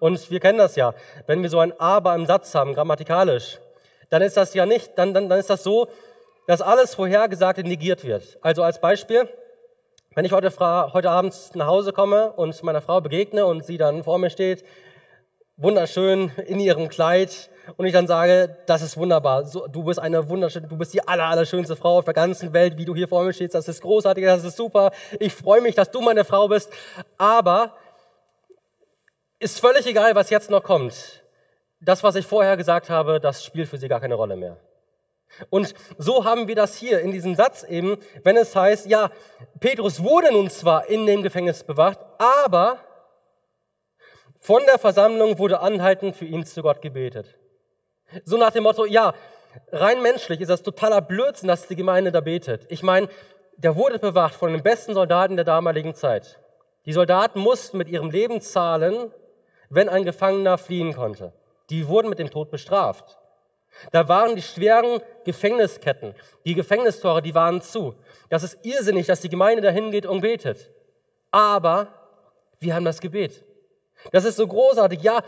Und 0.00 0.30
wir 0.30 0.40
kennen 0.40 0.58
das 0.58 0.76
ja, 0.76 0.94
wenn 1.26 1.42
wir 1.42 1.50
so 1.50 1.58
ein 1.58 1.78
Aber 1.78 2.14
im 2.14 2.26
Satz 2.26 2.54
haben, 2.54 2.74
grammatikalisch, 2.74 3.58
dann 4.10 4.22
ist 4.22 4.36
das 4.36 4.54
ja 4.54 4.64
nicht, 4.64 4.96
dann, 4.96 5.12
dann, 5.12 5.28
dann 5.28 5.38
ist 5.38 5.50
das 5.50 5.62
so, 5.62 5.88
dass 6.46 6.62
alles 6.62 6.94
Vorhergesagte 6.94 7.64
negiert 7.64 8.04
wird. 8.04 8.38
Also 8.40 8.62
als 8.62 8.80
Beispiel, 8.80 9.28
wenn 10.16 10.24
ich 10.24 10.32
heute, 10.32 10.50
heute 10.94 11.10
Abend 11.10 11.34
nach 11.52 11.66
Hause 11.66 11.92
komme 11.92 12.32
und 12.32 12.62
meiner 12.62 12.80
Frau 12.80 13.02
begegne 13.02 13.44
und 13.44 13.66
sie 13.66 13.76
dann 13.76 14.02
vor 14.02 14.16
mir 14.18 14.30
steht, 14.30 14.64
wunderschön 15.58 16.32
in 16.46 16.58
ihrem 16.58 16.88
Kleid, 16.88 17.50
und 17.76 17.84
ich 17.84 17.92
dann 17.92 18.06
sage, 18.06 18.56
das 18.66 18.80
ist 18.80 18.96
wunderbar, 18.96 19.44
du 19.44 19.84
bist 19.84 19.98
eine 19.98 20.28
wunderschöne, 20.28 20.68
du 20.68 20.78
bist 20.78 20.94
die 20.94 21.06
aller, 21.06 21.24
allerschönste 21.24 21.76
Frau 21.76 21.98
auf 21.98 22.06
der 22.06 22.14
ganzen 22.14 22.54
Welt, 22.54 22.78
wie 22.78 22.86
du 22.86 22.94
hier 22.94 23.08
vor 23.08 23.24
mir 23.24 23.32
stehst, 23.34 23.54
das 23.54 23.68
ist 23.68 23.82
großartig, 23.82 24.24
das 24.24 24.44
ist 24.44 24.56
super, 24.56 24.90
ich 25.20 25.34
freue 25.34 25.60
mich, 25.60 25.74
dass 25.74 25.90
du 25.90 26.00
meine 26.00 26.24
Frau 26.24 26.48
bist, 26.48 26.72
aber 27.18 27.76
ist 29.38 29.60
völlig 29.60 29.86
egal, 29.86 30.14
was 30.14 30.30
jetzt 30.30 30.48
noch 30.48 30.62
kommt. 30.62 31.24
Das, 31.80 32.02
was 32.02 32.14
ich 32.14 32.24
vorher 32.24 32.56
gesagt 32.56 32.88
habe, 32.88 33.20
das 33.20 33.44
spielt 33.44 33.68
für 33.68 33.76
sie 33.76 33.88
gar 33.88 34.00
keine 34.00 34.14
Rolle 34.14 34.36
mehr. 34.36 34.56
Und 35.50 35.74
so 35.98 36.24
haben 36.24 36.48
wir 36.48 36.54
das 36.54 36.76
hier 36.76 37.00
in 37.00 37.10
diesem 37.12 37.34
Satz 37.34 37.62
eben, 37.62 37.98
wenn 38.22 38.36
es 38.36 38.54
heißt, 38.56 38.86
ja, 38.86 39.10
Petrus 39.60 40.02
wurde 40.02 40.32
nun 40.32 40.50
zwar 40.50 40.88
in 40.88 41.06
dem 41.06 41.22
Gefängnis 41.22 41.64
bewacht, 41.64 41.98
aber 42.18 42.78
von 44.38 44.62
der 44.66 44.78
Versammlung 44.78 45.38
wurde 45.38 45.60
anhaltend 45.60 46.16
für 46.16 46.24
ihn 46.24 46.46
zu 46.46 46.62
Gott 46.62 46.80
gebetet. 46.80 47.36
So 48.24 48.36
nach 48.36 48.52
dem 48.52 48.62
Motto, 48.62 48.84
ja, 48.84 49.14
rein 49.72 50.02
menschlich 50.02 50.40
ist 50.40 50.48
das 50.48 50.62
totaler 50.62 51.00
Blödsinn, 51.00 51.48
dass 51.48 51.66
die 51.66 51.76
Gemeinde 51.76 52.12
da 52.12 52.20
betet. 52.20 52.66
Ich 52.70 52.82
meine, 52.82 53.08
der 53.56 53.74
wurde 53.76 53.98
bewacht 53.98 54.34
von 54.34 54.52
den 54.52 54.62
besten 54.62 54.94
Soldaten 54.94 55.36
der 55.36 55.44
damaligen 55.44 55.94
Zeit. 55.94 56.38
Die 56.84 56.92
Soldaten 56.92 57.40
mussten 57.40 57.78
mit 57.78 57.88
ihrem 57.88 58.10
Leben 58.10 58.40
zahlen, 58.40 59.10
wenn 59.68 59.88
ein 59.88 60.04
Gefangener 60.04 60.58
fliehen 60.58 60.94
konnte. 60.94 61.32
Die 61.70 61.88
wurden 61.88 62.08
mit 62.08 62.18
dem 62.18 62.30
Tod 62.30 62.50
bestraft. 62.50 63.18
Da 63.92 64.08
waren 64.08 64.36
die 64.36 64.42
schweren 64.42 65.00
Gefängnisketten, 65.24 66.14
die 66.44 66.54
Gefängnistore, 66.54 67.22
die 67.22 67.34
waren 67.34 67.60
zu. 67.60 67.94
Das 68.28 68.42
ist 68.42 68.64
irrsinnig, 68.64 69.06
dass 69.06 69.20
die 69.20 69.28
Gemeinde 69.28 69.62
dahin 69.62 69.90
geht 69.90 70.06
und 70.06 70.20
betet. 70.20 70.70
Aber 71.30 71.88
wir 72.58 72.74
haben 72.74 72.84
das 72.84 73.00
Gebet. 73.00 73.44
Das 74.12 74.24
ist 74.24 74.36
so 74.36 74.46
großartig. 74.46 75.02
Ja, 75.02 75.22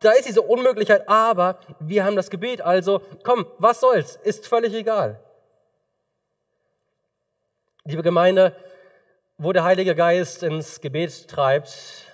da 0.00 0.12
ist 0.12 0.28
diese 0.28 0.42
Unmöglichkeit, 0.42 1.08
aber 1.08 1.58
wir 1.80 2.04
haben 2.04 2.16
das 2.16 2.30
Gebet. 2.30 2.60
Also 2.60 3.02
komm, 3.24 3.46
was 3.58 3.80
soll's? 3.80 4.16
Ist 4.16 4.46
völlig 4.46 4.72
egal. 4.74 5.20
Liebe 7.84 8.02
Gemeinde, 8.02 8.54
wo 9.38 9.52
der 9.52 9.64
Heilige 9.64 9.94
Geist 9.94 10.42
ins 10.42 10.80
Gebet 10.80 11.28
treibt, 11.28 12.07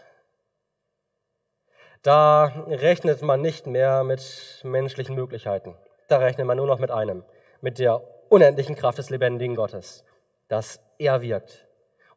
da 2.05 2.45
rechnet 2.69 3.23
man 3.23 3.41
nicht 3.41 3.67
mehr 3.67 4.05
mit 4.05 4.61
menschlichen 4.63 5.15
Möglichkeiten. 5.15 5.75
Da 6.07 6.19
rechnet 6.19 6.47
man 6.47 6.59
nur 6.59 6.67
noch 6.67 6.79
mit 6.79 6.91
einem, 6.91 7.25
mit 7.63 7.79
der 7.79 8.03
unendlichen 8.29 8.77
Kraft 8.77 8.99
des 8.99 9.09
lebendigen 9.09 9.57
Gottes, 9.57 10.05
dass 10.49 10.81
er 10.99 11.23
wirkt. 11.23 11.67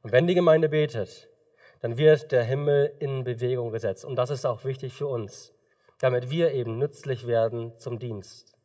Und 0.03 0.11
wenn 0.11 0.27
die 0.27 0.35
Gemeinde 0.35 0.67
betet, 0.67 1.29
dann 1.79 1.97
wird 1.97 2.33
der 2.33 2.43
Himmel 2.43 2.93
in 2.99 3.23
Bewegung 3.23 3.71
gesetzt. 3.71 4.03
Und 4.03 4.17
das 4.17 4.29
ist 4.29 4.45
auch 4.45 4.65
wichtig 4.65 4.93
für 4.93 5.07
uns, 5.07 5.53
damit 5.99 6.29
wir 6.29 6.51
eben 6.51 6.77
nützlich 6.77 7.25
werden 7.25 7.77
zum 7.77 7.97
Dienst. 7.97 8.57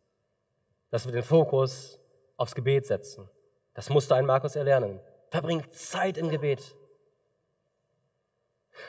Dass 0.91 1.07
wir 1.07 1.12
den 1.12 1.23
Fokus 1.23 2.01
aufs 2.37 2.57
Gebet 2.57 2.85
setzen. 2.87 3.31
Das 3.75 3.91
musste 3.91 4.16
ein 4.16 4.27
Markus 4.27 4.57
erlernen. 4.57 5.01
Verbring 5.31 5.62
Zeit 5.70 6.18
im 6.18 6.31
Gebet. 6.31 6.75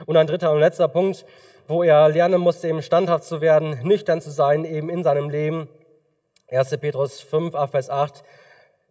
Und 0.07 0.17
ein 0.17 0.25
dritter 0.25 0.51
und 0.51 0.59
letzter 0.59 0.87
Punkt, 0.87 1.25
wo 1.67 1.83
er 1.83 2.09
lernen 2.09 2.41
musste, 2.41 2.67
eben 2.67 2.81
standhaft 2.81 3.23
zu 3.23 3.41
werden, 3.41 3.79
nüchtern 3.83 4.21
zu 4.21 4.31
sein, 4.31 4.65
eben 4.65 4.89
in 4.89 5.03
seinem 5.03 5.29
Leben. 5.29 5.69
1. 6.49 6.77
Petrus 6.77 7.21
5, 7.21 7.55
Vers 7.71 7.89
8, 7.89 8.23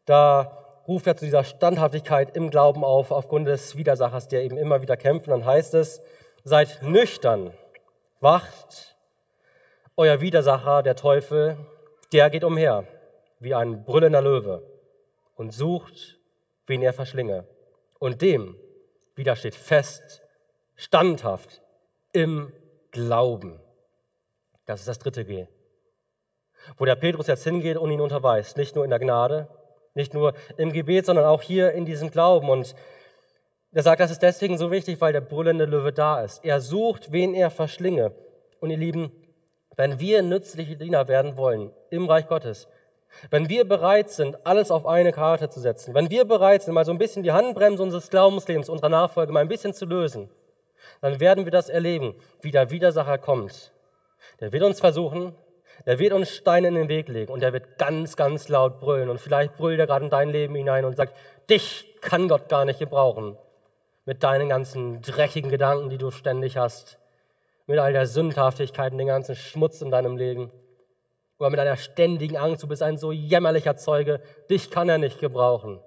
da 0.07 0.59
ruft 0.89 1.07
er 1.07 1.17
zu 1.17 1.25
dieser 1.25 1.45
Standhaftigkeit 1.45 2.37
im 2.37 2.51
Glauben 2.51 2.85
auf, 2.85 3.11
aufgrund 3.11 3.47
des 3.47 3.77
Widersachers, 3.77 4.29
der 4.29 4.43
eben 4.43 4.57
immer 4.57 4.83
wieder 4.83 4.97
kämpft. 4.97 5.29
Und 5.29 5.33
dann 5.33 5.45
heißt 5.45 5.75
es, 5.75 6.03
seid 6.45 6.83
nüchtern, 6.83 7.53
wacht, 8.21 8.97
euer 9.97 10.21
Widersacher, 10.21 10.83
der 10.83 10.97
Teufel, 10.97 11.57
der 12.13 12.31
geht 12.31 12.45
umher 12.45 12.85
wie 13.39 13.55
ein 13.55 13.85
brüllender 13.85 14.23
Löwe 14.23 14.63
und 15.37 15.53
sucht, 15.53 16.19
wen 16.67 16.83
er 16.83 16.93
verschlinge. 16.93 17.47
Und 17.99 18.23
dem 18.23 18.57
widersteht 19.15 19.55
fest, 19.55 20.23
standhaft 20.77 21.63
im 22.13 22.53
Glauben. 22.93 23.61
Das 24.67 24.81
ist 24.81 24.89
das 24.89 24.99
dritte 25.01 25.25
G. 25.25 25.47
Wo 26.77 26.85
der 26.85 26.95
Petrus 26.95 27.27
jetzt 27.27 27.45
hingeht 27.45 27.77
und 27.77 27.91
ihn 27.91 28.01
unterweist, 28.01 28.57
nicht 28.57 28.77
nur 28.77 28.85
in 28.85 28.91
der 28.91 29.01
Gnade, 29.01 29.49
nicht 29.95 30.15
nur 30.15 30.35
im 30.57 30.73
Gebet, 30.73 31.07
sondern 31.07 31.25
auch 31.25 31.43
hier 31.43 31.73
in 31.73 31.85
diesem 31.85 32.11
Glauben. 32.11 32.49
Und 32.49 32.75
er 33.73 33.83
sagt, 33.83 34.01
das 34.01 34.11
ist 34.11 34.23
deswegen 34.23 34.59
so 34.59 34.71
wichtig, 34.71 35.01
weil 35.01 35.13
der 35.13 35.21
brüllende 35.21 35.65
Löwe 35.65 35.93
da 35.93 36.23
ist. 36.23 36.45
Er 36.45 36.61
sucht, 36.61 37.11
wen 37.11 37.35
er 37.35 37.51
verschlinge. 37.51 38.15
Und 38.61 38.71
ihr 38.71 38.77
Lieben, 38.77 39.11
wenn 39.77 39.99
wir 39.99 40.23
nützliche 40.23 40.77
Diener 40.77 41.09
werden 41.09 41.37
wollen 41.37 41.73
im 41.91 42.09
Reich 42.09 42.29
Gottes, 42.29 42.69
wenn 43.31 43.49
wir 43.49 43.67
bereit 43.67 44.11
sind, 44.11 44.47
alles 44.47 44.71
auf 44.71 44.87
eine 44.87 45.13
Karte 45.13 45.49
zu 45.49 45.61
setzen, 45.61 45.95
wenn 45.95 46.11
wir 46.11 46.25
bereit 46.25 46.63
sind, 46.63 46.75
mal 46.75 46.85
so 46.85 46.93
ein 46.93 46.99
bisschen 46.99 47.23
die 47.23 47.33
Handbremse 47.33 47.83
unseres 47.83 48.11
Glaubenslebens, 48.11 48.69
unserer 48.69 48.89
Nachfolge 48.89 49.33
mal 49.33 49.41
ein 49.41 49.49
bisschen 49.49 49.75
zu 49.75 49.85
lösen, 49.85 50.31
dann 51.01 51.21
werden 51.21 51.45
wir 51.45 51.53
das 51.53 51.69
erleben, 51.69 52.15
wie 52.41 52.51
der 52.51 52.71
Widersacher 52.71 53.19
kommt. 53.19 53.73
Der 54.41 54.53
wird 54.53 54.63
uns 54.63 54.81
versuchen, 54.81 55.35
der 55.87 55.99
wird 55.99 56.13
uns 56.13 56.31
Steine 56.31 56.69
in 56.69 56.75
den 56.75 56.89
Weg 56.89 57.09
legen 57.09 57.33
und 57.33 57.41
der 57.41 57.53
wird 57.53 57.79
ganz, 57.79 58.17
ganz 58.17 58.49
laut 58.49 58.81
brüllen. 58.81 59.09
Und 59.09 59.21
vielleicht 59.21 59.57
brüllt 59.57 59.81
er 59.81 59.87
gerade 59.87 60.05
in 60.05 60.11
dein 60.11 60.31
Leben 60.31 60.55
hinein 60.55 60.85
und 60.85 60.97
sagt, 60.97 61.17
dich 61.51 61.95
kann 62.01 62.29
Gott 62.29 62.49
gar 62.49 62.65
nicht 62.65 62.79
gebrauchen. 62.79 63.37
Mit 64.05 64.23
deinen 64.23 64.49
ganzen 64.49 65.01
dreckigen 65.03 65.51
Gedanken, 65.51 65.91
die 65.91 65.99
du 65.99 66.11
ständig 66.11 66.57
hast. 66.57 66.99
Mit 67.67 67.79
all 67.79 67.93
der 67.93 68.07
Sündhaftigkeit 68.07 68.93
und 68.93 68.99
den 68.99 69.07
ganzen 69.07 69.37
Schmutz 69.37 69.81
in 69.81 69.91
deinem 69.91 70.17
Leben. 70.17 70.51
Oder 71.39 71.51
mit 71.51 71.61
einer 71.61 71.77
ständigen 71.77 72.37
Angst, 72.37 72.63
du 72.63 72.69
bist 72.69 72.83
ein 72.83 72.97
so 72.97 73.11
jämmerlicher 73.11 73.77
Zeuge, 73.77 74.21
dich 74.51 74.71
kann 74.71 74.89
er 74.89 74.99
nicht 74.99 75.19
gebrauchen. 75.19 75.81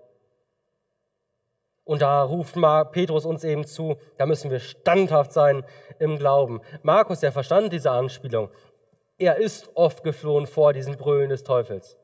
Und 1.85 2.01
da 2.01 2.23
ruft 2.23 2.55
Petrus 2.91 3.25
uns 3.25 3.43
eben 3.43 3.65
zu, 3.65 3.95
da 4.17 4.25
müssen 4.25 4.49
wir 4.49 4.59
standhaft 4.59 5.31
sein 5.31 5.63
im 5.99 6.17
Glauben. 6.17 6.61
Markus, 6.81 7.19
der 7.19 7.31
verstand 7.31 7.71
diese 7.71 7.91
Anspielung. 7.91 8.49
Er 9.17 9.37
ist 9.37 9.69
oft 9.75 10.03
geflohen 10.03 10.47
vor 10.47 10.73
diesen 10.73 10.97
Brüllen 10.97 11.29
des 11.29 11.43
Teufels. 11.43 11.95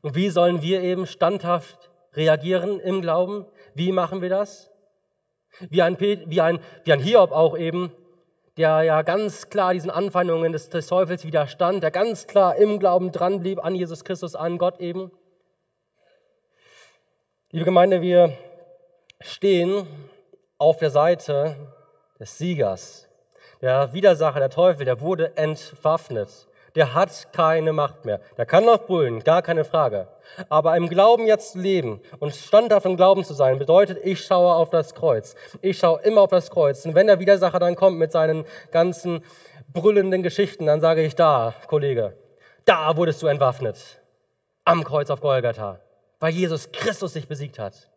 Und 0.00 0.14
wie 0.14 0.30
sollen 0.30 0.62
wir 0.62 0.80
eben 0.80 1.06
standhaft 1.06 1.90
reagieren 2.14 2.80
im 2.80 3.02
Glauben? 3.02 3.46
Wie 3.74 3.92
machen 3.92 4.22
wir 4.22 4.30
das? 4.30 4.70
Wie 5.68 5.82
ein, 5.82 6.00
wie 6.00 6.40
ein, 6.40 6.60
wie 6.84 6.92
ein 6.92 7.00
Hiob 7.00 7.32
auch 7.32 7.56
eben, 7.56 7.92
der 8.56 8.82
ja 8.82 9.02
ganz 9.02 9.50
klar 9.50 9.74
diesen 9.74 9.90
Anfeindungen 9.90 10.52
des, 10.52 10.70
des 10.70 10.86
Teufels 10.86 11.24
widerstand, 11.24 11.82
der 11.82 11.90
ganz 11.90 12.26
klar 12.26 12.56
im 12.56 12.78
Glauben 12.78 13.12
dran 13.12 13.40
blieb 13.40 13.62
an 13.62 13.74
Jesus 13.74 14.04
Christus, 14.04 14.34
an 14.34 14.58
Gott 14.58 14.80
eben. 14.80 15.10
Liebe 17.52 17.64
Gemeinde, 17.64 18.00
wir 18.00 18.32
stehen 19.20 19.84
auf 20.56 20.76
der 20.76 20.90
Seite 20.90 21.56
des 22.20 22.38
Siegers. 22.38 23.08
Der 23.60 23.92
Widersacher, 23.92 24.38
der 24.38 24.50
Teufel, 24.50 24.84
der 24.84 25.00
wurde 25.00 25.36
entwaffnet. 25.36 26.46
Der 26.76 26.94
hat 26.94 27.32
keine 27.32 27.72
Macht 27.72 28.04
mehr. 28.04 28.20
Der 28.38 28.46
kann 28.46 28.66
noch 28.66 28.86
brüllen, 28.86 29.24
gar 29.24 29.42
keine 29.42 29.64
Frage. 29.64 30.06
Aber 30.48 30.76
im 30.76 30.88
Glauben 30.88 31.26
jetzt 31.26 31.54
zu 31.54 31.58
leben 31.58 32.00
und 32.20 32.36
standhaft 32.36 32.86
im 32.86 32.96
Glauben 32.96 33.24
zu 33.24 33.34
sein, 33.34 33.58
bedeutet, 33.58 33.98
ich 34.04 34.24
schaue 34.24 34.54
auf 34.54 34.70
das 34.70 34.94
Kreuz. 34.94 35.34
Ich 35.60 35.76
schaue 35.76 36.02
immer 36.02 36.20
auf 36.20 36.30
das 36.30 36.52
Kreuz. 36.52 36.86
Und 36.86 36.94
wenn 36.94 37.08
der 37.08 37.18
Widersacher 37.18 37.58
dann 37.58 37.74
kommt 37.74 37.98
mit 37.98 38.12
seinen 38.12 38.44
ganzen 38.70 39.24
brüllenden 39.72 40.22
Geschichten, 40.22 40.66
dann 40.66 40.80
sage 40.80 41.02
ich 41.02 41.16
da, 41.16 41.54
Kollege, 41.66 42.16
da 42.64 42.96
wurdest 42.96 43.20
du 43.22 43.26
entwaffnet. 43.26 44.00
Am 44.64 44.84
Kreuz 44.84 45.10
auf 45.10 45.20
Golgatha. 45.20 45.80
Weil 46.20 46.32
Jesus 46.32 46.70
Christus 46.70 47.14
dich 47.14 47.26
besiegt 47.26 47.58
hat. 47.58 47.90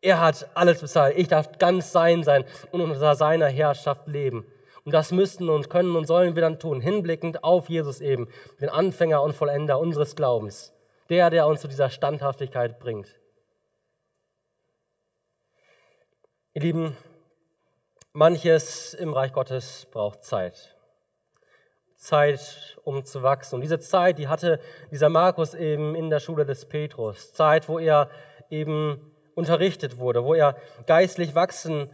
Er 0.00 0.20
hat 0.20 0.48
alles 0.54 0.80
bezahlt. 0.80 1.16
Ich 1.16 1.28
darf 1.28 1.58
ganz 1.58 1.90
sein 1.90 2.22
sein 2.22 2.44
und 2.70 2.82
unter 2.82 3.16
seiner 3.16 3.48
Herrschaft 3.48 4.06
leben. 4.06 4.46
Und 4.84 4.92
das 4.92 5.12
müssen 5.12 5.48
und 5.48 5.70
können 5.70 5.96
und 5.96 6.06
sollen 6.06 6.34
wir 6.34 6.42
dann 6.42 6.58
tun, 6.58 6.82
hinblickend 6.82 7.42
auf 7.42 7.70
Jesus 7.70 8.02
eben, 8.02 8.28
den 8.60 8.68
Anfänger 8.68 9.22
und 9.22 9.34
Vollender 9.34 9.78
unseres 9.78 10.14
Glaubens, 10.14 10.74
der, 11.08 11.30
der 11.30 11.46
uns 11.46 11.62
zu 11.62 11.68
dieser 11.68 11.88
Standhaftigkeit 11.88 12.78
bringt. 12.78 13.08
Ihr 16.52 16.62
Lieben, 16.62 16.96
manches 18.12 18.92
im 18.92 19.14
Reich 19.14 19.32
Gottes 19.32 19.86
braucht 19.90 20.22
Zeit. 20.22 20.73
Zeit, 22.04 22.78
um 22.84 23.04
zu 23.04 23.22
wachsen. 23.22 23.56
Und 23.56 23.60
diese 23.62 23.78
Zeit, 23.78 24.18
die 24.18 24.28
hatte 24.28 24.60
dieser 24.90 25.08
Markus 25.08 25.54
eben 25.54 25.94
in 25.94 26.10
der 26.10 26.20
Schule 26.20 26.44
des 26.44 26.66
Petrus. 26.66 27.32
Zeit, 27.32 27.68
wo 27.68 27.78
er 27.78 28.10
eben 28.50 29.10
unterrichtet 29.34 29.98
wurde, 29.98 30.24
wo 30.24 30.34
er 30.34 30.56
geistlich 30.86 31.34
wachsen 31.34 31.90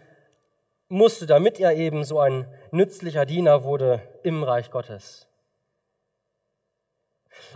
musste, 0.89 1.27
damit 1.27 1.61
er 1.61 1.75
eben 1.75 2.05
so 2.05 2.19
ein 2.21 2.53
nützlicher 2.73 3.25
Diener 3.25 3.63
wurde 3.63 4.03
im 4.25 4.43
Reich 4.43 4.71
Gottes. 4.71 5.29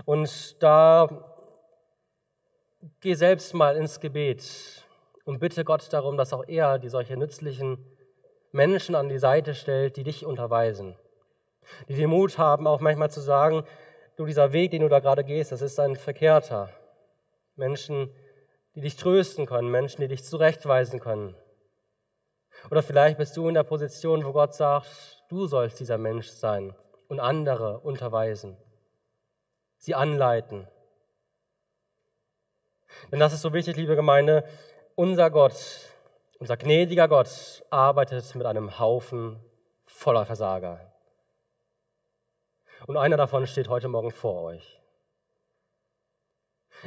Und 0.05 0.63
da 0.63 1.09
geh 3.01 3.15
selbst 3.15 3.53
mal 3.55 3.77
ins 3.77 4.01
Gebet 4.01 4.85
und 5.25 5.41
bitte 5.41 5.65
Gott 5.65 5.93
darum, 5.93 6.17
dass 6.17 6.33
auch 6.33 6.45
er 6.47 6.79
die 6.79 6.89
solche 6.89 7.17
nützlichen 7.17 7.85
Menschen 8.53 8.95
an 8.95 9.09
die 9.09 9.19
Seite 9.19 9.55
stellt, 9.55 9.97
die 9.97 10.05
dich 10.05 10.25
unterweisen, 10.25 10.97
die 11.89 11.95
den 11.95 12.11
Mut 12.11 12.39
haben, 12.39 12.67
auch 12.67 12.81
manchmal 12.81 13.11
zu 13.11 13.21
sagen, 13.21 13.65
du, 14.17 14.27
dieser 14.27 14.53
Weg, 14.53 14.71
den 14.71 14.83
du 14.83 14.89
da 14.89 15.01
gerade 15.01 15.25
gehst, 15.25 15.53
das 15.53 15.63
ist 15.63 15.79
ein 15.81 15.97
verkehrter. 15.97 16.71
Menschen, 17.57 18.11
die 18.75 18.81
dich 18.81 18.97
trösten 18.97 19.47
können, 19.47 19.71
Menschen, 19.71 20.01
die 20.01 20.09
dich 20.09 20.25
zurechtweisen 20.25 21.01
können. 21.01 21.37
Oder 22.71 22.83
vielleicht 22.83 23.19
bist 23.19 23.37
du 23.37 23.49
in 23.49 23.55
der 23.55 23.63
Position, 23.63 24.25
wo 24.25 24.33
Gott 24.33 24.55
sagt, 24.55 25.25
du 25.29 25.47
sollst 25.47 25.81
dieser 25.81 25.99
Mensch 25.99 26.29
sein 26.29 26.75
und 27.09 27.21
andere 27.21 27.81
unterweisen, 27.81 28.57
sie 29.77 29.95
anleiten. 29.95 30.67
Denn 33.11 33.21
das 33.21 33.33
ist 33.33 33.43
so 33.43 33.53
wichtig, 33.53 33.77
liebe 33.77 33.97
Gemeinde, 33.97 34.45
unser 34.95 35.31
Gott, 35.31 35.55
unser 36.39 36.57
gnädiger 36.57 37.09
Gott 37.09 37.65
arbeitet 37.71 38.35
mit 38.35 38.47
einem 38.47 38.79
Haufen 38.79 39.45
voller 39.87 40.25
Versager. 40.25 40.94
Und 42.87 42.97
einer 42.97 43.17
davon 43.17 43.47
steht 43.47 43.69
heute 43.69 43.89
Morgen 43.89 44.11
vor 44.11 44.43
euch. 44.43 44.81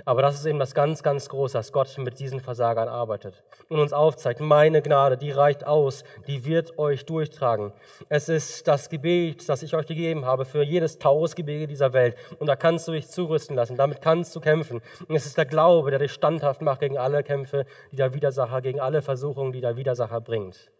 Aber 0.05 0.21
das 0.21 0.35
ist 0.35 0.45
eben 0.45 0.59
das 0.59 0.75
ganz, 0.75 1.01
ganz 1.01 1.27
Große, 1.29 1.57
dass 1.57 1.71
Gott 1.71 1.97
mit 1.97 2.19
diesen 2.19 2.39
Versagern 2.39 2.87
arbeitet 2.87 3.43
und 3.67 3.79
uns 3.79 3.93
aufzeigt, 3.93 4.39
meine 4.39 4.81
Gnade, 4.81 5.17
die 5.17 5.31
reicht 5.31 5.65
aus, 5.65 6.03
die 6.27 6.45
wird 6.45 6.77
euch 6.77 7.05
durchtragen. 7.05 7.73
Es 8.09 8.29
ist 8.29 8.67
das 8.67 8.89
Gebet, 8.89 9.47
das 9.49 9.63
ich 9.63 9.73
euch 9.75 9.87
gegeben 9.87 10.25
habe 10.25 10.45
für 10.45 10.61
jedes 10.61 10.99
Taurusgebirge 10.99 11.67
dieser 11.67 11.93
Welt. 11.93 12.15
Und 12.37 12.47
da 12.47 12.55
kannst 12.55 12.87
du 12.87 12.91
dich 12.91 13.07
zurüsten 13.07 13.55
lassen, 13.55 13.75
damit 13.75 14.01
kannst 14.01 14.35
du 14.35 14.39
kämpfen. 14.39 14.81
Und 15.07 15.15
es 15.15 15.25
ist 15.25 15.37
der 15.37 15.45
Glaube, 15.45 15.89
der 15.89 15.99
dich 15.99 16.11
standhaft 16.11 16.61
macht 16.61 16.81
gegen 16.81 16.97
alle 16.97 17.23
Kämpfe, 17.23 17.65
die 17.91 17.95
der 17.95 18.13
Widersacher, 18.13 18.61
gegen 18.61 18.79
alle 18.79 19.01
Versuchungen, 19.01 19.51
die 19.51 19.61
der 19.61 19.77
Widersacher 19.77 20.21
bringt. 20.21 20.71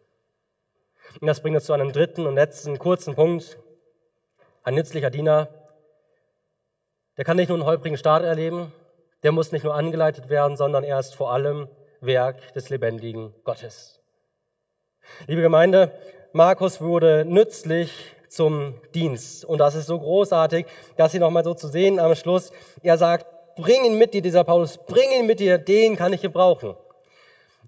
Und 1.22 1.28
das 1.28 1.42
bringt 1.42 1.56
uns 1.56 1.66
zu 1.66 1.74
einem 1.74 1.92
dritten 1.92 2.28
und 2.28 2.36
letzten 2.36 2.78
kurzen 2.78 3.16
Punkt. 3.16 3.58
Ein 4.68 4.76
nützlicher 4.76 5.10
Diener, 5.10 5.48
der 7.16 7.24
kann 7.24 7.38
nicht 7.38 7.48
nur 7.48 7.58
einen 7.58 7.66
holprigen 7.66 7.98
Start 7.98 8.26
erleben, 8.26 8.74
der 9.24 9.32
muss 9.32 9.54
nicht 9.54 9.64
nur 9.64 9.74
angeleitet 9.74 10.28
werden, 10.28 10.58
sondern 10.58 10.84
er 10.84 11.00
ist 11.00 11.16
vor 11.16 11.32
allem 11.32 11.70
Werk 12.02 12.52
des 12.52 12.68
lebendigen 12.68 13.34
Gottes. 13.46 14.02
Liebe 15.26 15.42
Gemeinde, 15.42 15.94
Markus 16.34 16.82
wurde 16.82 17.24
nützlich 17.24 18.14
zum 18.28 18.76
Dienst. 18.94 19.46
Und 19.46 19.60
das 19.60 19.74
ist 19.74 19.88
so 19.88 19.98
großartig, 19.98 20.66
dass 20.98 21.14
sie 21.14 21.20
nochmal 21.20 21.46
so 21.46 21.54
zu 21.54 21.70
sehen 21.70 21.98
am 21.98 22.14
Schluss, 22.16 22.52
er 22.84 22.98
sagt, 22.98 23.26
bring 23.56 23.86
ihn 23.86 23.98
mit 23.98 24.14
dir, 24.14 24.22
dieser 24.22 24.44
Paulus, 24.44 24.80
bring 24.80 25.10
ihn 25.18 25.28
mit 25.28 25.40
dir, 25.40 25.60
den 25.60 25.96
kann 25.96 26.12
ich 26.12 26.20
gebrauchen. 26.20 26.76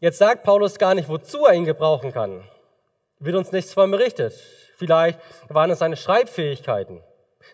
Jetzt 0.02 0.18
sagt 0.18 0.44
Paulus 0.44 0.78
gar 0.78 0.96
nicht, 0.96 1.08
wozu 1.08 1.46
er 1.46 1.54
ihn 1.54 1.64
gebrauchen 1.64 2.12
kann. 2.12 2.44
Wird 3.20 3.38
uns 3.38 3.54
nichts 3.54 3.74
von 3.74 3.90
berichtet. 3.90 4.34
Vielleicht 4.80 5.20
waren 5.50 5.70
es 5.70 5.80
seine 5.80 5.98
Schreibfähigkeiten. 5.98 7.04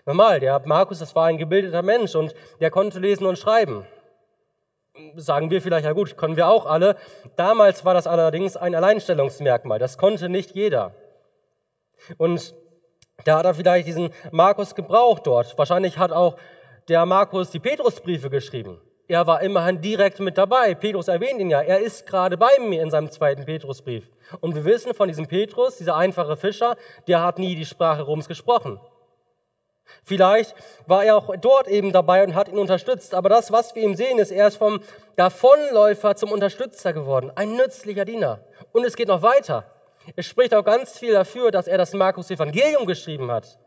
Normal, 0.05 0.39
der 0.39 0.61
Markus, 0.65 0.99
das 0.99 1.15
war 1.15 1.25
ein 1.25 1.39
gebildeter 1.39 1.81
Mensch 1.81 2.13
und 2.15 2.35
der 2.59 2.69
konnte 2.69 2.99
lesen 2.99 3.25
und 3.25 3.39
schreiben. 3.39 3.87
sagen 5.15 5.49
wir 5.49 5.61
vielleicht, 5.61 5.85
ja 5.85 5.93
gut, 5.93 6.17
können 6.17 6.37
wir 6.37 6.47
auch 6.47 6.67
alle. 6.67 6.95
Damals 7.35 7.83
war 7.83 7.95
das 7.95 8.05
allerdings 8.05 8.55
ein 8.55 8.75
Alleinstellungsmerkmal. 8.75 9.79
Das 9.79 9.97
konnte 9.97 10.29
nicht 10.29 10.55
jeder. 10.55 10.93
Und 12.17 12.55
da 13.23 13.39
hat 13.39 13.45
er 13.45 13.55
vielleicht 13.55 13.87
diesen 13.87 14.11
Markus 14.31 14.75
gebraucht 14.75 15.25
dort. 15.25 15.57
Wahrscheinlich 15.57 15.97
hat 15.97 16.11
auch 16.11 16.37
der 16.87 17.07
Markus 17.07 17.49
die 17.49 17.59
Petrusbriefe 17.59 18.29
geschrieben. 18.29 18.79
Er 19.07 19.27
war 19.27 19.41
immerhin 19.41 19.81
direkt 19.81 20.19
mit 20.19 20.37
dabei. 20.37 20.73
Petrus 20.73 21.07
erwähnt 21.07 21.39
ihn 21.39 21.51
ja. 21.51 21.61
Er 21.61 21.79
ist 21.79 22.07
gerade 22.07 22.37
bei 22.37 22.49
mir 22.59 22.81
in 22.81 22.89
seinem 22.89 23.11
zweiten 23.11 23.45
Petrusbrief. 23.45 24.09
Und 24.41 24.55
wir 24.55 24.65
wissen 24.65 24.95
von 24.95 25.07
diesem 25.07 25.27
Petrus, 25.27 25.77
dieser 25.77 25.95
einfache 25.95 26.35
Fischer, 26.37 26.75
der 27.07 27.21
hat 27.21 27.37
nie 27.37 27.55
die 27.55 27.65
Sprache 27.65 28.01
Roms 28.01 28.27
gesprochen. 28.27 28.79
Vielleicht 30.03 30.55
war 30.87 31.03
er 31.03 31.17
auch 31.17 31.35
dort 31.37 31.67
eben 31.67 31.91
dabei 31.91 32.23
und 32.23 32.33
hat 32.33 32.47
ihn 32.47 32.57
unterstützt. 32.57 33.13
Aber 33.13 33.29
das, 33.29 33.51
was 33.51 33.75
wir 33.75 33.83
ihm 33.83 33.95
sehen, 33.95 34.17
ist, 34.17 34.31
er 34.31 34.47
ist 34.47 34.57
vom 34.57 34.79
Davonläufer 35.15 36.15
zum 36.15 36.31
Unterstützer 36.31 36.91
geworden. 36.91 37.31
Ein 37.35 37.55
nützlicher 37.55 38.05
Diener. 38.05 38.39
Und 38.71 38.85
es 38.85 38.95
geht 38.95 39.07
noch 39.07 39.21
weiter. 39.21 39.65
Es 40.15 40.25
spricht 40.25 40.53
auch 40.55 40.65
ganz 40.65 40.97
viel 40.97 41.13
dafür, 41.13 41.51
dass 41.51 41.67
er 41.67 41.77
das 41.77 41.93
Markus 41.93 42.31
Evangelium 42.31 42.85
geschrieben 42.85 43.31
hat. 43.31 43.59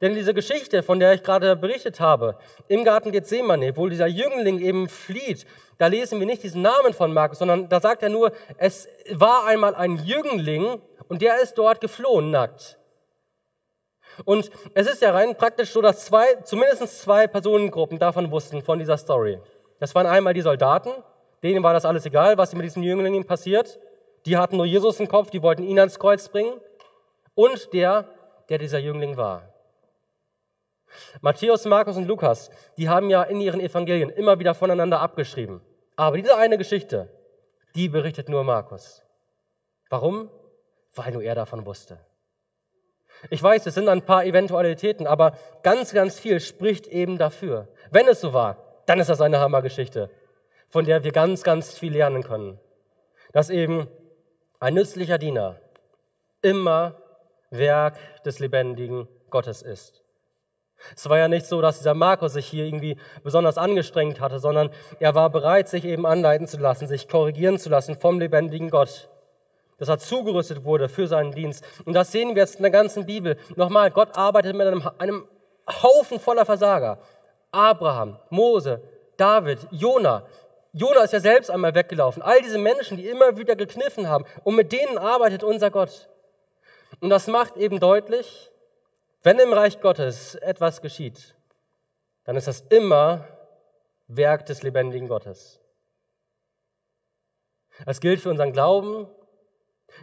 Denn 0.00 0.14
diese 0.14 0.34
Geschichte, 0.34 0.82
von 0.82 1.00
der 1.00 1.12
ich 1.12 1.22
gerade 1.22 1.56
berichtet 1.56 2.00
habe, 2.00 2.36
im 2.68 2.84
Garten 2.84 3.12
Gethsemane, 3.12 3.76
wo 3.76 3.88
dieser 3.88 4.06
Jüngling 4.06 4.60
eben 4.60 4.88
flieht, 4.88 5.46
da 5.78 5.86
lesen 5.86 6.20
wir 6.20 6.26
nicht 6.26 6.42
diesen 6.42 6.62
Namen 6.62 6.92
von 6.92 7.12
Markus, 7.12 7.38
sondern 7.38 7.68
da 7.68 7.80
sagt 7.80 8.02
er 8.02 8.08
nur, 8.08 8.32
es 8.58 8.88
war 9.10 9.46
einmal 9.46 9.74
ein 9.74 9.96
Jüngling 9.96 10.80
und 11.08 11.22
der 11.22 11.40
ist 11.40 11.54
dort 11.54 11.80
geflohen 11.80 12.30
nackt. 12.30 12.78
Und 14.24 14.50
es 14.74 14.86
ist 14.86 15.02
ja 15.02 15.10
rein 15.10 15.36
praktisch 15.36 15.70
so, 15.70 15.80
dass 15.80 16.04
zwei, 16.04 16.34
zumindest 16.44 17.00
zwei 17.00 17.26
Personengruppen 17.26 17.98
davon 17.98 18.30
wussten, 18.30 18.62
von 18.62 18.78
dieser 18.78 18.98
Story. 18.98 19.38
Das 19.80 19.94
waren 19.94 20.06
einmal 20.06 20.34
die 20.34 20.42
Soldaten, 20.42 20.90
denen 21.42 21.62
war 21.62 21.72
das 21.72 21.84
alles 21.84 22.06
egal, 22.06 22.38
was 22.38 22.54
mit 22.54 22.64
diesem 22.64 22.82
Jüngling 22.82 23.24
passiert. 23.24 23.80
Die 24.26 24.36
hatten 24.36 24.56
nur 24.56 24.66
Jesus 24.66 25.00
im 25.00 25.08
Kopf, 25.08 25.30
die 25.30 25.42
wollten 25.42 25.64
ihn 25.64 25.78
ans 25.78 25.98
Kreuz 25.98 26.28
bringen. 26.28 26.60
Und 27.34 27.72
der, 27.72 28.06
der 28.48 28.58
dieser 28.58 28.78
Jüngling 28.78 29.16
war. 29.16 29.51
Matthäus, 31.20 31.64
Markus 31.64 31.96
und 31.96 32.06
Lukas, 32.06 32.50
die 32.76 32.88
haben 32.88 33.10
ja 33.10 33.22
in 33.22 33.40
ihren 33.40 33.60
Evangelien 33.60 34.10
immer 34.10 34.38
wieder 34.38 34.54
voneinander 34.54 35.00
abgeschrieben. 35.00 35.60
Aber 35.96 36.16
diese 36.16 36.36
eine 36.36 36.58
Geschichte, 36.58 37.08
die 37.74 37.88
berichtet 37.88 38.28
nur 38.28 38.44
Markus. 38.44 39.02
Warum? 39.88 40.30
Weil 40.94 41.12
nur 41.12 41.22
er 41.22 41.34
davon 41.34 41.66
wusste. 41.66 41.98
Ich 43.30 43.42
weiß, 43.42 43.66
es 43.66 43.74
sind 43.74 43.88
ein 43.88 44.02
paar 44.02 44.24
Eventualitäten, 44.24 45.06
aber 45.06 45.36
ganz, 45.62 45.92
ganz 45.92 46.18
viel 46.18 46.40
spricht 46.40 46.86
eben 46.86 47.18
dafür. 47.18 47.68
Wenn 47.90 48.08
es 48.08 48.20
so 48.20 48.32
war, 48.32 48.82
dann 48.86 48.98
ist 49.00 49.10
das 49.10 49.20
eine 49.20 49.38
Hammergeschichte, 49.38 50.10
von 50.68 50.84
der 50.84 51.04
wir 51.04 51.12
ganz, 51.12 51.42
ganz 51.42 51.78
viel 51.78 51.92
lernen 51.92 52.22
können. 52.22 52.58
Dass 53.32 53.48
eben 53.48 53.86
ein 54.58 54.74
nützlicher 54.74 55.18
Diener 55.18 55.60
immer 56.40 56.96
Werk 57.50 57.96
des 58.24 58.38
lebendigen 58.38 59.08
Gottes 59.30 59.62
ist. 59.62 60.01
Es 60.96 61.08
war 61.08 61.18
ja 61.18 61.28
nicht 61.28 61.46
so, 61.46 61.60
dass 61.60 61.78
dieser 61.78 61.94
Markus 61.94 62.34
sich 62.34 62.46
hier 62.46 62.64
irgendwie 62.64 62.96
besonders 63.22 63.58
angestrengt 63.58 64.20
hatte, 64.20 64.38
sondern 64.38 64.70
er 65.00 65.14
war 65.14 65.30
bereit, 65.30 65.68
sich 65.68 65.84
eben 65.84 66.06
anleiten 66.06 66.46
zu 66.46 66.58
lassen, 66.58 66.86
sich 66.86 67.08
korrigieren 67.08 67.58
zu 67.58 67.68
lassen 67.68 67.96
vom 67.96 68.20
lebendigen 68.20 68.70
Gott 68.70 69.08
dass 69.82 69.88
er 69.88 69.98
zugerüstet 69.98 70.62
wurde 70.62 70.88
für 70.88 71.08
seinen 71.08 71.32
Dienst. 71.32 71.64
Und 71.84 71.94
das 71.94 72.12
sehen 72.12 72.36
wir 72.36 72.42
jetzt 72.42 72.54
in 72.54 72.62
der 72.62 72.70
ganzen 72.70 73.04
Bibel. 73.04 73.36
Nochmal, 73.56 73.90
Gott 73.90 74.16
arbeitet 74.16 74.54
mit 74.54 74.64
einem, 74.64 74.88
einem 74.98 75.26
Haufen 75.68 76.20
voller 76.20 76.46
Versager. 76.46 76.98
Abraham, 77.50 78.16
Mose, 78.30 78.80
David, 79.16 79.58
Jona. 79.72 80.24
Jona 80.72 81.00
ist 81.00 81.12
ja 81.12 81.18
selbst 81.18 81.50
einmal 81.50 81.74
weggelaufen. 81.74 82.22
All 82.22 82.40
diese 82.40 82.58
Menschen, 82.58 82.96
die 82.96 83.08
immer 83.08 83.36
wieder 83.36 83.56
gekniffen 83.56 84.08
haben. 84.08 84.24
Und 84.44 84.54
mit 84.54 84.70
denen 84.70 84.98
arbeitet 84.98 85.42
unser 85.42 85.72
Gott. 85.72 86.08
Und 87.00 87.10
das 87.10 87.26
macht 87.26 87.56
eben 87.56 87.80
deutlich, 87.80 88.51
wenn 89.22 89.38
im 89.38 89.52
Reich 89.52 89.80
Gottes 89.80 90.34
etwas 90.36 90.82
geschieht, 90.82 91.34
dann 92.24 92.36
ist 92.36 92.48
das 92.48 92.60
immer 92.60 93.26
Werk 94.08 94.46
des 94.46 94.62
lebendigen 94.62 95.08
Gottes. 95.08 95.60
Es 97.86 98.00
gilt 98.00 98.20
für 98.20 98.30
unseren 98.30 98.52
Glauben, 98.52 99.06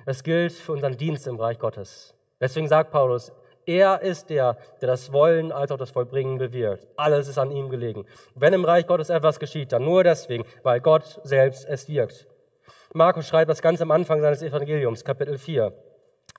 das 0.05 0.23
gilt 0.23 0.51
für 0.53 0.71
unseren 0.71 0.97
Dienst 0.97 1.27
im 1.27 1.39
Reich 1.39 1.59
Gottes. 1.59 2.15
Deswegen 2.39 2.67
sagt 2.67 2.91
Paulus, 2.91 3.31
er 3.65 4.01
ist 4.01 4.29
der, 4.29 4.57
der 4.81 4.87
das 4.87 5.13
Wollen 5.13 5.51
als 5.51 5.71
auch 5.71 5.77
das 5.77 5.91
Vollbringen 5.91 6.37
bewirkt. 6.37 6.87
Alles 6.95 7.27
ist 7.27 7.37
an 7.37 7.51
ihm 7.51 7.69
gelegen. 7.69 8.05
Wenn 8.33 8.53
im 8.53 8.65
Reich 8.65 8.87
Gottes 8.87 9.09
etwas 9.09 9.39
geschieht, 9.39 9.71
dann 9.71 9.83
nur 9.83 10.03
deswegen, 10.03 10.43
weil 10.63 10.79
Gott 10.79 11.19
selbst 11.23 11.65
es 11.65 11.87
wirkt. 11.87 12.25
Markus 12.93 13.27
schreibt 13.27 13.51
das 13.51 13.61
ganz 13.61 13.81
am 13.81 13.91
Anfang 13.91 14.21
seines 14.21 14.41
Evangeliums, 14.41 15.03
Kapitel 15.03 15.37
4, 15.37 15.71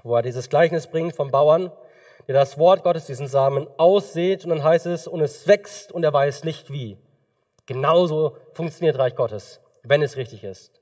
wo 0.03 0.17
er 0.17 0.23
dieses 0.23 0.49
Gleichnis 0.49 0.89
bringt 0.89 1.15
vom 1.15 1.31
Bauern, 1.31 1.71
der 2.31 2.39
das 2.39 2.59
Wort 2.59 2.85
Gottes, 2.85 3.07
diesen 3.07 3.27
Samen, 3.27 3.67
aussät 3.77 4.45
und 4.45 4.51
dann 4.51 4.63
heißt 4.63 4.87
es, 4.87 5.09
und 5.09 5.21
es 5.21 5.49
wächst 5.49 5.91
und 5.91 6.05
er 6.05 6.13
weiß 6.13 6.45
nicht 6.45 6.71
wie. 6.71 6.97
Genauso 7.67 8.37
funktioniert 8.53 9.01
Reich 9.01 9.17
Gottes, 9.17 9.61
wenn 9.83 10.01
es 10.01 10.17
richtig 10.17 10.45
ist. 10.45 10.81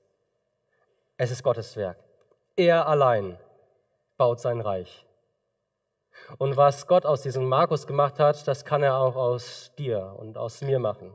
Es 1.17 1.31
ist 1.31 1.43
Gottes 1.43 1.75
Werk. 1.75 1.97
Er 2.55 2.87
allein 2.87 3.39
baut 4.19 4.41
sein 4.41 4.61
Reich. 4.61 5.07
Und 6.37 6.59
was 6.59 6.87
Gott 6.87 7.07
aus 7.07 7.23
diesem 7.23 7.47
Markus 7.47 7.87
gemacht 7.87 8.19
hat, 8.19 8.47
das 8.47 8.67
kann 8.67 8.83
er 8.83 8.99
auch 8.99 9.17
aus 9.17 9.73
dir 9.79 10.17
und 10.19 10.37
aus 10.37 10.61
mir 10.61 10.79
machen. 10.79 11.15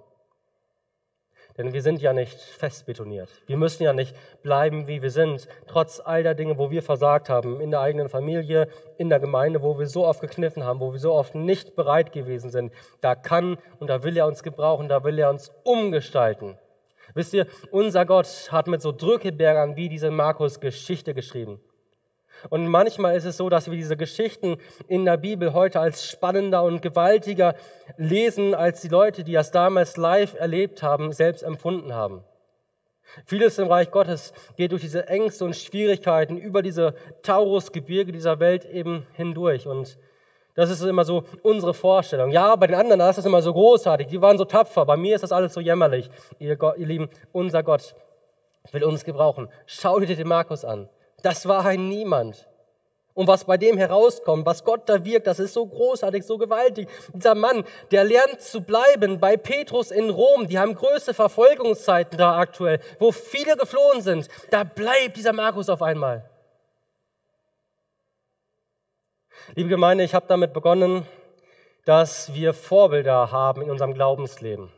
Denn 1.57 1.71
wir 1.71 1.81
sind 1.81 2.01
ja 2.01 2.13
nicht 2.13 2.39
festbetoniert. 2.39 3.29
Wir 3.45 3.57
müssen 3.57 3.83
ja 3.83 3.93
nicht 3.93 4.15
bleiben, 4.41 4.87
wie 4.87 5.01
wir 5.01 5.11
sind, 5.11 5.47
trotz 5.67 5.99
all 5.99 6.23
der 6.23 6.33
Dinge, 6.33 6.57
wo 6.57 6.71
wir 6.71 6.81
versagt 6.81 7.29
haben, 7.29 7.61
in 7.61 7.69
der 7.69 7.81
eigenen 7.81 8.09
Familie, 8.09 8.67
in 8.97 9.09
der 9.09 9.19
Gemeinde, 9.19 9.61
wo 9.61 9.77
wir 9.77 9.85
so 9.85 10.05
oft 10.05 10.21
gekniffen 10.21 10.63
haben, 10.63 10.79
wo 10.79 10.93
wir 10.93 10.99
so 10.99 11.13
oft 11.13 11.35
nicht 11.35 11.75
bereit 11.75 12.11
gewesen 12.11 12.49
sind. 12.49 12.73
Da 13.01 13.13
kann 13.13 13.57
und 13.79 13.87
da 13.87 14.03
will 14.03 14.17
er 14.17 14.25
uns 14.25 14.41
gebrauchen, 14.41 14.87
da 14.87 15.03
will 15.03 15.19
er 15.19 15.29
uns 15.29 15.51
umgestalten. 15.63 16.57
Wisst 17.13 17.33
ihr, 17.33 17.45
unser 17.69 18.05
Gott 18.05 18.49
hat 18.51 18.67
mit 18.67 18.81
so 18.81 18.91
Drückebergern 18.91 19.75
wie 19.75 19.89
diese 19.89 20.09
Markus 20.09 20.59
Geschichte 20.59 21.13
geschrieben. 21.13 21.59
Und 22.49 22.67
manchmal 22.67 23.15
ist 23.15 23.25
es 23.25 23.37
so, 23.37 23.49
dass 23.49 23.69
wir 23.69 23.77
diese 23.77 23.97
Geschichten 23.97 24.57
in 24.87 25.05
der 25.05 25.17
Bibel 25.17 25.53
heute 25.53 25.79
als 25.79 26.07
spannender 26.07 26.63
und 26.63 26.81
gewaltiger 26.81 27.55
lesen, 27.97 28.53
als 28.55 28.81
die 28.81 28.89
Leute, 28.89 29.23
die 29.23 29.33
das 29.33 29.51
damals 29.51 29.97
live 29.97 30.35
erlebt 30.35 30.83
haben, 30.83 31.11
selbst 31.11 31.43
empfunden 31.43 31.93
haben. 31.93 32.23
Vieles 33.25 33.59
im 33.59 33.67
Reich 33.67 33.91
Gottes 33.91 34.33
geht 34.55 34.71
durch 34.71 34.81
diese 34.81 35.07
Ängste 35.07 35.45
und 35.45 35.55
Schwierigkeiten 35.55 36.37
über 36.37 36.61
diese 36.61 36.95
Taurusgebirge 37.21 38.11
dieser 38.11 38.39
Welt 38.39 38.65
eben 38.65 39.05
hindurch. 39.13 39.67
Und 39.67 39.97
das 40.55 40.69
ist 40.69 40.81
immer 40.81 41.05
so 41.05 41.23
unsere 41.41 41.73
Vorstellung. 41.73 42.31
Ja, 42.31 42.55
bei 42.55 42.67
den 42.67 42.75
anderen 42.75 43.01
ist 43.01 43.17
das 43.17 43.25
immer 43.25 43.41
so 43.41 43.53
großartig. 43.53 44.07
Die 44.07 44.21
waren 44.21 44.37
so 44.37 44.45
tapfer. 44.45 44.85
Bei 44.85 44.97
mir 44.97 45.15
ist 45.15 45.21
das 45.21 45.31
alles 45.31 45.53
so 45.53 45.59
jämmerlich. 45.59 46.09
Ihr, 46.39 46.55
Gott, 46.55 46.77
ihr 46.77 46.87
Lieben, 46.87 47.09
unser 47.31 47.63
Gott 47.63 47.95
will 48.71 48.83
uns 48.83 49.03
gebrauchen. 49.03 49.49
Schau 49.65 49.99
dir 49.99 50.15
den 50.15 50.27
Markus 50.27 50.63
an. 50.63 50.89
Das 51.23 51.47
war 51.47 51.65
ein 51.65 51.89
Niemand. 51.89 52.47
Und 53.15 53.27
was 53.27 53.45
bei 53.45 53.57
dem 53.57 53.77
herauskommt, 53.77 54.45
was 54.45 54.63
Gott 54.63 54.89
da 54.89 55.05
wirkt, 55.05 55.27
das 55.27 55.39
ist 55.39 55.53
so 55.53 55.65
großartig, 55.65 56.25
so 56.25 56.37
gewaltig. 56.37 56.89
Dieser 57.13 57.35
Mann, 57.35 57.63
der 57.91 58.03
lernt 58.03 58.41
zu 58.41 58.61
bleiben 58.61 59.19
bei 59.19 59.37
Petrus 59.37 59.91
in 59.91 60.09
Rom. 60.09 60.47
Die 60.47 60.57
haben 60.59 60.73
größte 60.73 61.13
Verfolgungszeiten 61.13 62.17
da 62.17 62.37
aktuell, 62.37 62.79
wo 62.99 63.11
viele 63.11 63.55
geflohen 63.55 64.01
sind. 64.01 64.27
Da 64.49 64.63
bleibt 64.63 65.15
dieser 65.15 65.33
Markus 65.33 65.69
auf 65.69 65.81
einmal. 65.81 66.29
Liebe 69.55 69.69
Gemeinde, 69.69 70.03
ich 70.03 70.15
habe 70.15 70.25
damit 70.27 70.51
begonnen, 70.51 71.05
dass 71.85 72.33
wir 72.33 72.53
Vorbilder 72.53 73.31
haben 73.31 73.61
in 73.61 73.69
unserem 73.69 73.93
Glaubensleben. 73.93 74.71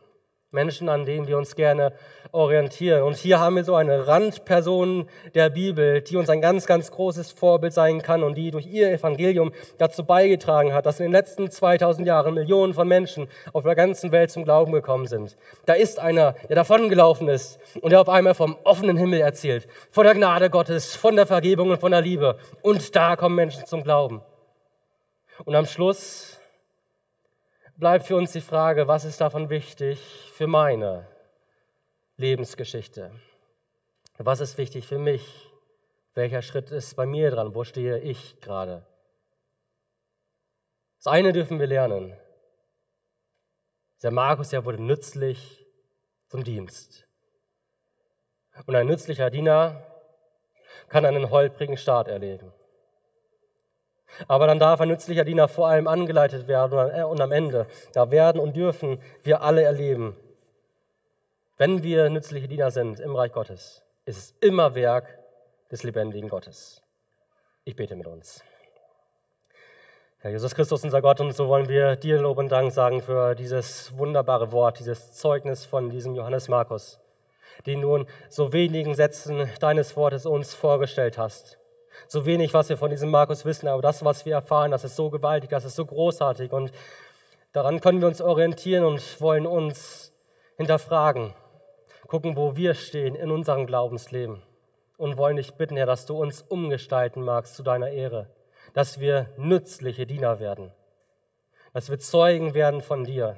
Menschen, 0.56 0.89
an 0.89 1.06
denen 1.06 1.28
wir 1.28 1.38
uns 1.38 1.56
gerne 1.56 1.93
orientieren. 2.32 3.03
Und 3.03 3.16
hier 3.16 3.39
haben 3.39 3.56
wir 3.56 3.64
so 3.64 3.76
eine 3.76 4.08
Randperson 4.08 5.08
der 5.36 5.49
Bibel, 5.49 6.01
die 6.01 6.18
uns 6.18 6.30
ein 6.30 6.41
ganz, 6.41 6.66
ganz 6.66 6.91
großes 6.91 7.32
Vorbild 7.32 7.74
sein 7.74 8.01
kann 8.01 8.24
und 8.24 8.36
die 8.36 8.51
durch 8.51 8.66
ihr 8.66 8.91
Evangelium 8.91 9.51
dazu 9.78 10.03
beigetragen 10.03 10.74
hat, 10.74 10.86
dass 10.86 10.99
in 10.99 11.06
den 11.06 11.12
letzten 11.12 11.51
2000 11.51 12.08
Jahren 12.08 12.34
Millionen 12.34 12.74
von 12.74 12.88
Menschen 12.88 13.28
auf 13.53 13.64
der 13.64 13.76
ganzen 13.76 14.12
Welt 14.12 14.32
zum 14.32 14.43
Glauben 14.43 14.72
gekommen 14.72 15.06
sind. 15.06 15.38
Da 15.66 15.74
ist 15.74 15.99
einer, 15.99 16.34
der 16.49 16.56
davongelaufen 16.56 17.30
ist 17.30 17.60
und 17.82 17.91
der 17.91 18.01
auf 18.01 18.10
einmal 18.10 18.34
vom 18.34 18.58
offenen 18.64 18.97
Himmel 18.97 19.22
erzählt, 19.22 19.68
von 19.91 20.03
der 20.06 20.16
Gnade 20.16 20.49
Gottes, 20.49 20.95
von 20.95 21.16
der 21.16 21.28
Vergebung 21.28 21.70
und 21.70 21.80
von 21.80 21.91
der 21.91 22.01
Liebe. 22.01 22.38
Und 22.62 22.95
da 22.95 23.16
kommen 23.16 23.36
Menschen 23.36 23.66
zum 23.66 23.84
Glauben. 23.84 24.22
Und 25.43 25.56
am 25.56 25.66
Schluss 25.66 26.39
bleibt 27.78 28.05
für 28.05 28.15
uns 28.15 28.32
die 28.32 28.41
Frage, 28.41 28.88
was 28.88 29.05
ist 29.05 29.21
davon 29.21 29.49
wichtig 29.49 29.99
für 30.34 30.47
meine 30.47 31.07
Lebensgeschichte? 32.17 33.11
Was 34.17 34.39
ist 34.39 34.57
wichtig 34.57 34.88
für 34.88 34.99
mich? 34.99 35.51
Welcher 36.13 36.41
Schritt 36.41 36.71
ist 36.71 36.95
bei 36.95 37.05
mir 37.05 37.32
dran? 37.32 37.53
Wo 37.53 37.63
stehe 37.63 37.99
ich 37.99 38.39
gerade? 38.39 38.86
Das 40.97 41.07
eine 41.07 41.34
dürfen 41.34 41.59
wir 41.59 41.67
lernen. 41.67 42.17
Der 44.01 44.11
Markus, 44.11 44.49
der 44.49 44.63
wurde 44.65 44.82
nützlich 44.82 45.65
zum 46.28 46.43
Dienst. 46.43 47.07
Und 48.65 48.76
ein 48.76 48.88
nützlicher 48.88 49.30
Diener 49.30 49.86
kann 50.88 51.05
einen 51.05 51.30
holprigen 51.30 51.78
Staat 51.78 52.07
erleben. 52.07 52.53
Aber 54.28 54.47
dann 54.47 54.60
darf 54.60 54.82
ein 54.82 54.88
nützlicher 54.88 55.26
Diener 55.26 55.47
vor 55.47 55.68
allem 55.68 55.88
angeleitet 55.88 56.47
werden 56.47 57.06
und 57.06 57.22
am 57.22 57.32
Ende, 57.32 57.68
da 57.93 58.12
werden 58.12 58.39
und 58.39 58.56
dürfen 58.56 59.01
wir 59.24 59.41
alle 59.41 59.64
erleben, 59.64 60.16
wenn 61.58 61.84
wir 61.84 62.10
nützliche 62.10 62.47
Diener 62.47 62.70
sind 62.72 62.99
im 62.99 63.16
Reich 63.16 63.32
Gottes, 63.32 63.84
ist 64.06 64.18
es 64.18 64.36
immer 64.41 64.76
Werk 64.76 65.20
des 65.72 65.84
lebendigen 65.84 66.30
Gottes. 66.30 66.82
Ich 67.64 67.76
bete 67.76 67.95
mit 67.95 68.08
uns. 68.08 68.43
Herr 70.20 70.32
Jesus 70.32 70.53
Christus, 70.56 70.84
unser 70.84 71.01
Gott, 71.01 71.22
und 71.22 71.32
so 71.34 71.47
wollen 71.47 71.70
wir 71.70 71.95
dir 71.95 72.20
Lob 72.20 72.39
und 72.39 72.49
Dank 72.49 72.72
sagen 72.72 73.01
für 73.01 73.36
dieses 73.36 73.97
wunderbare 73.97 74.51
Wort, 74.51 74.80
dieses 74.80 75.14
Zeugnis 75.14 75.66
von 75.66 75.89
diesem 75.89 76.16
Johannes 76.16 76.47
Markus, 76.47 76.99
den 77.66 77.82
du 77.82 77.95
in 77.95 78.08
so 78.28 78.51
wenigen 78.51 78.95
Sätzen 78.95 79.49
deines 79.60 79.95
Wortes 79.95 80.26
uns 80.26 80.53
vorgestellt 80.53 81.18
hast. 81.18 81.58
So 82.08 82.26
wenig, 82.26 82.54
was 82.54 82.70
wir 82.70 82.78
von 82.78 82.89
diesem 82.89 83.10
Markus 83.10 83.46
wissen, 83.46 83.68
aber 83.68 83.82
das, 83.82 84.04
was 84.06 84.26
wir 84.26 84.34
erfahren, 84.34 84.72
das 84.72 84.84
ist 84.84 84.96
so 84.96 85.10
gewaltig, 85.10 85.50
das 85.50 85.66
ist 85.66 85.76
so 85.76 85.86
großartig 85.86 86.52
und 86.52 86.72
daran 87.54 87.82
können 87.82 88.02
wir 88.02 88.08
uns 88.08 88.22
orientieren 88.22 88.86
und 88.86 89.22
wollen 89.22 89.46
uns 89.46 90.14
hinterfragen, 90.58 91.34
gucken, 92.08 92.36
wo 92.36 92.56
wir 92.56 92.74
stehen 92.74 93.16
in 93.16 93.32
unserem 93.32 93.66
Glaubensleben 93.66 94.41
und 94.98 95.18
wollen 95.18 95.38
dich 95.38 95.54
bitten, 95.54 95.76
Herr, 95.78 95.86
dass 95.86 96.06
du 96.06 96.22
uns 96.22 96.41
umgestalten 96.41 97.22
magst 97.24 97.56
zu 97.56 97.64
deiner 97.64 97.89
Ehre 97.89 98.28
dass 98.76 99.00
wir 99.00 99.30
nützliche 99.38 100.06
Diener 100.06 100.39
werden, 100.39 100.70
dass 101.74 101.89
wir 101.89 101.98
Zeugen 101.98 102.54
werden 102.54 102.82
von 102.82 103.06
dir, 103.06 103.38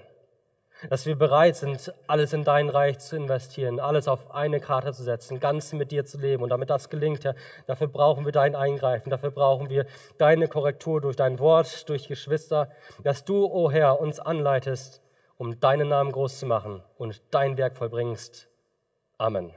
dass 0.90 1.06
wir 1.06 1.16
bereit 1.16 1.56
sind, 1.56 1.94
alles 2.08 2.34
in 2.34 2.44
dein 2.44 2.70
Reich 2.70 3.00
zu 3.00 3.16
investieren, 3.16 3.80
alles 3.80 4.08
auf 4.08 4.32
eine 4.32 4.60
Karte 4.60 4.94
zu 4.94 5.04
setzen, 5.04 5.40
ganz 5.40 5.74
mit 5.74 5.92
dir 5.92 6.06
zu 6.06 6.18
leben. 6.18 6.44
Und 6.44 6.50
damit 6.50 6.70
das 6.70 6.90
gelingt, 6.90 7.24
Herr, 7.26 7.36
dafür 7.66 7.88
brauchen 7.88 8.26
wir 8.26 8.32
dein 8.32 8.56
Eingreifen, 8.56 9.10
dafür 9.10 9.32
brauchen 9.32 9.70
wir 9.70 9.86
deine 10.18 10.48
Korrektur 10.48 11.02
durch 11.02 11.16
dein 11.16 11.40
Wort, 11.40 11.90
durch 11.90 12.08
Geschwister, 12.08 12.70
dass 13.04 13.26
du, 13.26 13.46
o 13.46 13.66
oh 13.66 13.72
Herr, 13.72 14.00
uns 14.00 14.20
anleitest, 14.20 15.02
um 15.38 15.60
deinen 15.60 15.90
Namen 15.90 16.12
groß 16.12 16.40
zu 16.40 16.46
machen 16.46 16.84
und 16.98 17.22
dein 17.32 17.58
Werk 17.58 17.78
vollbringst. 17.78 18.48
Amen. 19.18 19.54